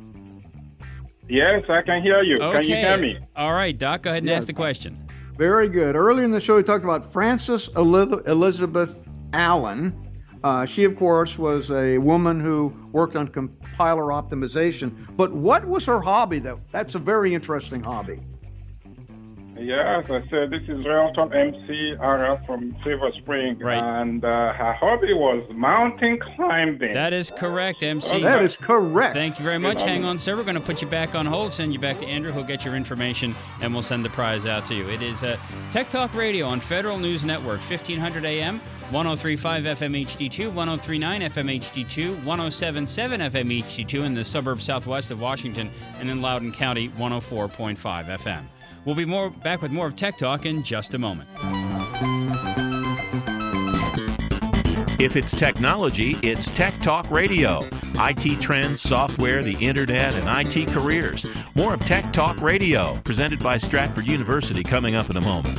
Yes, 1.27 1.65
I 1.71 1.81
can 1.81 2.03
hear 2.03 2.23
you. 2.23 2.37
Okay. 2.37 2.61
Can 2.61 2.69
you 2.69 2.77
hear 2.77 2.99
me? 2.99 3.19
All 3.35 3.55
right, 3.55 3.77
Doc, 3.77 4.03
go 4.03 4.11
ahead 4.11 4.23
and 4.23 4.29
yes. 4.29 4.43
ask 4.43 4.47
the 4.47 4.53
question. 4.53 5.09
Very 5.39 5.71
good. 5.71 5.97
Earlier 5.97 6.23
in 6.23 6.31
the 6.31 6.39
show, 6.39 6.57
we 6.57 6.63
talked 6.63 6.85
about 6.85 7.11
Frances 7.11 7.71
Elizabeth 7.77 8.99
Allen. 9.33 9.99
Uh, 10.45 10.67
she, 10.67 10.85
of 10.85 10.97
course, 10.97 11.39
was 11.39 11.71
a 11.71 11.97
woman 11.97 12.41
who 12.41 12.75
worked 12.93 13.17
on 13.17 13.27
compiler 13.27 14.09
optimization. 14.09 14.95
But 15.17 15.33
what 15.33 15.65
was 15.65 15.87
her 15.87 16.03
hobby, 16.03 16.41
though? 16.41 16.61
That's 16.73 16.97
a 16.97 16.99
very 16.99 17.33
interesting 17.33 17.83
hobby. 17.83 18.21
Yes, 19.57 20.05
I 20.11 20.21
said 20.31 20.51
this 20.51 20.63
is 20.63 20.85
Relton 20.85 21.33
MC 21.33 21.95
Ara 22.01 22.43
from 22.45 22.77
Silver 22.83 23.13
Spring, 23.19 23.57
right. 23.59 24.01
and 24.01 24.25
uh, 24.25 24.53
her 24.53 24.73
hobby 24.73 25.15
was 25.15 25.49
mountain 25.53 26.19
climbing. 26.35 26.93
That 26.93 27.13
is 27.13 27.31
correct, 27.31 27.83
MC. 27.83 28.17
Oh, 28.17 28.21
that 28.21 28.43
is 28.43 28.57
correct. 28.57 29.15
Thank 29.15 29.39
you 29.39 29.45
very 29.45 29.59
much. 29.59 29.81
Hang 29.83 30.05
on, 30.05 30.19
sir. 30.19 30.37
We're 30.37 30.43
going 30.43 30.57
to 30.57 30.61
put 30.61 30.83
you 30.83 30.89
back 30.89 31.15
on 31.15 31.25
hold, 31.25 31.55
send 31.55 31.73
you 31.73 31.79
back 31.79 32.01
to 32.01 32.07
Andrew. 32.07 32.33
He'll 32.33 32.43
get 32.43 32.65
your 32.65 32.75
information, 32.75 33.35
and 33.63 33.73
we'll 33.73 33.83
send 33.83 34.05
the 34.05 34.11
prize 34.11 34.45
out 34.45 34.67
to 34.67 34.75
you. 34.75 34.89
It 34.91 35.03
is 35.03 35.23
uh, 35.23 35.39
Tech 35.71 35.89
Talk 35.89 36.13
Radio 36.15 36.47
on 36.47 36.59
Federal 36.59 36.99
News 36.99 37.25
Network, 37.25 37.61
1500 37.61 38.25
AM, 38.25 38.59
1035 38.91 39.65
FM 39.65 40.05
HD2, 40.05 40.53
1039 40.53 41.21
FM 41.21 41.61
HD2, 41.61 42.09
1077 42.25 43.21
FM 43.21 43.63
HD2 43.63 44.05
in 44.05 44.15
the 44.15 44.25
suburbs 44.25 44.65
southwest 44.65 45.13
of 45.13 45.21
Washington, 45.21 45.71
and 46.01 46.11
in 46.11 46.21
Loudoun 46.21 46.53
County, 46.53 46.89
104.5 46.91 47.77
FM. 48.07 48.45
We'll 48.85 48.95
be 48.95 49.05
more 49.05 49.31
back 49.31 49.63
with 49.63 49.73
more 49.73 49.87
of 49.87 49.97
Tech 49.97 50.19
Talk 50.19 50.45
in 50.45 50.63
just 50.63 50.95
a 50.95 50.99
moment. 50.99 51.29
If 55.01 55.17
it's 55.17 55.35
technology, 55.35 56.17
it's 56.23 56.51
Tech 56.51 56.79
Talk 56.81 57.11
Radio. 57.11 57.61
IT 57.97 58.41
trends, 58.41 58.81
software, 58.81 59.43
the 59.43 59.57
internet, 59.65 60.15
and 60.15 60.57
IT 60.57 60.69
careers. 60.69 61.27
More 61.55 61.75
of 61.75 61.81
Tech 61.85 62.13
Talk 62.13 62.43
Radio, 62.43 62.95
presented 63.05 63.43
by 63.43 63.59
Stratford 63.59 64.07
University, 64.07 64.63
coming 64.63 64.97
up 64.97 65.09
in 65.11 65.17
a 65.17 65.23
moment. 65.23 65.59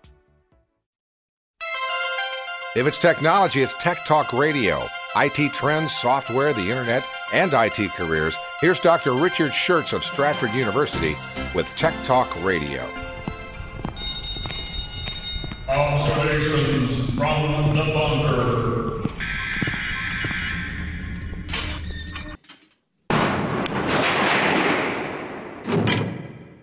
If 2.73 2.87
it's 2.87 2.97
technology, 2.97 3.63
it's 3.63 3.75
Tech 3.79 4.05
Talk 4.05 4.31
Radio. 4.31 4.87
IT 5.17 5.51
trends, 5.51 5.93
software, 5.93 6.53
the 6.53 6.69
internet, 6.69 7.05
and 7.33 7.51
IT 7.53 7.91
careers. 7.91 8.33
Here's 8.61 8.79
Dr. 8.79 9.11
Richard 9.11 9.51
Shurtz 9.51 9.91
of 9.91 10.05
Stratford 10.05 10.53
University 10.53 11.17
with 11.53 11.67
Tech 11.75 11.93
Talk 12.05 12.33
Radio. 12.41 12.87
Observations 15.67 17.13
from 17.13 17.75
the 17.75 17.91
bunker. 17.93 18.50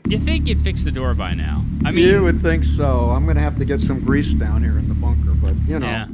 You 0.09 0.19
think 0.19 0.49
you'd 0.49 0.61
fix 0.61 0.85
the 0.85 0.91
door 0.91 1.13
by 1.15 1.35
now? 1.35 1.65
I 1.85 1.91
mean, 1.91 2.05
you 2.09 2.23
would 2.23 2.41
think 2.41 2.65
so. 2.65 3.11
I'm 3.11 3.25
going 3.25 3.37
to 3.37 3.43
have 3.43 3.59
to 3.59 3.65
get 3.67 3.81
some 3.81 4.01
grease 4.01 4.33
down 4.33 4.63
here 4.63 4.79
in 4.79 4.89
the 4.89 4.95
bunker, 4.95 5.33
but 5.35 5.55
you 5.67 5.79
know, 5.79 5.87
Yeah. 5.87 6.07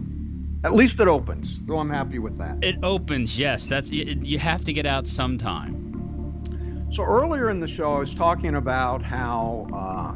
at 0.65 0.75
least 0.75 0.99
it 0.99 1.07
opens. 1.07 1.61
So 1.69 1.79
I'm 1.79 1.91
happy 1.91 2.19
with 2.19 2.37
that. 2.39 2.63
it 2.63 2.77
opens. 2.83 3.39
Yes, 3.39 3.67
that's 3.69 3.91
you, 3.93 4.19
you 4.21 4.39
have 4.39 4.65
to 4.65 4.73
get 4.73 4.85
out 4.85 5.07
sometime. 5.07 6.89
So 6.93 7.05
earlier 7.05 7.51
in 7.51 7.61
the 7.61 7.69
show, 7.69 7.93
I 7.95 7.99
was 8.01 8.15
talking 8.15 8.57
about 8.57 9.03
how, 9.03 9.67
uh, 9.73 10.13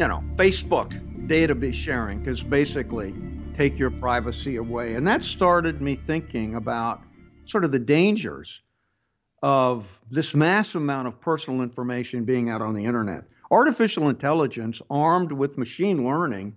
you 0.00 0.06
know, 0.08 0.22
Facebook 0.36 0.90
database 1.26 1.74
sharing 1.74 2.24
is 2.24 2.42
basically 2.42 3.14
take 3.56 3.78
your 3.78 3.90
privacy 3.90 4.56
away, 4.56 4.94
and 4.94 5.06
that 5.08 5.24
started 5.24 5.80
me 5.82 5.96
thinking 5.96 6.54
about 6.54 7.02
sort 7.46 7.64
of 7.64 7.72
the 7.72 7.78
dangers 7.80 8.60
of 9.42 10.00
this 10.10 10.34
massive 10.34 10.80
amount 10.80 11.08
of 11.08 11.20
personal 11.20 11.62
information 11.62 12.24
being 12.24 12.50
out 12.50 12.62
on 12.62 12.74
the 12.74 12.84
internet. 12.84 13.24
Artificial 13.50 14.08
intelligence 14.08 14.82
armed 14.90 15.32
with 15.32 15.58
machine 15.58 16.04
learning 16.04 16.54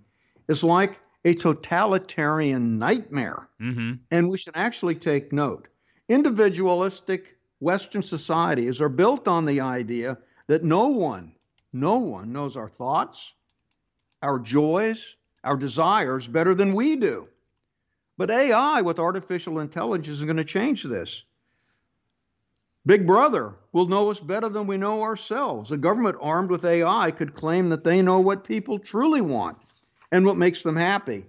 is 0.48 0.62
like 0.62 0.98
a 1.24 1.34
totalitarian 1.34 2.78
nightmare. 2.78 3.48
Mm-hmm. 3.60 3.92
And 4.10 4.28
we 4.28 4.38
should 4.38 4.56
actually 4.56 4.96
take 4.96 5.32
note. 5.32 5.68
Individualistic 6.08 7.36
Western 7.60 8.02
societies 8.02 8.80
are 8.80 8.88
built 8.88 9.28
on 9.28 9.44
the 9.44 9.60
idea 9.60 10.18
that 10.48 10.64
no 10.64 10.88
one, 10.88 11.32
no 11.72 11.98
one 11.98 12.32
knows 12.32 12.56
our 12.56 12.68
thoughts, 12.68 13.34
our 14.20 14.38
joys, 14.38 15.16
our 15.44 15.56
desires 15.56 16.26
better 16.26 16.54
than 16.54 16.74
we 16.74 16.96
do. 16.96 17.28
But 18.18 18.30
AI 18.30 18.80
with 18.82 18.98
artificial 18.98 19.60
intelligence 19.60 20.18
is 20.18 20.24
going 20.24 20.36
to 20.36 20.44
change 20.44 20.82
this. 20.82 21.22
Big 22.84 23.06
Brother 23.06 23.54
will 23.72 23.86
know 23.86 24.10
us 24.10 24.18
better 24.20 24.48
than 24.48 24.66
we 24.66 24.76
know 24.76 25.02
ourselves. 25.02 25.70
A 25.70 25.76
government 25.76 26.16
armed 26.20 26.50
with 26.50 26.64
AI 26.64 27.10
could 27.12 27.34
claim 27.34 27.68
that 27.68 27.84
they 27.84 28.02
know 28.02 28.18
what 28.20 28.44
people 28.44 28.78
truly 28.78 29.20
want 29.20 29.56
and 30.10 30.26
what 30.26 30.36
makes 30.36 30.62
them 30.62 30.76
happy. 30.76 31.26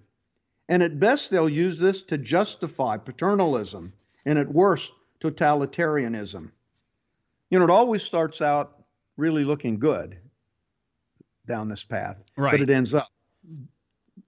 And 0.68 0.82
at 0.82 1.00
best, 1.00 1.30
they'll 1.30 1.50
use 1.50 1.78
this 1.78 2.02
to 2.04 2.18
justify 2.18 2.98
paternalism, 2.98 3.94
and 4.26 4.40
at 4.40 4.52
worst, 4.52 4.94
totalitarianism. 5.20 6.50
You 7.50 7.60
know, 7.60 7.66
it 7.66 7.72
always 7.72 8.02
starts 8.02 8.42
out 8.42 8.84
really 9.18 9.44
looking 9.46 9.78
good 9.78 10.18
down 11.46 11.68
this 11.68 11.84
path, 11.84 12.18
Right. 12.36 12.52
but 12.52 12.62
it 12.62 12.70
ends 12.70 12.94
up 12.94 13.08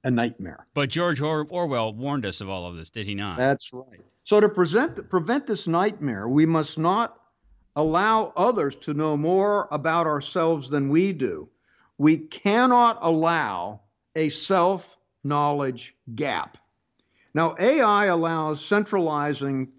a 0.05 0.11
nightmare. 0.11 0.67
But 0.75 0.89
George 0.89 1.19
or- 1.19 1.47
Orwell 1.49 1.91
warned 1.93 2.25
us 2.25 2.39
of 2.39 2.47
all 2.47 2.67
of 2.67 2.77
this, 2.77 2.91
did 2.91 3.07
he 3.07 3.15
not? 3.15 3.37
That's 3.37 3.73
right. 3.73 3.99
So 4.23 4.39
to 4.39 4.47
present, 4.47 5.09
prevent 5.09 5.47
this 5.47 5.67
nightmare, 5.67 6.29
we 6.29 6.45
must 6.45 6.77
not 6.77 7.19
allow 7.75 8.31
others 8.37 8.75
to 8.75 8.93
know 8.93 9.17
more 9.17 9.67
about 9.71 10.05
ourselves 10.05 10.69
than 10.69 10.89
we 10.89 11.11
do. 11.11 11.49
We 11.97 12.17
cannot 12.17 12.99
allow 13.01 13.81
a 14.15 14.29
self 14.29 14.95
knowledge 15.23 15.95
gap. 16.13 16.57
Now, 17.33 17.55
AI 17.59 18.05
allows 18.05 18.63
centralizing 18.63 19.69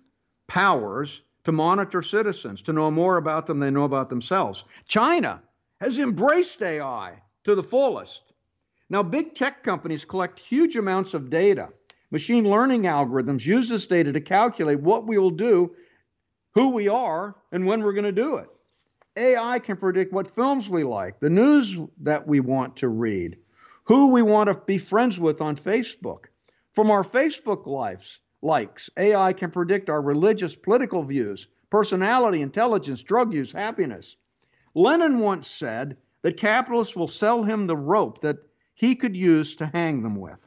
powers 0.49 1.23
to 1.45 1.53
monitor 1.53 2.03
citizens, 2.03 2.61
to 2.63 2.73
know 2.73 2.91
more 2.91 3.17
about 3.17 3.47
them 3.47 3.61
than 3.61 3.73
they 3.73 3.79
know 3.79 3.85
about 3.85 4.09
themselves. 4.09 4.65
China 4.89 5.41
has 5.81 6.01
embraced 6.01 6.61
AI 6.63 7.23
to 7.45 7.55
the 7.55 7.63
fullest. 7.63 8.26
Now, 8.89 9.03
big 9.03 9.35
tech 9.35 9.63
companies 9.63 10.05
collect 10.05 10.39
huge 10.39 10.77
amounts 10.77 11.13
of 11.13 11.31
data. 11.31 11.71
Machine 12.11 12.49
learning 12.49 12.83
algorithms 12.83 13.45
use 13.45 13.69
this 13.69 13.87
data 13.87 14.13
to 14.13 14.21
calculate 14.21 14.81
what 14.81 15.07
we 15.07 15.19
will 15.19 15.31
do, 15.31 15.75
who 16.55 16.71
we 16.71 16.89
are, 16.89 17.35
and 17.51 17.67
when 17.67 17.83
we're 17.83 17.93
going 17.93 18.05
to 18.05 18.13
do 18.13 18.37
it. 18.37 18.49
AI 19.17 19.59
can 19.59 19.77
predict 19.77 20.13
what 20.13 20.35
films 20.35 20.69
we 20.69 20.85
like, 20.85 21.19
the 21.19 21.31
news 21.31 21.79
that 22.03 22.27
we 22.29 22.39
want 22.39 22.77
to 22.77 22.89
read, 22.89 23.39
who 23.85 24.13
we 24.13 24.23
want 24.23 24.49
to 24.49 24.55
be 24.67 24.79
friends 24.79 25.19
with 25.19 25.41
on 25.41 25.57
Facebook. 25.57 26.27
From 26.71 26.91
our 26.91 27.03
Facebook 27.03 27.67
lives, 27.67 28.21
likes, 28.43 28.89
AI 28.99 29.33
can 29.33 29.51
predict 29.51 29.91
our 29.91 30.03
religious, 30.03 30.55
political 30.55 31.03
views, 31.03 31.49
personality, 31.71 32.43
intelligence, 32.43 33.03
drug 33.03 33.33
use, 33.33 33.51
happiness. 33.51 34.17
Lenin 34.75 35.19
once 35.19 35.49
said 35.49 35.97
that 36.23 36.37
capitalists 36.37 36.95
will 36.95 37.09
sell 37.09 37.43
him 37.43 37.67
the 37.67 37.77
rope 37.77 38.21
that 38.21 38.46
he 38.77 38.95
could 38.95 39.17
use 39.17 39.57
to 39.57 39.67
hang 39.67 40.03
them 40.03 40.17
with. 40.17 40.39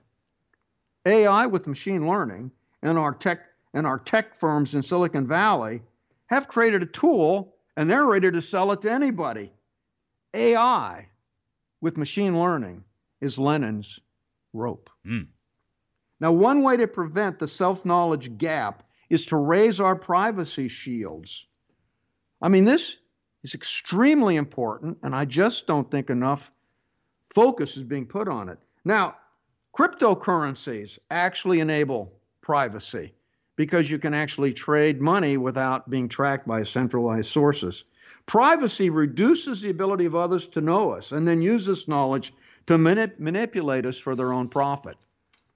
AI 1.05 1.47
with 1.47 1.67
machine 1.67 2.07
learning 2.07 2.51
and 2.81 2.97
our 2.97 3.13
tech 3.13 3.41
and 3.73 3.85
our 3.85 3.99
tech 3.99 4.35
firms 4.35 4.75
in 4.75 4.83
Silicon 4.83 5.27
Valley 5.27 5.81
have 6.27 6.47
created 6.47 6.81
a 6.81 6.85
tool 6.85 7.55
and 7.75 7.89
they're 7.89 8.05
ready 8.05 8.31
to 8.31 8.41
sell 8.41 8.71
it 8.71 8.81
to 8.83 8.91
anybody. 8.91 9.51
AI 10.33 11.07
with 11.81 11.97
machine 11.97 12.39
learning 12.39 12.83
is 13.19 13.37
Lenin's 13.37 13.99
rope. 14.53 14.89
Mm. 15.05 15.27
Now, 16.19 16.31
one 16.31 16.61
way 16.61 16.77
to 16.77 16.87
prevent 16.87 17.39
the 17.39 17.47
self 17.47 17.83
knowledge 17.83 18.37
gap 18.37 18.83
is 19.09 19.25
to 19.27 19.37
raise 19.37 19.79
our 19.79 19.95
privacy 19.95 20.67
shields. 20.67 21.47
I 22.41 22.49
mean, 22.49 22.65
this 22.65 22.97
is 23.43 23.55
extremely 23.55 24.35
important, 24.35 24.99
and 25.01 25.15
I 25.15 25.25
just 25.25 25.65
don't 25.65 25.89
think 25.89 26.09
enough 26.09 26.51
focus 27.29 27.77
is 27.77 27.83
being 27.83 28.05
put 28.05 28.27
on 28.27 28.49
it. 28.49 28.57
Now, 28.85 29.15
cryptocurrencies 29.77 30.97
actually 31.11 31.59
enable 31.59 32.13
privacy 32.41 33.13
because 33.55 33.91
you 33.91 33.99
can 33.99 34.13
actually 34.13 34.53
trade 34.53 35.01
money 35.01 35.37
without 35.37 35.89
being 35.89 36.07
tracked 36.07 36.47
by 36.47 36.63
centralized 36.63 37.29
sources. 37.29 37.83
Privacy 38.25 38.89
reduces 38.89 39.61
the 39.61 39.69
ability 39.69 40.05
of 40.05 40.15
others 40.15 40.47
to 40.49 40.61
know 40.61 40.91
us 40.91 41.11
and 41.11 41.27
then 41.27 41.41
use 41.41 41.65
this 41.65 41.87
knowledge 41.87 42.33
to 42.67 42.77
manip- 42.77 43.19
manipulate 43.19 43.85
us 43.85 43.97
for 43.97 44.15
their 44.15 44.33
own 44.33 44.47
profit. 44.47 44.97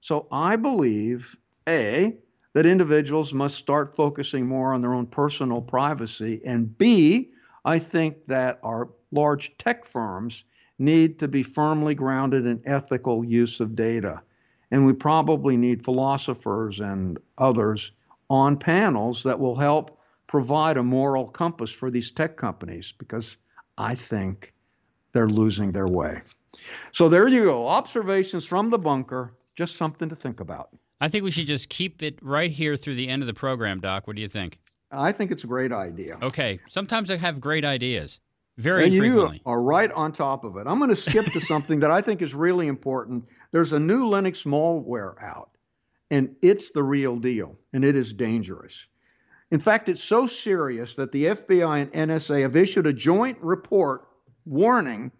So 0.00 0.26
I 0.30 0.56
believe, 0.56 1.34
A, 1.68 2.16
that 2.52 2.66
individuals 2.66 3.32
must 3.32 3.56
start 3.56 3.96
focusing 3.96 4.46
more 4.46 4.74
on 4.74 4.82
their 4.82 4.94
own 4.94 5.06
personal 5.06 5.60
privacy, 5.60 6.40
and 6.44 6.76
B, 6.76 7.30
I 7.64 7.78
think 7.78 8.26
that 8.26 8.60
our 8.62 8.90
large 9.12 9.56
tech 9.56 9.86
firms 9.86 10.44
need 10.78 11.18
to 11.18 11.28
be 11.28 11.42
firmly 11.42 11.94
grounded 11.94 12.46
in 12.46 12.60
ethical 12.64 13.24
use 13.24 13.60
of 13.60 13.74
data. 13.76 14.22
And 14.70 14.86
we 14.86 14.92
probably 14.92 15.56
need 15.56 15.84
philosophers 15.84 16.80
and 16.80 17.18
others 17.38 17.92
on 18.28 18.56
panels 18.56 19.22
that 19.22 19.38
will 19.38 19.56
help 19.56 20.00
provide 20.26 20.76
a 20.76 20.82
moral 20.82 21.28
compass 21.28 21.70
for 21.70 21.90
these 21.90 22.10
tech 22.10 22.36
companies 22.36 22.92
because 22.98 23.36
I 23.78 23.94
think 23.94 24.52
they're 25.12 25.28
losing 25.28 25.72
their 25.72 25.86
way. 25.86 26.22
So 26.92 27.08
there 27.08 27.28
you 27.28 27.44
go. 27.44 27.68
Observations 27.68 28.44
from 28.44 28.70
the 28.70 28.78
bunker, 28.78 29.34
just 29.54 29.76
something 29.76 30.08
to 30.08 30.16
think 30.16 30.40
about. 30.40 30.70
I 31.00 31.08
think 31.08 31.24
we 31.24 31.30
should 31.30 31.46
just 31.46 31.68
keep 31.68 32.02
it 32.02 32.18
right 32.22 32.50
here 32.50 32.76
through 32.76 32.94
the 32.94 33.08
end 33.08 33.22
of 33.22 33.26
the 33.26 33.34
program, 33.34 33.80
Doc. 33.80 34.06
What 34.06 34.16
do 34.16 34.22
you 34.22 34.28
think? 34.28 34.58
I 34.90 35.12
think 35.12 35.30
it's 35.30 35.44
a 35.44 35.46
great 35.46 35.72
idea. 35.72 36.18
Okay. 36.22 36.60
Sometimes 36.68 37.10
I 37.10 37.16
have 37.16 37.40
great 37.40 37.64
ideas. 37.64 38.20
Very 38.56 38.84
and 38.84 38.94
you 38.94 39.32
are 39.44 39.60
right 39.60 39.90
on 39.90 40.12
top 40.12 40.44
of 40.44 40.56
it. 40.56 40.66
I'm 40.66 40.78
going 40.78 40.90
to 40.90 40.96
skip 40.96 41.24
to 41.24 41.40
something 41.40 41.80
that 41.80 41.90
I 41.90 42.00
think 42.00 42.22
is 42.22 42.34
really 42.34 42.68
important. 42.68 43.24
There's 43.50 43.72
a 43.72 43.80
new 43.80 44.04
Linux 44.04 44.44
malware 44.46 45.20
out, 45.20 45.50
and 46.10 46.36
it's 46.40 46.70
the 46.70 46.82
real 46.82 47.16
deal, 47.16 47.58
and 47.72 47.84
it 47.84 47.96
is 47.96 48.12
dangerous. 48.12 48.86
In 49.50 49.58
fact, 49.58 49.88
it's 49.88 50.02
so 50.02 50.26
serious 50.26 50.94
that 50.94 51.10
the 51.10 51.26
FBI 51.26 51.82
and 51.82 52.10
NSA 52.10 52.42
have 52.42 52.54
issued 52.54 52.86
a 52.86 52.92
joint 52.92 53.38
report 53.40 54.06
warning 54.44 55.10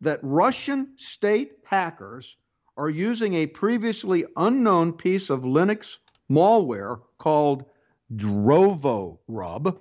that 0.00 0.18
Russian 0.22 0.88
state 0.96 1.52
hackers 1.64 2.36
are 2.76 2.90
using 2.90 3.34
a 3.34 3.46
previously 3.46 4.24
unknown 4.36 4.92
piece 4.92 5.30
of 5.30 5.42
Linux 5.42 5.98
malware 6.30 7.00
called 7.18 7.66
Drovorub 8.14 9.78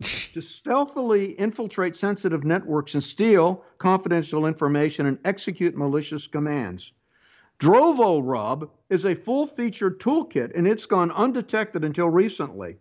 to 0.00 0.40
stealthily 0.40 1.32
infiltrate 1.32 1.96
sensitive 1.96 2.44
networks 2.44 2.94
and 2.94 3.02
steal 3.02 3.64
confidential 3.78 4.46
information 4.46 5.06
and 5.06 5.18
execute 5.24 5.76
malicious 5.76 6.26
commands. 6.26 6.92
Drovorub 7.58 8.68
is 8.90 9.04
a 9.04 9.14
full 9.14 9.46
featured 9.46 9.98
toolkit 9.98 10.52
and 10.54 10.66
it's 10.66 10.86
gone 10.86 11.10
undetected 11.12 11.84
until 11.84 12.08
recently. 12.08 12.76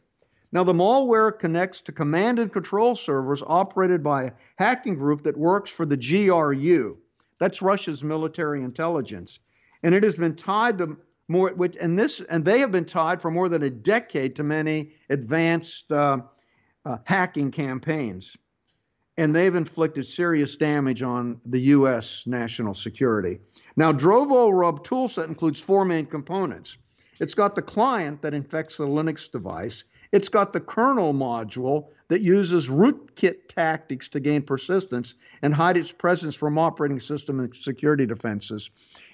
Now, 0.51 0.63
the 0.63 0.73
malware 0.73 1.37
connects 1.37 1.81
to 1.81 1.91
command 1.91 2.39
and 2.39 2.51
control 2.51 2.95
servers 2.95 3.43
operated 3.45 4.03
by 4.03 4.23
a 4.23 4.31
hacking 4.57 4.95
group 4.95 5.23
that 5.23 5.37
works 5.37 5.69
for 5.69 5.85
the 5.85 5.97
GRU. 5.97 6.97
That's 7.39 7.61
Russia's 7.61 8.03
military 8.03 8.63
intelligence. 8.63 9.39
And 9.83 9.93
it 9.93 10.03
has 10.03 10.15
been 10.15 10.35
tied 10.35 10.77
to 10.77 10.97
more, 11.27 11.51
which, 11.53 11.75
and 11.81 11.97
this, 11.97 12.21
and 12.29 12.45
they 12.45 12.59
have 12.59 12.71
been 12.71 12.85
tied 12.85 13.21
for 13.21 13.31
more 13.31 13.49
than 13.49 13.63
a 13.63 13.69
decade 13.69 14.35
to 14.35 14.43
many 14.43 14.91
advanced 15.09 15.91
uh, 15.91 16.19
uh, 16.85 16.97
hacking 17.05 17.51
campaigns, 17.51 18.37
and 19.17 19.35
they've 19.35 19.55
inflicted 19.55 20.05
serious 20.05 20.55
damage 20.55 21.01
on 21.01 21.39
the 21.45 21.59
U.S. 21.59 22.23
national 22.27 22.73
security. 22.73 23.39
Now, 23.75 23.91
Drovorub 23.91 24.85
toolset 24.85 25.27
includes 25.27 25.59
four 25.59 25.85
main 25.85 26.05
components. 26.05 26.77
It's 27.19 27.33
got 27.33 27.55
the 27.55 27.61
client 27.61 28.21
that 28.21 28.33
infects 28.33 28.77
the 28.77 28.87
Linux 28.87 29.31
device. 29.31 29.85
It's 30.11 30.29
got 30.29 30.53
the 30.53 30.59
kernel 30.59 31.13
module 31.13 31.87
that 32.09 32.21
uses 32.21 32.67
rootkit 32.67 33.47
tactics 33.47 34.07
to 34.09 34.19
gain 34.19 34.41
persistence 34.41 35.15
and 35.41 35.53
hide 35.53 35.77
its 35.77 35.91
presence 35.91 36.35
from 36.35 36.57
operating 36.57 36.99
system 36.99 37.39
and 37.39 37.55
security 37.55 38.05
defenses. 38.05 38.69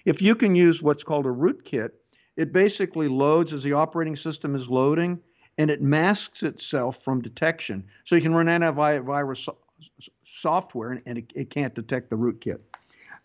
If 0.05 0.21
you 0.21 0.35
can 0.35 0.55
use 0.55 0.81
what's 0.81 1.03
called 1.03 1.25
a 1.25 1.29
rootkit, 1.29 1.91
it 2.37 2.51
basically 2.51 3.07
loads 3.07 3.53
as 3.53 3.63
the 3.63 3.73
operating 3.73 4.15
system 4.15 4.55
is 4.55 4.69
loading 4.69 5.19
and 5.61 5.69
it 5.69 5.79
masks 5.79 6.41
itself 6.41 7.03
from 7.03 7.21
detection. 7.21 7.83
So 8.05 8.15
you 8.15 8.21
can 8.23 8.33
run 8.33 8.47
antivirus 8.47 9.47
software 10.25 10.99
and 11.05 11.19
it, 11.19 11.31
it 11.35 11.49
can't 11.51 11.75
detect 11.75 12.09
the 12.09 12.15
rootkit. 12.15 12.61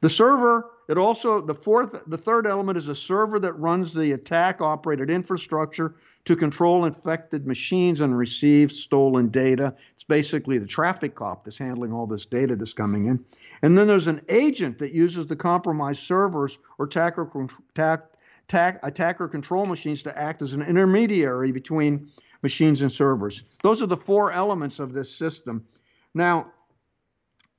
The 0.02 0.10
server, 0.10 0.70
it 0.90 0.98
also, 0.98 1.40
the 1.40 1.54
fourth, 1.54 2.02
the 2.06 2.18
third 2.18 2.46
element 2.46 2.76
is 2.76 2.88
a 2.88 2.94
server 2.94 3.38
that 3.38 3.54
runs 3.54 3.94
the 3.94 4.12
attack 4.12 4.60
operated 4.60 5.08
infrastructure 5.08 5.94
to 6.26 6.36
control 6.36 6.84
infected 6.84 7.46
machines 7.46 8.02
and 8.02 8.18
receive 8.18 8.70
stolen 8.70 9.28
data. 9.28 9.74
It's 9.94 10.04
basically 10.04 10.58
the 10.58 10.66
traffic 10.66 11.14
cop 11.14 11.44
that's 11.44 11.56
handling 11.56 11.94
all 11.94 12.06
this 12.06 12.26
data 12.26 12.54
that's 12.54 12.74
coming 12.74 13.06
in. 13.06 13.24
And 13.62 13.78
then 13.78 13.86
there's 13.86 14.08
an 14.08 14.20
agent 14.28 14.78
that 14.80 14.92
uses 14.92 15.24
the 15.24 15.36
compromised 15.36 16.02
servers 16.02 16.58
or 16.78 16.84
attacker, 16.84 17.48
attack, 17.74 18.78
attacker 18.82 19.26
control 19.26 19.64
machines 19.64 20.02
to 20.02 20.18
act 20.18 20.42
as 20.42 20.52
an 20.52 20.60
intermediary 20.60 21.50
between 21.50 22.10
machines 22.42 22.82
and 22.82 22.90
servers. 22.90 23.42
Those 23.62 23.82
are 23.82 23.86
the 23.86 23.96
four 23.96 24.32
elements 24.32 24.78
of 24.78 24.92
this 24.92 25.14
system. 25.14 25.66
Now, 26.14 26.52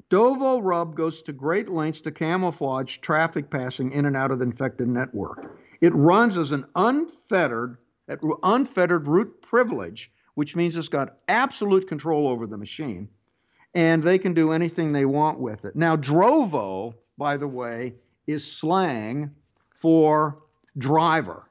Drovorub 0.10 0.96
goes 0.96 1.22
to 1.24 1.34
great 1.34 1.68
lengths 1.68 2.02
to 2.02 2.12
camouflage 2.12 2.98
traffic 3.00 3.50
passing 3.50 3.92
in 3.92 4.06
and 4.06 4.16
out 4.16 4.32
of 4.32 4.40
the 4.40 4.46
infected 4.46 4.88
network. 4.88 5.60
It 5.82 5.94
runs 5.94 6.38
as 6.38 6.54
an 6.54 6.66
unfettered, 6.76 7.78
unfettered 8.44 9.08
root 9.08 9.42
privilege, 9.42 10.12
which 10.36 10.56
means 10.56 10.78
it's 10.78 10.88
got 10.88 11.18
absolute 11.28 11.88
control 11.88 12.28
over 12.28 12.48
the 12.48 12.58
machine, 12.58 13.10
and 13.74 14.02
they 14.02 14.18
can 14.18 14.34
do 14.34 14.52
anything 14.52 14.94
they 14.94 15.06
want 15.06 15.40
with 15.40 15.66
it. 15.66 15.76
Now, 15.76 15.98
Drovo, 15.98 16.94
by 17.18 17.36
the 17.36 17.48
way, 17.48 17.96
is 18.28 18.50
slang 18.50 19.32
for 19.70 20.40
driver. 20.78 21.50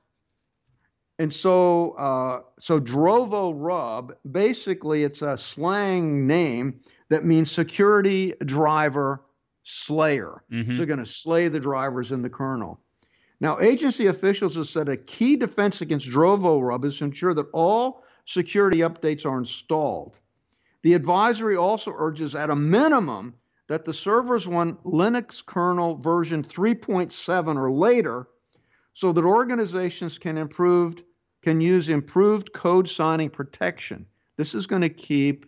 And 1.18 1.32
so, 1.32 1.92
uh, 1.92 2.42
so 2.58 2.78
Drovorub, 2.78 4.12
basically, 4.30 5.04
it's 5.04 5.22
a 5.22 5.38
slang 5.38 6.26
name 6.26 6.80
that 7.08 7.24
means 7.24 7.50
security 7.50 8.34
driver 8.44 9.22
slayer. 9.62 10.44
Mm-hmm. 10.52 10.72
So, 10.72 10.76
they're 10.76 10.86
going 10.86 10.98
to 10.98 11.06
slay 11.06 11.48
the 11.48 11.60
drivers 11.60 12.12
in 12.12 12.20
the 12.20 12.28
kernel. 12.28 12.80
Now, 13.40 13.58
agency 13.60 14.06
officials 14.06 14.56
have 14.56 14.68
said 14.68 14.88
a 14.88 14.96
key 14.96 15.36
defense 15.36 15.80
against 15.80 16.08
Drovorub 16.08 16.84
is 16.84 16.98
to 16.98 17.04
ensure 17.04 17.34
that 17.34 17.48
all 17.52 18.04
security 18.24 18.78
updates 18.78 19.24
are 19.24 19.38
installed. 19.38 20.18
The 20.82 20.94
advisory 20.94 21.56
also 21.56 21.92
urges, 21.96 22.34
at 22.34 22.50
a 22.50 22.56
minimum, 22.56 23.34
that 23.68 23.84
the 23.84 23.92
servers 23.92 24.46
run 24.46 24.76
Linux 24.84 25.44
kernel 25.44 25.96
version 25.96 26.42
3.7 26.42 27.56
or 27.56 27.70
later 27.72 28.28
so 28.96 29.12
that 29.12 29.24
organizations 29.24 30.18
can 30.18 30.38
improve 30.38 31.02
can 31.42 31.60
use 31.60 31.90
improved 31.90 32.54
code 32.54 32.88
signing 32.88 33.28
protection. 33.28 34.06
This 34.38 34.54
is 34.54 34.66
going 34.66 34.80
to 34.80 34.88
keep 34.88 35.44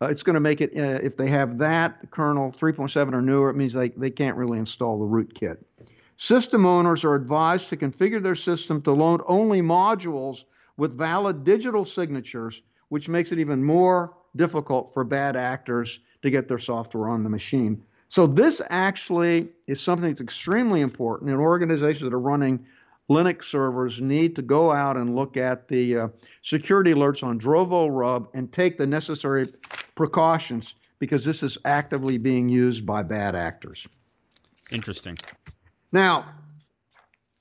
uh, 0.00 0.06
it's 0.06 0.22
going 0.22 0.34
to 0.34 0.40
make 0.40 0.60
it 0.60 0.70
uh, 0.78 1.00
if 1.02 1.16
they 1.16 1.28
have 1.28 1.58
that 1.58 2.08
kernel 2.12 2.52
3.7 2.52 3.12
or 3.12 3.20
newer 3.20 3.50
it 3.50 3.56
means 3.56 3.72
they, 3.72 3.88
they 3.88 4.12
can't 4.12 4.36
really 4.36 4.60
install 4.60 4.96
the 4.96 5.04
rootkit 5.04 5.56
system 6.18 6.64
owners 6.64 7.04
are 7.04 7.16
advised 7.16 7.68
to 7.68 7.76
configure 7.76 8.22
their 8.22 8.36
system 8.36 8.80
to 8.82 8.92
load 8.92 9.22
only 9.26 9.60
modules 9.60 10.44
with 10.76 10.96
valid 10.96 11.42
digital 11.42 11.84
signatures 11.84 12.62
which 12.90 13.08
makes 13.08 13.32
it 13.32 13.40
even 13.40 13.62
more 13.62 14.14
difficult 14.36 14.94
for 14.94 15.02
bad 15.02 15.34
actors 15.34 15.98
to 16.22 16.30
get 16.30 16.46
their 16.46 16.60
software 16.60 17.08
on 17.08 17.24
the 17.24 17.30
machine 17.30 17.82
so 18.08 18.26
this 18.26 18.60
actually 18.70 19.48
is 19.66 19.80
something 19.80 20.08
that's 20.08 20.20
extremely 20.20 20.80
important, 20.80 21.30
and 21.30 21.38
organizations 21.38 22.02
that 22.02 22.14
are 22.14 22.20
running 22.20 22.64
Linux 23.10 23.44
servers 23.44 24.00
need 24.00 24.36
to 24.36 24.42
go 24.42 24.70
out 24.70 24.96
and 24.96 25.16
look 25.16 25.36
at 25.36 25.68
the 25.68 25.96
uh, 25.96 26.08
security 26.42 26.92
alerts 26.92 27.22
on 27.22 27.40
Drovorub 27.40 28.28
and 28.34 28.52
take 28.52 28.76
the 28.76 28.86
necessary 28.86 29.50
precautions 29.94 30.74
because 30.98 31.24
this 31.24 31.42
is 31.42 31.56
actively 31.64 32.18
being 32.18 32.48
used 32.48 32.84
by 32.84 33.02
bad 33.02 33.34
actors. 33.34 33.86
Interesting. 34.70 35.16
Now, 35.90 36.26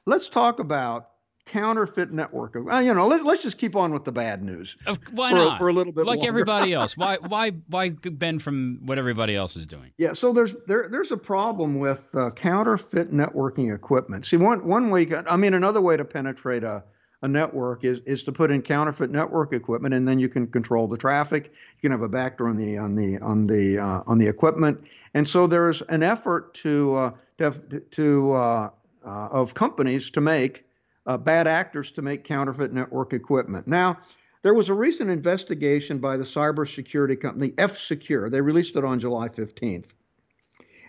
let's 0.06 0.30
talk 0.30 0.60
about 0.60 1.10
counterfeit 1.48 2.12
network. 2.12 2.56
Uh, 2.56 2.78
you 2.78 2.94
know, 2.94 3.08
let, 3.08 3.26
us 3.26 3.42
just 3.42 3.58
keep 3.58 3.76
on 3.76 3.92
with 3.92 4.04
the 4.04 4.12
bad 4.12 4.44
news. 4.44 4.78
why 5.12 5.32
for, 5.32 5.36
not? 5.36 5.58
For 5.58 5.70
a 5.70 5.74
little 5.74 5.94
bit, 5.94 6.06
like 6.06 6.18
longer. 6.18 6.30
everybody 6.30 6.74
else. 6.74 6.96
Why, 6.98 7.18
why, 7.18 7.52
why 7.68 7.90
bend 7.90 8.44
from 8.44 8.80
what 8.86 8.98
everybody 8.98 9.36
else 9.36 9.56
is 9.56 9.66
doing? 9.66 9.92
Yeah. 9.98 10.14
So 10.14 10.34
there's 10.34 10.56
there 10.68 10.90
there's 10.90 11.12
a 11.12 11.18
problem 11.18 11.80
with 11.80 12.04
uh, 12.14 12.32
counterfeit 12.32 13.12
networking 13.12 13.74
equipment. 13.74 14.26
See, 14.26 14.38
one 14.38 14.66
one 14.66 14.90
way, 14.90 15.08
I 15.28 15.38
mean, 15.38 15.54
another 15.54 15.82
way 15.82 15.98
to 15.98 16.06
penetrate 16.06 16.64
a 16.64 16.84
a 17.24 17.28
network 17.28 17.84
is 17.84 18.00
is 18.06 18.24
to 18.24 18.32
put 18.32 18.52
in 18.52 18.62
counterfeit 18.62 19.10
network 19.10 19.54
equipment, 19.54 19.94
and 19.94 20.08
then 20.08 20.20
you 20.20 20.30
can 20.30 20.48
control 20.48 20.88
the 20.88 20.98
traffic. 20.98 21.46
You 21.46 21.82
can 21.82 21.92
have 21.92 22.04
a 22.04 22.10
backdoor 22.10 22.50
on 22.50 22.58
the 22.58 22.78
on 22.78 22.96
the 22.96 23.18
on 23.20 23.48
the 23.48 23.80
uh, 23.80 24.04
on 24.06 24.18
the 24.18 24.28
equipment, 24.28 24.84
and 25.14 25.28
so 25.28 25.48
there's 25.48 25.82
an 25.84 26.04
effort 26.04 26.54
to 26.56 26.96
uh, 26.96 27.12
to, 27.38 27.44
have, 27.44 27.90
to 27.92 28.32
uh, 28.34 28.70
uh, 29.06 29.28
of 29.32 29.54
companies 29.54 30.10
to 30.12 30.22
make 30.22 30.66
uh, 31.08 31.18
bad 31.18 31.48
actors 31.48 31.92
to 31.92 32.02
make 32.02 32.24
counterfeit 32.24 32.74
network 32.74 33.14
equipment. 33.14 33.68
Now, 33.68 33.98
there 34.44 34.54
was 34.54 34.70
a 34.70 34.74
recent 34.74 35.10
investigation 35.10 35.98
by 35.98 36.18
the 36.18 36.24
cybersecurity 36.24 37.20
company 37.20 37.54
F 37.58 37.78
Secure. 37.78 38.30
They 38.30 38.42
released 38.42 38.76
it 38.76 38.86
on 38.86 39.00
July 39.00 39.30
15th. 39.30 39.88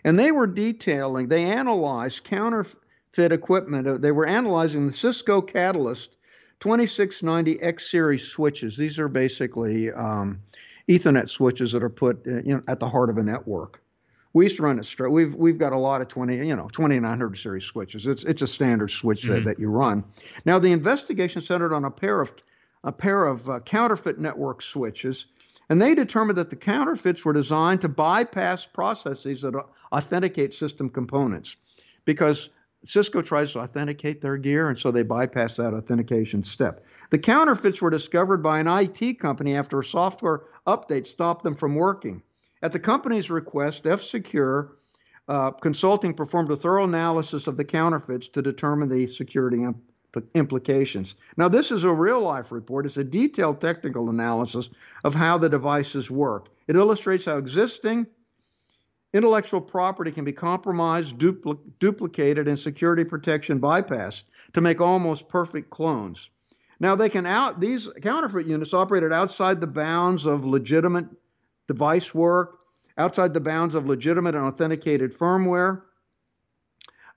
And 0.05 0.19
they 0.19 0.33
were 0.33 0.47
detailing, 0.47 1.29
they 1.29 1.45
analyzed 1.45 2.25
counterfeit 2.25 3.33
equipment. 3.33 3.87
Uh, 3.87 3.99
they 3.99 4.13
were 4.13 4.27
analyzing 4.27 4.87
the 4.87 4.93
Cisco 4.93 5.41
Catalyst 5.41 6.17
2690X 6.61 7.81
series 7.81 8.25
switches. 8.25 8.77
These 8.77 8.99
are 8.99 9.09
basically 9.09 9.91
um, 9.93 10.41
Ethernet 10.89 11.29
switches 11.29 11.73
that 11.73 11.83
are 11.83 11.91
put 11.91 12.27
uh, 12.27 12.61
at 12.69 12.81
the 12.81 12.89
heart 12.89 13.11
of 13.11 13.19
a 13.19 13.23
network. 13.23 13.83
We 14.39 14.45
used 14.45 14.57
to 14.59 14.63
run 14.63 14.79
it 14.79 14.87
straight. 14.87 15.11
We've 15.11 15.35
we've 15.35 15.59
got 15.59 15.73
a 15.73 15.77
lot 15.77 16.01
of 16.01 16.07
20, 16.07 16.37
you 16.37 16.55
know, 16.55 16.69
2900 16.69 17.37
series 17.37 17.65
switches. 17.65 18.07
It's 18.07 18.23
it's 18.23 18.41
a 18.41 18.47
standard 18.47 18.93
switch 18.93 19.23
mm-hmm. 19.23 19.33
that, 19.33 19.45
that 19.47 19.59
you 19.59 19.69
run. 19.69 20.05
Now 20.45 20.61
the 20.61 20.71
investigation 20.71 21.43
centered 21.43 21.73
on 21.73 21.85
a 21.85 21.91
pair 21.91 22.21
of 22.21 22.33
a 22.85 22.93
pair 22.93 23.27
of 23.27 23.51
uh, 23.51 23.59
counterfeit 23.59 24.21
network 24.21 24.63
switches, 24.63 25.27
and 25.69 25.83
they 25.83 25.93
determined 25.93 26.39
that 26.39 26.51
the 26.51 26.57
counterfeits 26.57 27.25
were 27.25 27.33
designed 27.33 27.81
to 27.81 27.89
bypass 27.89 28.65
processes 28.65 29.43
that 29.43 29.61
authenticate 29.93 30.55
system 30.55 30.89
components, 30.89 31.57
because 32.05 32.49
Cisco 32.85 33.23
tries 33.23 33.51
to 33.55 33.59
authenticate 33.59 34.21
their 34.21 34.37
gear, 34.37 34.69
and 34.69 34.79
so 34.79 34.93
they 34.93 35.03
bypass 35.03 35.57
that 35.57 35.75
authentication 35.75 36.45
step. 36.45 36.85
The 37.11 37.19
counterfeits 37.19 37.83
were 37.83 37.91
discovered 37.91 38.41
by 38.45 38.61
an 38.61 38.69
IT 38.69 39.19
company 39.19 39.57
after 39.57 39.81
a 39.81 39.85
software 39.85 40.43
update 40.65 41.09
stopped 41.09 41.43
them 41.43 41.57
from 41.57 41.75
working. 41.75 42.23
At 42.63 42.73
the 42.73 42.79
company's 42.79 43.31
request, 43.31 43.87
F 43.87 44.03
Secure 44.03 44.79
uh, 45.29 45.51
Consulting 45.51 46.15
performed 46.15 46.51
a 46.51 46.57
thorough 46.57 46.85
analysis 46.85 47.47
of 47.47 47.57
the 47.57 47.65
counterfeits 47.65 48.29
to 48.29 48.43
determine 48.43 48.89
the 48.89 49.07
security 49.07 49.63
imp- 49.63 49.77
implications. 50.35 51.15
Now, 51.37 51.49
this 51.49 51.71
is 51.71 51.85
a 51.85 51.93
real 51.93 52.21
life 52.21 52.51
report. 52.51 52.87
It's 52.87 52.97
a 52.97 53.05
detailed 53.05 53.61
technical 53.61 54.09
analysis 54.09 54.71
of 55.05 55.15
how 55.15 55.39
the 55.39 55.49
devices 55.49 56.11
work. 56.11 56.49
It 56.67 56.77
illustrates 56.77 57.27
how 57.27 57.37
existing 57.37 58.07
intellectual 59.13 59.61
property 59.61 60.11
can 60.11 60.25
be 60.25 60.33
compromised, 60.33 61.19
dupl- 61.19 61.61
duplicated, 61.79 62.49
and 62.49 62.59
security 62.59 63.05
protection 63.05 63.61
bypassed 63.61 64.25
to 64.55 64.61
make 64.61 64.81
almost 64.81 65.29
perfect 65.29 65.71
clones. 65.71 66.31
Now, 66.81 66.95
they 66.95 67.09
can 67.09 67.27
out 67.27 67.61
these 67.61 67.89
counterfeit 68.03 68.47
units 68.47 68.73
operated 68.73 69.13
outside 69.13 69.61
the 69.61 69.67
bounds 69.67 70.27
of 70.27 70.45
legitimate 70.45 71.07
device 71.69 72.15
work 72.15 72.59
outside 72.97 73.33
the 73.33 73.41
bounds 73.41 73.75
of 73.75 73.87
legitimate 73.87 74.35
and 74.35 74.45
authenticated 74.45 75.17
firmware. 75.17 75.83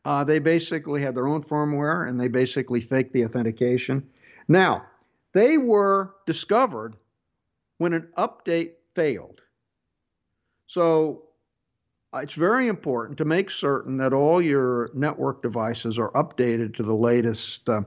Uh, 0.05 0.23
they 0.23 0.39
basically 0.39 1.01
had 1.01 1.15
their 1.15 1.27
own 1.27 1.43
firmware 1.43 2.07
and 2.07 2.19
they 2.19 2.27
basically 2.27 2.81
faked 2.81 3.13
the 3.13 3.25
authentication. 3.25 4.07
Now, 4.47 4.85
they 5.33 5.57
were 5.57 6.15
discovered 6.25 6.95
when 7.77 7.93
an 7.93 8.09
update 8.17 8.73
failed. 8.93 9.41
So 10.67 11.23
it's 12.13 12.33
very 12.33 12.67
important 12.67 13.17
to 13.19 13.25
make 13.25 13.49
certain 13.49 13.97
that 13.97 14.13
all 14.13 14.41
your 14.41 14.89
network 14.93 15.41
devices 15.41 15.97
are 15.97 16.11
updated 16.11 16.75
to 16.75 16.83
the 16.83 16.93
latest 16.93 17.67
uh, 17.69 17.81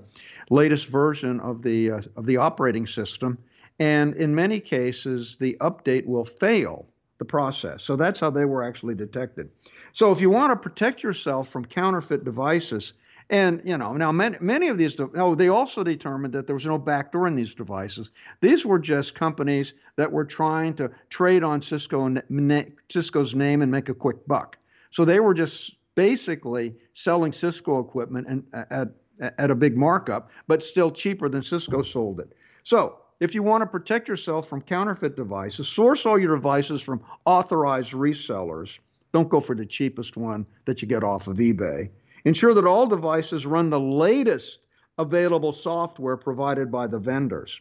latest 0.51 0.89
version 0.89 1.41
of 1.41 1.63
the 1.63 1.93
uh, 1.93 2.03
of 2.17 2.27
the 2.27 2.39
operating 2.39 2.87
system. 2.87 3.39
And 3.79 4.15
in 4.15 4.35
many 4.35 4.61
cases, 4.61 5.37
the 5.37 5.57
update 5.61 6.07
will 6.07 6.25
fail 6.25 6.87
the 7.19 7.25
process. 7.25 7.83
So 7.83 7.97
that's 7.97 8.21
how 8.21 8.31
they 8.31 8.45
were 8.45 8.63
actually 8.63 8.95
detected. 8.95 9.49
So 9.93 10.13
if 10.13 10.21
you 10.21 10.31
want 10.31 10.53
to 10.53 10.57
protect 10.57 11.03
yourself 11.03 11.49
from 11.49 11.65
counterfeit 11.65 12.25
devices, 12.25 12.95
and 13.31 13.63
you 13.65 13.79
know 13.79 13.95
now 13.95 14.13
many, 14.13 14.37
many 14.41 14.69
of 14.69 14.77
these 14.77 14.95
oh 15.15 15.35
they 15.35 15.49
also 15.49 15.83
determined 15.83 16.35
that 16.35 16.47
there 16.47 16.55
was 16.55 16.67
no 16.67 16.77
backdoor 16.77 17.27
in 17.27 17.35
these 17.35 17.55
devices. 17.55 18.11
These 18.43 18.67
were 18.67 18.79
just 18.79 19.15
companies 19.15 19.73
that 19.97 20.13
were 20.13 20.27
trying 20.27 20.75
to 20.75 20.91
trade 21.09 21.43
on 21.43 21.63
Cisco 21.63 22.15
Cisco's 22.91 23.35
name 23.35 23.63
and 23.63 23.73
make 23.73 23.89
a 23.89 23.95
quick 23.95 24.27
buck. 24.27 24.59
So 24.91 25.07
they 25.07 25.21
were 25.21 25.33
just 25.33 25.75
basically 25.95 26.75
selling 26.93 27.33
Cisco 27.33 27.81
equipment 27.81 28.27
and 28.29 28.45
at 28.53 28.89
at 29.39 29.51
a 29.51 29.55
big 29.55 29.77
markup, 29.77 30.31
but 30.47 30.63
still 30.63 30.91
cheaper 30.91 31.29
than 31.29 31.43
Cisco 31.43 31.83
sold 31.83 32.21
it. 32.21 32.33
So 32.63 32.99
if 33.21 33.35
you 33.35 33.43
want 33.43 33.63
to 33.63 33.67
protect 33.67 34.09
yourself 34.09 34.49
from 34.49 34.61
counterfeit 34.61 35.17
devices, 35.17 35.69
source 35.69 36.05
all 36.05 36.19
your 36.19 36.37
devices 36.37 36.83
from 36.83 37.03
authorized 37.25 37.93
resellers. 37.93 38.79
Don't 39.13 39.29
go 39.29 39.41
for 39.41 39.55
the 39.55 39.67
cheapest 39.67 40.17
one 40.17 40.47
that 40.65 40.83
you 40.83 40.89
get 40.89 41.05
off 41.05 41.29
of 41.29 41.37
eBay. 41.37 41.91
Ensure 42.25 42.55
that 42.55 42.67
all 42.67 42.87
devices 42.87 43.47
run 43.47 43.71
the 43.71 43.79
latest 43.79 44.59
available 44.99 45.53
software 45.53 46.17
provided 46.17 46.71
by 46.71 46.87
the 46.87 46.99
vendors. 46.99 47.61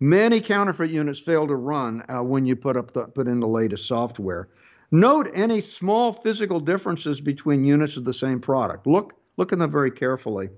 Many 0.00 0.40
counterfeit 0.40 0.90
units 0.90 1.20
fail 1.20 1.46
to 1.46 1.56
run 1.56 2.02
uh, 2.08 2.22
when 2.22 2.46
you 2.46 2.56
put 2.56 2.76
up 2.76 2.92
the, 2.92 3.04
put 3.04 3.28
in 3.28 3.38
the 3.38 3.46
latest 3.46 3.86
software. 3.86 4.48
Note 4.90 5.30
any 5.34 5.60
small 5.60 6.12
physical 6.12 6.58
differences 6.58 7.20
between 7.20 7.64
units 7.64 7.96
of 7.96 8.04
the 8.04 8.14
same 8.14 8.40
product. 8.40 8.86
Look 8.86 9.14
look 9.36 9.52
at 9.52 9.58
them 9.58 9.70
very 9.70 9.90
carefully 9.90 10.50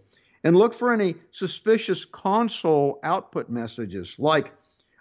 and 0.44 0.56
look 0.56 0.74
for 0.74 0.92
any 0.92 1.14
suspicious 1.30 2.04
console 2.04 2.98
output 3.02 3.48
messages 3.48 4.16
like 4.18 4.52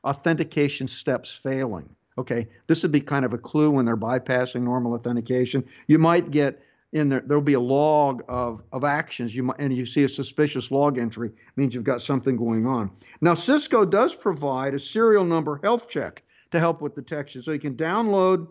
authentication 0.04 0.88
steps 0.88 1.34
failing. 1.34 1.96
Okay, 2.18 2.48
this 2.68 2.84
would 2.84 2.92
be 2.92 3.02
kind 3.02 3.26
of 3.26 3.34
a 3.34 3.38
clue 3.38 3.72
when 3.72 3.86
they're 3.86 3.98
bypassing 3.98 4.64
normal 4.64 4.94
authentication. 4.94 5.64
You 5.88 5.98
might 5.98 6.30
get 6.30 6.62
in 6.94 7.08
there, 7.08 7.24
there'll 7.26 7.42
be 7.42 7.54
a 7.54 7.60
log 7.60 8.24
of, 8.28 8.62
of 8.74 8.84
actions, 8.84 9.36
you 9.36 9.44
might, 9.44 9.56
and 9.60 9.76
you 9.76 9.86
see 9.86 10.04
a 10.04 10.10
suspicious 10.10 10.72
log 10.72 10.98
entry, 10.98 11.32
means 11.56 11.74
you've 11.74 11.86
got 11.86 12.02
something 12.02 12.36
going 12.36 12.68
on. 12.68 12.92
Now, 13.22 13.34
Cisco 13.34 13.86
does 13.86 14.14
provide 14.14 14.74
a 14.74 14.80
serial 14.80 15.24
number 15.24 15.60
health 15.64 15.88
check 15.88 16.22
to 16.52 16.60
help 16.60 16.82
with 16.82 16.94
detection. 16.94 17.42
So 17.42 17.52
you 17.54 17.60
can 17.60 17.76
download 17.76 18.48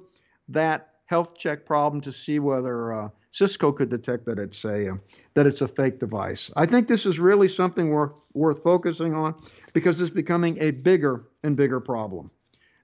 that 0.48 0.94
health 1.04 1.36
check 1.36 1.66
problem 1.66 2.00
to 2.00 2.12
see 2.12 2.38
whether 2.38 2.94
uh, 2.94 3.08
Cisco 3.30 3.70
could 3.70 3.88
detect 3.90 4.26
that 4.26 4.38
it's 4.38 4.64
a 4.64 4.92
uh, 4.92 4.96
that 5.34 5.46
it's 5.46 5.60
a 5.60 5.68
fake 5.68 6.00
device. 6.00 6.50
I 6.56 6.66
think 6.66 6.88
this 6.88 7.06
is 7.06 7.18
really 7.18 7.48
something 7.48 7.90
worth 7.90 8.12
worth 8.34 8.62
focusing 8.62 9.14
on 9.14 9.34
because 9.72 10.00
it's 10.00 10.10
becoming 10.10 10.58
a 10.60 10.72
bigger 10.72 11.28
and 11.42 11.56
bigger 11.56 11.80
problem. 11.80 12.30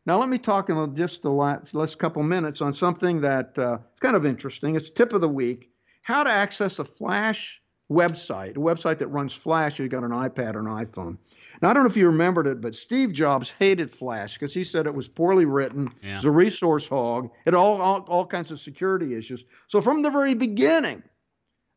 Now 0.07 0.19
let 0.19 0.29
me 0.29 0.39
talk 0.39 0.71
in 0.71 0.95
just 0.95 1.23
the 1.23 1.33
last, 1.33 1.75
last 1.75 1.99
couple 1.99 2.23
minutes 2.23 2.61
on 2.61 2.75
something 2.75 3.21
that 3.23 3.59
uh, 3.59 3.79
is 3.93 4.01
kind 4.01 4.15
of 4.15 4.25
interesting. 4.25 4.77
It's 4.77 4.89
tip 4.89 5.13
of 5.13 5.21
the 5.21 5.29
week: 5.29 5.71
how 6.03 6.23
to 6.23 6.31
access 6.31 6.79
a 6.79 6.85
Flash 6.85 7.61
website, 7.91 8.51
a 8.51 8.61
website 8.61 8.99
that 8.99 9.09
runs 9.09 9.33
Flash 9.33 9.75
if 9.75 9.79
you've 9.81 9.91
got 9.91 10.03
an 10.03 10.11
iPad 10.11 10.55
or 10.55 10.61
an 10.61 10.87
iPhone. 10.87 11.17
Now, 11.63 11.71
I 11.71 11.73
don't 11.73 11.85
know 11.85 11.89
if 11.89 11.97
you 11.97 12.07
remembered 12.07 12.47
it, 12.47 12.61
but 12.61 12.75
Steve 12.75 13.13
Jobs 13.13 13.55
hated 13.59 13.91
Flash 13.91 14.35
because 14.35 14.53
he 14.53 14.65
said 14.65 14.87
it 14.87 14.95
was 14.95 15.09
poorly 15.09 15.45
written, 15.45 15.93
yeah. 16.03 16.13
it 16.13 16.15
was 16.17 16.25
a 16.25 16.31
resource 16.31 16.89
hog, 16.89 17.27
it 17.27 17.31
had 17.47 17.55
all, 17.55 17.81
all, 17.81 18.01
all 18.09 18.27
kinds 18.27 18.51
of 18.51 18.59
security 18.59 19.15
issues. 19.15 19.45
So 19.69 19.81
from 19.81 20.03
the 20.03 20.11
very 20.11 20.35
beginning, 20.35 21.03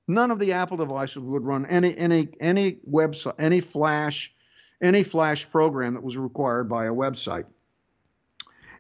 none 0.08 0.32
of 0.32 0.40
the 0.40 0.54
Apple 0.54 0.78
devices 0.78 1.20
would 1.20 1.44
run 1.44 1.66
any 1.68 1.96
any 1.98 2.30
any 2.40 2.80
website, 2.90 3.36
any 3.38 3.62
Flash, 3.62 4.34
any 4.82 5.04
Flash 5.04 5.50
program 5.50 5.94
that 5.94 6.04
was 6.04 6.18
required 6.18 6.68
by 6.68 6.86
a 6.86 6.92
website. 6.92 7.46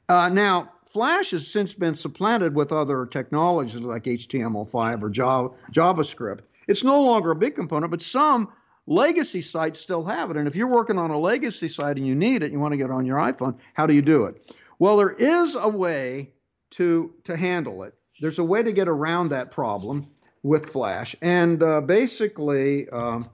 Uh, 0.09 0.27
now, 0.29 0.71
Flash 0.87 1.29
has 1.31 1.47
since 1.47 1.75
been 1.75 1.93
supplanted 1.93 2.55
with 2.55 2.71
other 2.71 3.05
technologies 3.05 3.79
like 3.79 4.05
HTML5 4.05 5.03
or 5.03 5.09
Java, 5.11 5.49
JavaScript. 5.71 6.39
It's 6.69 6.83
no 6.83 7.01
longer 7.01 7.31
a 7.31 7.35
big 7.35 7.55
component, 7.55 7.89
but 7.89 7.99
some 7.99 8.49
legacy 8.85 9.41
sites 9.41 9.79
still 9.79 10.05
have 10.05 10.29
it. 10.29 10.37
And 10.37 10.47
if 10.47 10.55
you're 10.55 10.67
working 10.67 10.99
on 10.99 11.09
a 11.09 11.17
legacy 11.17 11.67
site 11.67 11.97
and 11.97 12.05
you 12.05 12.13
need 12.13 12.43
it, 12.43 12.51
you 12.51 12.59
want 12.59 12.73
to 12.73 12.77
get 12.77 12.85
it 12.85 12.91
on 12.91 13.07
your 13.07 13.17
iPhone, 13.17 13.57
how 13.73 13.87
do 13.87 13.95
you 13.95 14.03
do 14.03 14.25
it? 14.25 14.55
Well, 14.77 14.95
there 14.95 15.09
is 15.11 15.55
a 15.55 15.67
way 15.67 16.31
to 16.71 17.11
to 17.23 17.35
handle 17.35 17.81
it. 17.83 17.95
There's 18.21 18.37
a 18.37 18.43
way 18.43 18.61
to 18.61 18.71
get 18.71 18.87
around 18.87 19.29
that 19.29 19.49
problem 19.49 20.07
with 20.43 20.69
Flash, 20.69 21.15
and 21.23 21.61
uh, 21.63 21.81
basically, 21.81 22.87
um, 22.89 23.27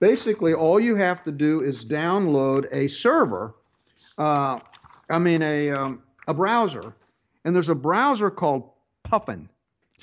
basically, 0.00 0.54
all 0.54 0.80
you 0.80 0.96
have 0.96 1.22
to 1.24 1.30
do 1.30 1.60
is 1.60 1.84
download 1.84 2.68
a 2.72 2.88
server. 2.88 3.54
Uh, 4.16 4.60
I 5.10 5.18
mean, 5.18 5.42
a 5.42 5.72
um, 5.72 6.02
a 6.26 6.32
browser, 6.32 6.94
and 7.44 7.54
there's 7.54 7.68
a 7.68 7.74
browser 7.74 8.30
called 8.30 8.70
Puffin, 9.02 9.48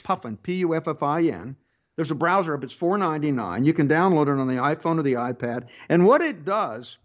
Puffin, 0.03 0.37
P-U-F-F-I-N, 0.37 1.55
there's 1.99 2.11
a 2.11 2.15
browser 2.15 2.55
up. 2.55 2.63
It's 2.63 2.73
$4.99. 2.73 3.65
You 3.65 3.73
can 3.73 3.89
download 3.89 4.33
it 4.33 4.39
on 4.39 4.47
the 4.47 4.53
iPhone 4.53 4.99
or 4.99 5.03
the 5.03 5.15
iPad. 5.15 5.67
And 5.89 6.05
what 6.05 6.21
it 6.21 6.45
does, 6.45 6.97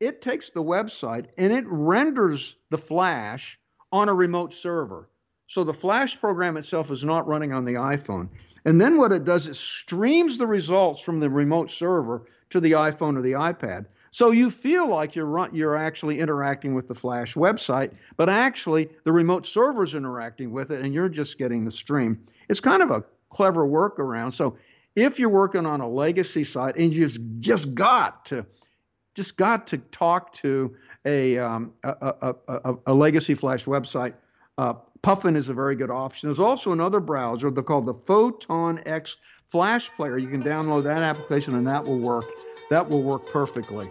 it 0.00 0.20
takes 0.20 0.50
the 0.50 0.60
website 0.60 1.26
and 1.38 1.52
it 1.52 1.64
renders 1.68 2.56
the 2.70 2.76
Flash 2.76 3.60
on 3.92 4.08
a 4.08 4.12
remote 4.12 4.52
server. 4.52 5.06
So 5.46 5.62
the 5.62 5.72
Flash 5.72 6.18
program 6.18 6.56
itself 6.56 6.90
is 6.90 7.04
not 7.04 7.28
running 7.28 7.52
on 7.52 7.64
the 7.64 7.74
iPhone. 7.74 8.28
And 8.64 8.80
then 8.80 8.96
what 8.96 9.12
it 9.12 9.22
does, 9.22 9.46
it 9.46 9.54
streams 9.54 10.36
the 10.36 10.48
results 10.48 10.98
from 11.00 11.20
the 11.20 11.30
remote 11.30 11.70
server 11.70 12.26
to 12.48 12.58
the 12.58 12.72
iPhone 12.72 13.16
or 13.16 13.22
the 13.22 13.34
iPad. 13.34 13.86
So 14.10 14.32
you 14.32 14.50
feel 14.50 14.88
like 14.88 15.14
you're 15.14 15.48
you're 15.52 15.76
actually 15.76 16.18
interacting 16.18 16.74
with 16.74 16.88
the 16.88 16.94
Flash 16.96 17.34
website, 17.34 17.92
but 18.16 18.28
actually 18.28 18.88
the 19.04 19.12
remote 19.12 19.46
server 19.46 19.84
is 19.84 19.94
interacting 19.94 20.50
with 20.50 20.72
it, 20.72 20.84
and 20.84 20.92
you're 20.92 21.08
just 21.08 21.38
getting 21.38 21.64
the 21.64 21.70
stream. 21.70 22.18
It's 22.48 22.58
kind 22.58 22.82
of 22.82 22.90
a 22.90 23.04
clever 23.30 23.66
workaround. 23.66 24.34
So 24.34 24.56
if 24.96 25.18
you're 25.18 25.28
working 25.28 25.66
on 25.66 25.80
a 25.80 25.88
legacy 25.88 26.44
site 26.44 26.76
and 26.76 26.92
you've 26.92 27.16
just 27.38 27.74
got 27.74 28.24
to 28.26 28.44
just 29.14 29.36
got 29.36 29.66
to 29.68 29.78
talk 29.78 30.32
to 30.34 30.74
a 31.04 31.38
um, 31.38 31.72
a, 31.82 32.14
a, 32.22 32.34
a, 32.48 32.74
a, 32.86 32.94
legacy 32.94 33.34
flash 33.34 33.64
website, 33.64 34.14
uh, 34.58 34.74
Puffin 35.02 35.34
is 35.34 35.48
a 35.48 35.54
very 35.54 35.74
good 35.74 35.90
option. 35.90 36.28
There's 36.28 36.38
also 36.38 36.72
another 36.72 37.00
browser 37.00 37.50
called 37.50 37.86
the 37.86 37.94
Photon 37.94 38.80
X 38.86 39.16
Flash 39.48 39.90
Player. 39.96 40.18
You 40.18 40.28
can 40.28 40.42
download 40.42 40.84
that 40.84 41.02
application 41.02 41.54
and 41.54 41.66
that 41.66 41.84
will 41.84 41.98
work. 41.98 42.26
That 42.70 42.88
will 42.88 43.02
work 43.02 43.26
perfectly. 43.26 43.90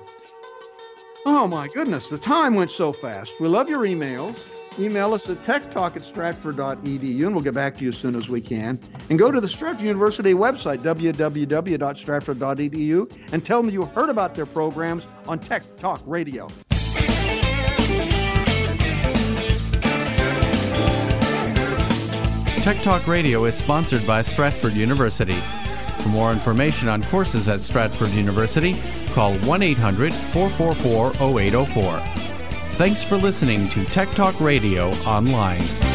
Oh 1.25 1.47
my 1.47 1.67
goodness, 1.67 2.09
the 2.09 2.17
time 2.17 2.55
went 2.55 2.71
so 2.71 2.93
fast. 2.93 3.33
We 3.41 3.49
love 3.49 3.69
your 3.69 3.81
emails. 3.81 4.37
Email 4.79 5.13
us 5.13 5.29
at 5.29 5.43
techtalk 5.43 5.97
at 5.97 6.05
stratford.edu 6.05 7.25
and 7.25 7.35
we'll 7.35 7.43
get 7.43 7.53
back 7.53 7.75
to 7.77 7.83
you 7.83 7.89
as 7.89 7.97
soon 7.97 8.15
as 8.15 8.29
we 8.29 8.39
can. 8.39 8.79
And 9.09 9.19
go 9.19 9.29
to 9.31 9.41
the 9.41 9.49
Stratford 9.49 9.85
University 9.85 10.33
website, 10.33 10.79
www.stratford.edu, 10.79 13.33
and 13.33 13.45
tell 13.45 13.61
them 13.61 13.69
you 13.71 13.83
heard 13.85 14.09
about 14.09 14.35
their 14.35 14.45
programs 14.45 15.05
on 15.27 15.39
Tech 15.39 15.63
Talk 15.77 16.01
Radio. 16.05 16.47
Tech 22.61 22.81
Talk 22.81 23.07
Radio 23.07 23.45
is 23.45 23.55
sponsored 23.55 24.05
by 24.05 24.21
Stratford 24.21 24.73
University. 24.73 25.37
For 25.99 26.09
more 26.09 26.31
information 26.31 26.87
on 26.87 27.03
courses 27.03 27.49
at 27.49 27.61
Stratford 27.61 28.11
University, 28.11 28.75
call 29.07 29.33
1 29.39 29.61
800 29.61 30.13
444 30.13 31.41
0804. 31.41 32.28
Thanks 32.79 33.03
for 33.03 33.17
listening 33.17 33.67
to 33.71 33.83
Tech 33.83 34.09
Talk 34.11 34.39
Radio 34.39 34.91
Online. 35.05 35.88